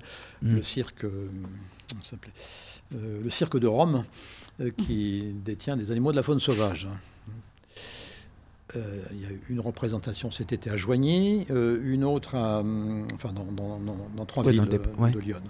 [0.43, 0.55] Mm.
[0.57, 1.29] le cirque, euh,
[3.23, 4.03] le cirque de Rome, euh,
[4.71, 6.87] qui détient des animaux de la faune sauvage.
[8.77, 12.61] Euh, Il y a eu une représentation cet été à Joigny, euh, une autre à,
[12.61, 15.11] hum, enfin dans, dans- dans- dans trois Ouais, villes euh, ouais.
[15.11, 15.43] de Lyon.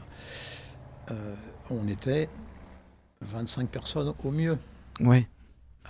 [1.13, 1.35] Euh,
[1.71, 2.29] on était
[3.21, 4.59] 25 personnes au mieux
[5.01, 5.29] Ouais.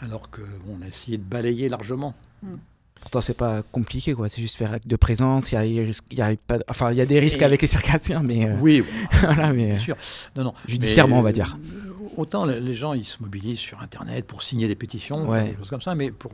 [0.01, 2.15] alors qu'on a essayé de balayer largement.
[3.01, 4.29] Pourtant, c'est pas compliqué, quoi.
[4.29, 5.51] C'est juste faire acte de présence.
[5.51, 7.61] Il y a, il y a pas, enfin, il y a des risques Et- avec
[7.63, 8.85] les circassiens, mais euh, Oui,
[9.23, 9.97] voilà, mais bien euh, sûr.
[10.37, 10.55] Non, non.
[10.69, 11.57] judiciairement, Mais, on va dire.
[12.17, 15.51] Autant les- gens, ils se mobilisent sur Internet pour signer des pétitions, Ouais.
[15.51, 16.33] des choses comme ça, mais pour,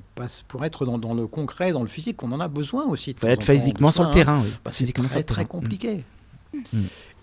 [0.64, 3.14] être dans, dans le concret, dans le physique, on en a besoin aussi.
[3.14, 4.12] de Faut être physiquement sur le hein.
[4.12, 4.42] terrain.
[4.42, 4.52] Oui.
[4.64, 6.04] Bah, c'est très, très compliqué.
[6.52, 6.60] Mm.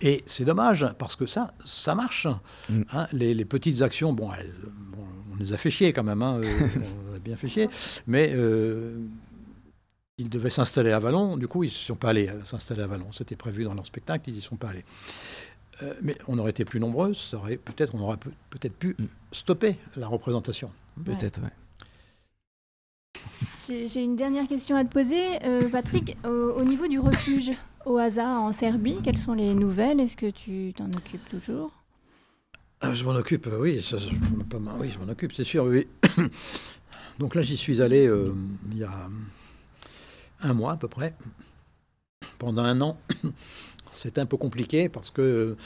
[0.00, 2.26] Et c'est dommage, parce que ça, ça marche.
[2.70, 2.82] Mm.
[2.92, 4.52] Hein, les, les petites actions, bon, elles-
[4.92, 6.68] bon, on les a fait chier quand même, hein, euh,
[7.12, 7.68] on a bien fait chier,
[8.06, 8.98] mais euh,
[10.18, 12.86] ils devaient s'installer à Vallon, du coup, ils ne sont pas allés euh, s'installer à
[12.86, 13.08] Vallon.
[13.12, 14.84] C'était prévu dans leur spectacle, ils n'y sont pas allés.
[15.82, 18.96] Euh, mais on aurait été plus nombreux, ça aurait, peut-être, on aurait peut- peut-être pu
[18.98, 19.04] Mm.
[19.32, 20.70] stopper la représentation.
[21.04, 21.50] Peut-être, ouais.
[23.66, 26.16] J'ai j'ai une dernière question à te poser, Euh, Patrick.
[26.24, 27.52] Au, au niveau du refuge
[27.84, 30.00] au hasard en Serbie, quelles sont les nouvelles?
[30.00, 31.70] Est-ce que tu t'en occupes toujours?
[32.80, 35.44] Ah, Je m'en occupe, oui, ça, je, m'en- pas mal- oui, je m'en occupe, c'est
[35.44, 35.86] sûr, oui.
[37.18, 38.34] Donc là, j'y suis allé euh,
[38.70, 39.08] il y a
[40.42, 41.14] un mois à peu près,
[42.38, 42.98] pendant un an.
[43.96, 45.56] C'était un peu compliqué parce que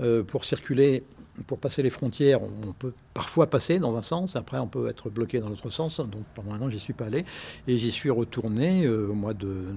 [0.00, 1.04] euh, pour circuler,
[1.46, 5.10] pour passer les frontières, on peut parfois passer dans un sens, après on peut être
[5.10, 5.98] bloqué dans l'autre sens.
[5.98, 7.24] Donc pendant un an, j'y suis pas allé
[7.66, 9.74] et j'y suis retourné euh, au mois de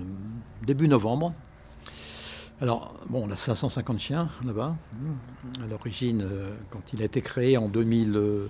[0.66, 1.34] début novembre.
[2.62, 4.78] Alors, bon, on a 550 chiens là-bas.
[5.62, 8.48] À l'origine, euh, quand il a été créé en 2000, euh,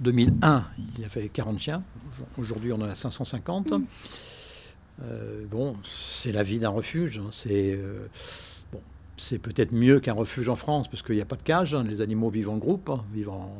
[0.00, 1.82] 2001, il y avait 40 chiens.
[2.38, 3.72] Aujourd'hui, on en a 550.
[5.02, 7.18] Euh, bon, c'est la vie d'un refuge.
[7.18, 7.30] hein.
[7.32, 8.06] C'est euh,
[9.20, 11.74] c'est peut-être mieux qu'un refuge en France, parce qu'il n'y a pas de cage.
[11.74, 11.84] hein.
[11.84, 13.54] Les animaux vivent en groupe, hein, vivent en,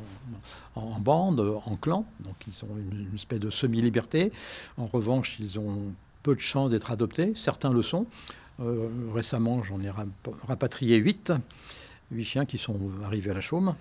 [0.75, 2.07] en, bande, en clan.
[2.21, 4.33] Donc, ils ont une, espèce de semi-liberté.
[4.79, 5.93] En revanche, ils ont
[6.23, 7.35] peu de chances d'être adoptés.
[7.37, 8.07] Certains le sont.
[8.61, 10.07] Euh, récemment, j'en ai rap-
[10.49, 11.33] rapatrié 8,
[12.11, 13.75] 8 chiens qui sont arrivés à la chaume.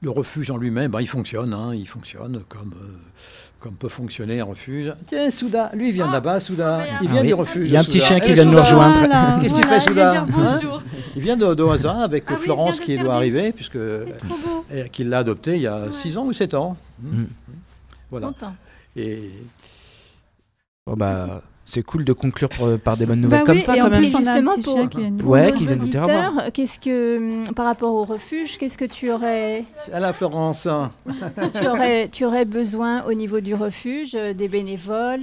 [0.00, 2.96] Le refuge en lui-même, ben, il fonctionne, hein, il fonctionne comme, euh,
[3.64, 4.92] comme peut fonctionner un refuge.
[5.06, 7.28] Tiens, Souda, lui il vient de là-bas, Souda, il vient Ah oui.
[7.28, 7.66] du refuge.
[7.66, 8.06] Il y a un petit Souda.
[8.08, 8.98] chien qui Eh, vient de nous rejoindre.
[8.98, 9.38] Voilà.
[9.40, 10.82] Qu'est-ce que tu fais, il vient Souda Hein.
[11.16, 14.64] Il vient de, de hasard avec Ah Florence qui doit arriver, puisque C'est trop beau.
[14.70, 16.76] et qu'il l'a adopté il y a 6 ans ou 7 ans.
[17.00, 17.24] Mm.
[18.10, 18.26] Voilà.
[18.26, 18.54] Content.
[18.96, 19.30] Et
[20.86, 23.74] Bon, bah, c'est cool de conclure par, par des bonnes nouvelles Bah comme oui, ça,
[23.74, 24.00] et quand en même.
[24.00, 26.02] plus, Justement, pour- chien qui vient de nous Pour Ouais, nos qui vient nous dire
[26.02, 26.28] au revoir.
[26.32, 27.16] auditeurs, qu'est-ce que,
[27.48, 30.68] hum, par rapport au refuge, qu'est-ce que tu aurais, à la Florence.
[31.60, 35.20] tu aurais, tu aurais besoin au niveau du refuge euh, des bénévoles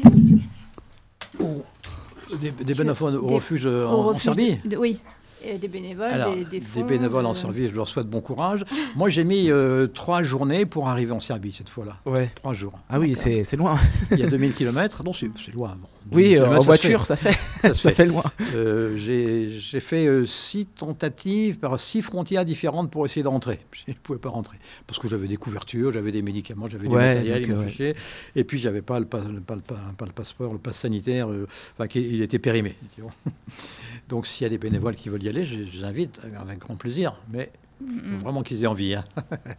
[2.39, 4.99] Des, des bénévoles au Des- refuge euh, au en, Serbie de- Oui,
[5.43, 8.63] Et des bénévoles, Alors, des, des bénévoles en euh, Serbie, je leur souhaite bon courage.
[8.95, 11.97] Moi, j'ai mis euh, trois journées pour arriver en Serbie cette fois-là.
[12.05, 12.31] Ouais.
[12.35, 12.73] Trois jours.
[12.89, 13.75] Ah oui, c'est c'est loin.
[14.11, 15.03] Il y a 2000 km.
[15.03, 15.75] Non, c'est c'est loin.
[15.81, 15.87] bon.
[16.12, 17.93] Oui, euh, en voiture, ça fait, Ça fait.
[17.93, 18.24] fait loin.
[18.53, 23.59] Euh, J'ai fait euh, six tentatives par six frontières différentes pour essayer de rentrer.
[23.88, 24.57] Je ne pouvais pas rentrer
[24.88, 27.89] parce que j'avais des couvertures, j'avais des médicaments, j'avais du Ouais, matériel, donc, il me
[27.89, 27.93] euh.
[28.36, 30.78] Et puis j'avais pas le, pas, le- pas le- pas- pas le passeport, le passe
[30.78, 31.47] sanitaire, euh,
[31.78, 32.76] enfin il était périmé.
[34.09, 36.59] Donc s'il y a des bénévoles qui veulent y aller, je je les invite avec
[36.59, 37.16] grand plaisir.
[37.32, 37.49] Mais.
[37.89, 38.95] Faut vraiment qu'ils aient envie.
[38.95, 39.05] hein.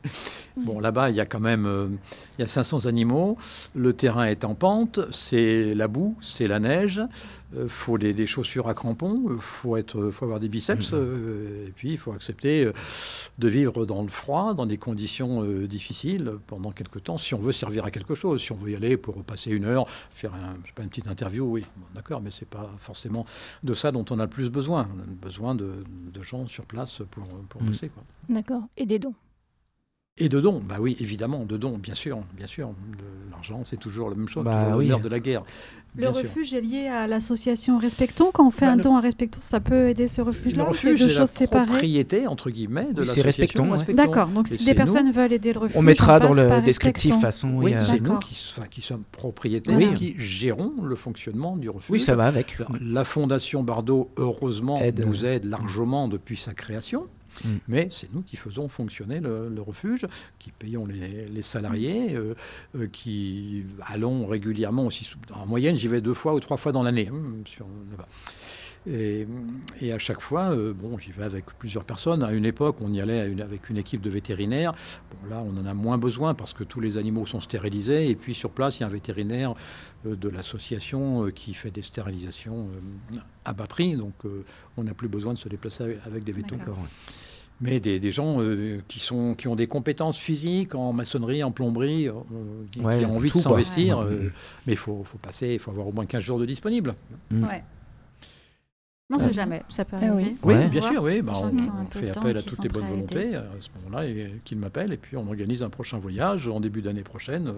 [0.57, 1.89] bon, là-bas, il y a quand même euh,
[2.39, 3.37] il y a 500 animaux.
[3.75, 7.01] Le terrain est en pente, c'est la boue, c'est la neige.
[7.55, 10.95] Il faut des, des chaussures à crampons, il faut, être, faut avoir des biceps.
[10.95, 12.73] euh, et puis, il faut accepter euh,
[13.39, 17.41] de vivre dans le froid, dans des conditions euh, difficiles pendant quelque temps, si on
[17.43, 18.41] veut servir à quelque chose.
[18.41, 20.89] Si on veut y aller pour passer une heure, faire un, je sais pas, une
[20.89, 23.27] petite interview, oui, bon, d'accord, mais c'est pas forcément
[23.63, 24.89] de ça dont on a le plus besoin.
[24.97, 25.73] On a besoin de,
[26.11, 27.67] de gens sur place pour, pour Mm.
[27.67, 27.89] bosser.
[27.91, 28.03] Quoi.
[28.29, 28.63] D'accord.
[28.77, 29.15] Et des dons.
[30.19, 32.69] Et de dons, bah oui, évidemment, de dons, bien sûr, bien sûr.
[32.69, 34.87] Le- L'argent, c'est toujours la même chose, Bah oui.
[34.87, 35.43] le de la guerre.
[35.97, 36.23] Le bien sûr.
[36.23, 38.31] refuge est lié à l'association Respectons.
[38.31, 40.65] Quand on fait Bah, un le- don à Respectons, ça peut aider ce Le refuge-là
[40.65, 43.71] c'est refuge, deux c'est la choses séparées propriété, entre guillemets, de Oui, c'est l'association Respectons,
[43.71, 43.95] ouais.
[43.95, 45.13] D'accord, donc Et si des personnes nous.
[45.13, 47.21] veulent aider le refuge, On mettra dans le descriptif, Respectons.
[47.21, 47.49] façon.
[47.57, 49.95] Oui, oui, euh, c'est nous qui, enfin, qui sommes propriétaires, Voilà.
[49.95, 51.91] qui gérons le fonctionnement du refuge.
[51.91, 52.59] oui, ça va avec.
[52.83, 55.03] La Fondation Bardot, heureusement, Aide.
[55.07, 57.07] nous aide largement depuis sa création.
[57.45, 57.49] Mm.
[57.69, 60.07] Mais c'est nous qui faisons fonctionner le, le refuge,
[60.39, 62.35] qui payons les, les salariés, euh,
[62.77, 65.05] euh, qui allons régulièrement aussi.
[65.05, 67.09] sous- En moyenne, j'y vais deux fois ou trois fois dans l'année.
[67.13, 67.23] hein.
[68.85, 69.29] Et,
[69.81, 72.25] et à chaque fois, euh, bon, j'y vais avec plusieurs personnes.
[72.25, 74.73] À une époque, on y allait une- avec une équipe de vétérinaires.
[75.13, 78.09] Bon, là, on en a moins besoin parce que tous les animaux sont stérilisés.
[78.11, 79.55] Et puis sur place, il y a un vétérinaire
[80.05, 82.69] euh, de l'association euh, qui fait des stérilisations
[83.13, 83.95] euh, à bas prix.
[83.95, 84.45] Donc, euh,
[84.77, 86.57] on n'a plus besoin de se déplacer avec, avec des vétos.
[87.61, 91.53] Mais des, des gens euh, qui, sont, qui ont des compétences physiques en maçonnerie, en
[91.53, 92.13] plomberie, euh,
[92.73, 93.99] qui, Ouais, qui ont envie de s'investir.
[93.99, 94.05] Ouais.
[94.07, 94.33] euh,
[94.67, 96.95] mais il faut, faut passer, il faut avoir au moins 15 jours de disponible.
[97.31, 97.45] Mm.
[97.45, 97.63] Ouais.
[99.15, 100.37] On ne sait jamais, ça peut Ah arriver.
[100.43, 100.55] oui.
[100.71, 101.21] Bien sûr, oui.
[101.21, 104.93] bah, on, fait appel à toutes les bonnes volontés à ce moment-là et qu'ils m'appellent
[104.93, 107.53] et puis on organise un prochain voyage en début d'année prochaine.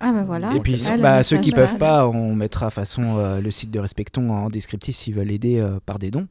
[0.00, 0.54] Ah ben voilà.
[0.54, 3.70] Et puis, Ah, bah, ceux qui message peuvent pas, on mettra façon euh, le site
[3.70, 6.26] de Respectons en descriptif s'ils veulent aider euh, par des dons.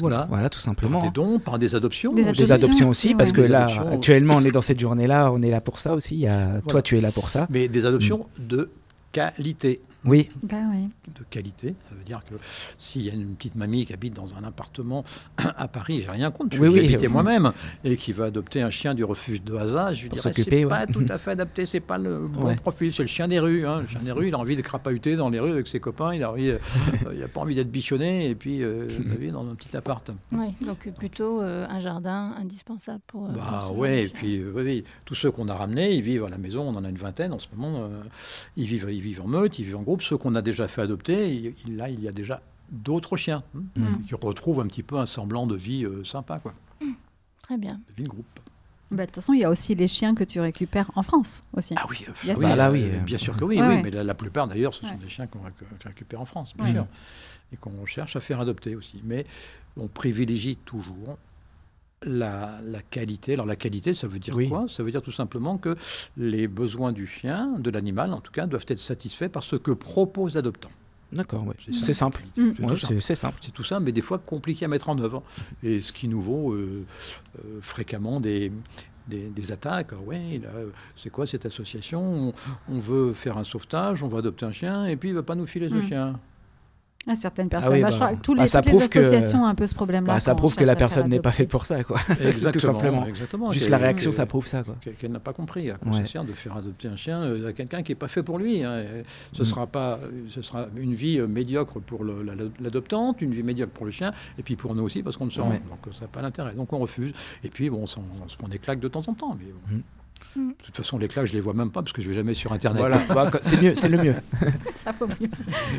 [0.00, 0.26] Voilà.
[0.28, 0.98] Voilà, tout simplement.
[1.00, 2.12] Par des dons, par des adoptions.
[2.12, 3.92] Des Adoptions aussi, aussi, parce que là, adoptions.
[3.92, 6.14] actuellement, on est dans cette journée-là, on est là pour ça aussi.
[6.14, 6.60] Il y a...
[6.68, 7.46] Toi, tu es là pour ça.
[7.50, 8.70] Mais des adoptions de
[9.12, 9.80] qualité.
[10.04, 10.88] Oui, Ben oui.
[11.18, 11.74] de qualité.
[11.90, 12.34] Ça veut dire que
[12.78, 15.04] s'il y a une petite mamie qui habite dans un appartement
[15.38, 17.08] à Paris, j'ai rien contre, Oui, oui, oui, oui.
[17.08, 17.50] moi-même,
[17.82, 20.66] et qui va adopter un chien du refuge de hasard, je lui dirais c'est ouais.
[20.66, 22.54] pas tout à fait adapté, c'est pas le bon Ouais.
[22.56, 23.66] profil, c'est le chien des rues.
[23.66, 23.80] hein.
[23.82, 26.14] Le chien des rues, il a envie de crapahuter dans les rues avec ses copains,
[26.14, 26.58] il a envie, euh,
[27.14, 28.86] il a pas envie d'être bichonné et puis euh,
[29.18, 30.08] vivre dans un petit appart.
[30.30, 33.26] Oui, donc plutôt euh, un jardin indispensable pour.
[33.26, 36.24] euh, Bah ouais, et puis euh, oui, oui, tous ceux qu'on a ramenés, ils vivent
[36.24, 37.88] à la maison, on en a une vingtaine en ce moment, euh,
[38.56, 39.97] ils, vivent, ils vivent en meute, ils vivent en groupe.
[40.00, 42.40] Ceux qu'on a déjà fait adopter, il- là il y a déjà
[42.70, 44.02] d'autres chiens hein, Mm.
[44.06, 46.54] qui retrouvent un petit peu un semblant de vie euh, sympa, quoi,
[47.42, 47.80] Très bien.
[47.88, 48.26] de vie de groupe.
[48.90, 51.44] Bah, De toute façon, il y a aussi les chiens que tu récupères en France
[51.52, 51.74] aussi.
[51.76, 52.48] Ah oui, euh, Bien oui, sûr.
[52.48, 53.82] Bah là, euh, oui, euh, bien sûr que oui, Ouais, oui, ouais.
[53.82, 54.96] mais la, la plupart d'ailleurs, ce sont Ouais.
[54.96, 56.72] des chiens qu'on récu- qu'on récupère en France, bien Ouais.
[56.72, 56.86] sûr,
[57.52, 59.02] et qu'on cherche à faire adopter aussi.
[59.04, 59.26] Mais
[59.76, 61.18] on privilégie toujours
[62.04, 63.34] la, la qualité.
[63.34, 64.48] Alors la qualité, ça veut dire Oui.
[64.48, 64.66] quoi?
[64.68, 65.76] Ça veut dire tout simplement que
[66.16, 69.70] les besoins du chien, de l'animal en tout cas, doivent être satisfaits par ce que
[69.72, 70.70] propose l'adoptant.
[71.12, 71.54] d'accord, ouais.
[71.72, 72.22] C'est simple.
[72.36, 73.00] C'est Ouais, simple.
[73.00, 73.40] c'est simple.
[73.52, 75.22] Tout ça, mais des fois compliqué à mettre en œuvre.
[75.62, 76.84] Et ce qui nous vaut euh,
[77.44, 78.52] euh, fréquemment des,
[79.08, 79.88] des, des attaques.
[79.92, 82.00] Ah euh, c'est quoi cette association?
[82.02, 82.32] On,
[82.68, 85.22] on veut faire un sauvetage, on va adopter un chien, et puis il ne va
[85.24, 85.88] pas nous filer ce Mm.
[85.88, 86.20] chien.
[87.06, 87.72] À certaines personnes.
[87.72, 89.54] oui, Bah, bah, je crois que tous bah, les, toutes les que- associations ont un
[89.54, 90.14] peu ce problème-là.
[90.14, 91.98] Bah, ça prouve que la personne n'est pas faite pour ça, quoi.
[92.20, 92.52] Exactement.
[92.52, 93.06] tout simplement.
[93.06, 93.52] exactement.
[93.52, 94.74] Juste la réaction, ça prouve ça, quoi.
[94.80, 96.00] que- Qu'elle n'a pas compris à quoi Ouais.
[96.00, 98.38] ça sert de faire adopter un chien euh, à quelqu'un qui n'est pas fait pour
[98.38, 98.62] lui.
[98.62, 98.82] hein.
[99.32, 99.46] Ce Mm.
[99.46, 103.92] sera pas, ce sera une vie euh, médiocre pour l'adoptante, une vie médiocre pour le
[103.92, 105.50] chien, et puis pour nous aussi parce qu'on ne se rend.
[105.50, 105.62] Ouais.
[105.70, 106.52] Donc ça n'a pas d'intérêt.
[106.54, 107.12] Donc on refuse.
[107.42, 109.36] Et puis bon, on, on se prend des claques de temps en temps.
[109.38, 109.76] Mais bon.
[109.76, 109.80] Mm.
[110.36, 110.48] Mm.
[110.50, 112.34] De toute façon, les claques, je les vois même pas parce que je vais jamais
[112.34, 112.80] sur Internet.
[112.80, 112.98] Voilà,
[113.30, 114.14] Bah, c'est mieux, c'est le mieux.
[114.74, 115.28] Ça vaut mieux.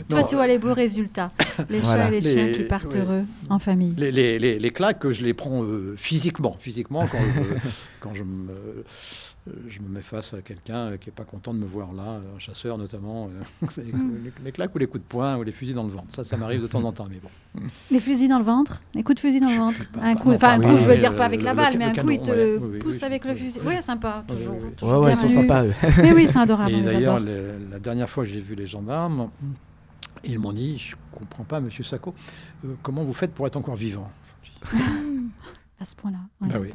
[0.09, 1.31] Non, Toi, tu vois les beaux résultats.
[1.69, 2.03] Les Voilà.
[2.03, 2.99] chats et les, Les- chiens qui partent ouais.
[3.01, 3.93] heureux en famille.
[3.97, 6.55] Les, les, les, les claques, je les prends euh, physiquement.
[6.59, 7.41] Physiquement, quand je,
[7.99, 8.83] quand je me, euh,
[9.67, 12.19] je me mets face à quelqu'un euh, qui n'est pas content de me voir là,
[12.35, 13.29] un chasseur notamment.
[13.61, 14.31] euh, les, Mm.
[14.43, 16.13] les- claques ou les coups de poing ou les fusils dans le ventre.
[16.15, 17.07] Ça, ça m'arrive de temps en temps.
[17.09, 17.61] Mais bon.
[17.91, 18.81] Les fusils dans le ventre?
[18.93, 19.77] Les coups de fusil dans le ventre?
[20.01, 21.73] Un coup, enfin un coup, oui, je veux dire euh, pas avec la le- balle,
[21.73, 22.57] le mais un canon, coup, il te ouais.
[22.61, 23.59] Oui, oui, pousse oui, avec le fusil.
[23.65, 23.73] oui.
[23.81, 25.01] Sympa, Oui, toujours.
[25.01, 25.73] Ouais, ils sont sympas, eux.
[25.97, 26.71] Mais oui, ils sont adorables.
[26.71, 29.29] Et d'ailleurs, la dernière fois que j'ai vu les gendarmes,
[30.23, 32.13] ils m'ont dit Je comprends pas, monsieur Sacco,
[32.65, 34.09] euh, comment vous faites pour être encore vivant?
[35.81, 36.17] À ce point-là.
[36.41, 36.69] Bah oui.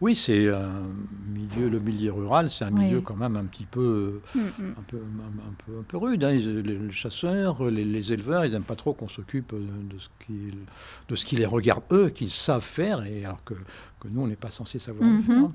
[0.00, 0.82] Oui, c'est un
[1.32, 2.84] milieu, le milieu rural, c'est un Oui.
[2.84, 4.74] milieu quand même un petit peu, Mm, mm.
[4.78, 6.22] un peu, un, un peu, un peu rude.
[6.24, 6.32] hein.
[6.32, 10.52] Les, les chasseurs, les, les éleveurs, ils n'aiment pas trop qu'on s'occupe de, ce qui,
[11.08, 13.54] de ce qui les regarde eux, qu'ils savent faire, et alors que,
[14.00, 15.22] que nous, on n'est pas censé savoir le Mhm.
[15.22, 15.50] faire.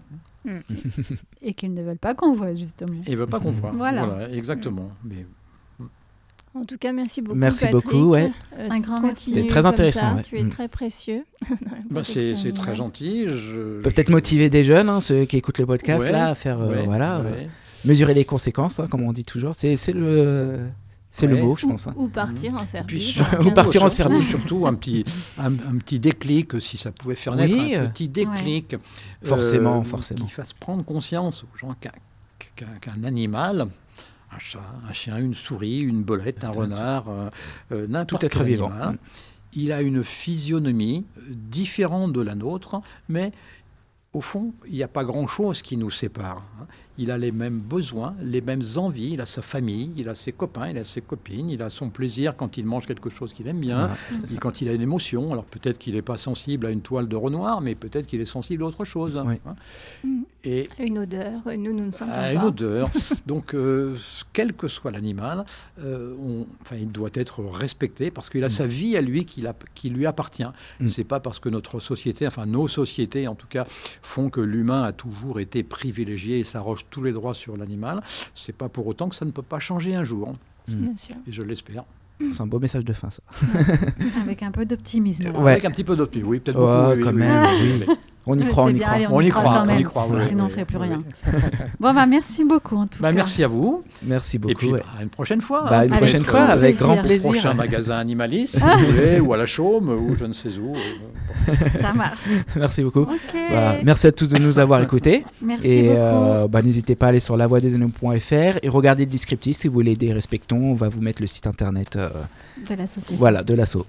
[1.43, 2.93] Et qu'ils ne veulent pas qu'on voit, justement.
[3.05, 3.71] Et ils ne veulent pas qu'on voit.
[3.71, 4.27] Voilà.
[4.31, 4.91] exactement.
[5.03, 5.27] Mais
[6.53, 7.37] En tout cas, merci beaucoup.
[7.37, 7.85] Merci Patrick.
[7.85, 8.29] beaucoup, ouais.
[8.57, 9.33] Euh, Un grand merci.
[9.33, 10.21] C'était très intéressant, ouais.
[10.21, 10.49] Tu es Mm.
[10.49, 11.23] très précieux.
[11.89, 13.27] bah, c'est très gentil.
[13.29, 16.35] Je, Peut-être je- motiver des jeunes, hein, ceux qui écoutent le podcast, Ouais, là, à
[16.35, 17.45] faire, euh, ouais, voilà, euh,
[17.85, 19.55] mesurer les conséquences, hein, comme on dit toujours.
[19.55, 20.59] C'est le,
[21.13, 21.87] c'est le mot, je pense.
[21.87, 21.93] hein.
[21.95, 23.13] Ou partir en service.
[23.13, 23.89] Puis Ou 15 partir en.
[23.89, 24.21] Serbie.
[24.29, 25.05] Surtout un petit,
[25.37, 28.75] un, un petit déclic, si ça pouvait faire naître Oui, un euh, petit déclic.
[29.23, 30.25] Forcément, forcément.
[30.25, 31.75] Qui fasse prendre conscience aux gens
[32.55, 33.67] qu'un animal,
[34.33, 34.59] un chat,
[34.89, 37.29] un chien, une souris, une belette, un Tout- renard, euh,
[37.71, 38.69] euh, Tout n'importe être quel vivant.
[38.69, 38.97] animal,
[39.53, 43.31] il a une physionomie différente de la nôtre, mais
[44.13, 46.43] au fond, il n'y a pas grand-chose qui nous sépare.
[46.91, 46.95] Hein.
[46.97, 50.31] Il a les mêmes besoins, les mêmes envies, il a sa famille, il a ses
[50.31, 53.47] copains, il a ses copines, il a son plaisir quand il mange quelque chose qu'il
[53.47, 53.91] aime bien,
[54.31, 55.31] et quand il a une émotion.
[55.31, 58.25] Alors peut-être qu'il n'est pas sensible à une toile de Renoir, mais peut-être qu'il est
[58.25, 59.21] sensible à autre chose.
[59.25, 59.35] Oui.
[59.45, 59.55] hein.
[60.03, 60.21] Mm.
[60.43, 61.41] Et Une odeur.
[61.45, 62.33] Nous, nous ne sentons à pas.
[62.33, 62.89] une odeur.
[63.27, 63.95] Donc, euh,
[64.33, 65.45] quel que soit l'animal,
[65.83, 70.05] euh, enfin, il doit être respecté parce qu'il a sa vie à lui qui, lui
[70.05, 70.43] appartient.
[70.79, 70.87] Mm.
[70.87, 73.65] C'est pas parce que notre société, enfin nos sociétés en tout cas,
[74.01, 78.01] font que l'humain a toujours été privilégié et s'arroge tous les droits sur l'animal.
[78.35, 80.35] C'est pas pour autant que ça ne peut pas changer un jour.
[80.67, 81.15] Bien sûr.
[81.27, 81.83] Et je l'espère.
[82.29, 83.21] C'est un beau message de fin, ça.
[84.21, 85.29] Avec un peu d'optimisme.
[85.31, 85.51] Ouais.
[85.53, 86.29] Avec un petit peu d'optimisme.
[86.29, 86.97] Oui, peut-être Ouais, beaucoup.
[86.97, 87.47] oui, quand oui, même,
[87.79, 87.95] oui, oui.
[88.27, 88.95] On y croit, on y bien, croit.
[88.95, 90.99] allez, On y croit, on y Sinon, on ne ferait plus rien.
[91.79, 93.15] Bon, bah, merci beaucoup en tout Bah, cas.
[93.15, 93.81] merci à vous.
[94.03, 94.51] Merci beaucoup.
[94.51, 94.79] Et puis, ouais.
[94.79, 95.65] bah, à une prochaine fois.
[95.67, 95.85] Bah, hein.
[95.85, 96.85] une Avec prochaine fois, avec plaisir.
[96.93, 97.31] grand plaisir.
[97.31, 100.75] prochain magasin animaliste, si vous voulez, ou à la Chaume, ou je ne sais où.
[101.81, 102.25] Ça marche.
[102.55, 103.01] Merci beaucoup.
[103.01, 103.35] Ok.
[103.49, 103.75] Voilà.
[103.83, 105.25] Merci à tous de nous avoir écoutés.
[105.41, 105.95] Merci Et beaucoup.
[105.99, 109.93] euh, bah, n'hésitez pas à aller sur lavoidesanoms.fr et regardez le descriptif si vous voulez
[109.93, 110.57] aider Respectons.
[110.61, 112.09] On va vous mettre le site internet euh,
[112.69, 113.15] de l'association.
[113.17, 113.85] voilà, de l'assaut.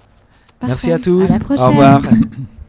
[0.58, 0.68] Parfait.
[0.68, 1.30] Merci à tous.
[1.30, 1.64] À la prochaine.
[1.66, 2.00] Au revoir.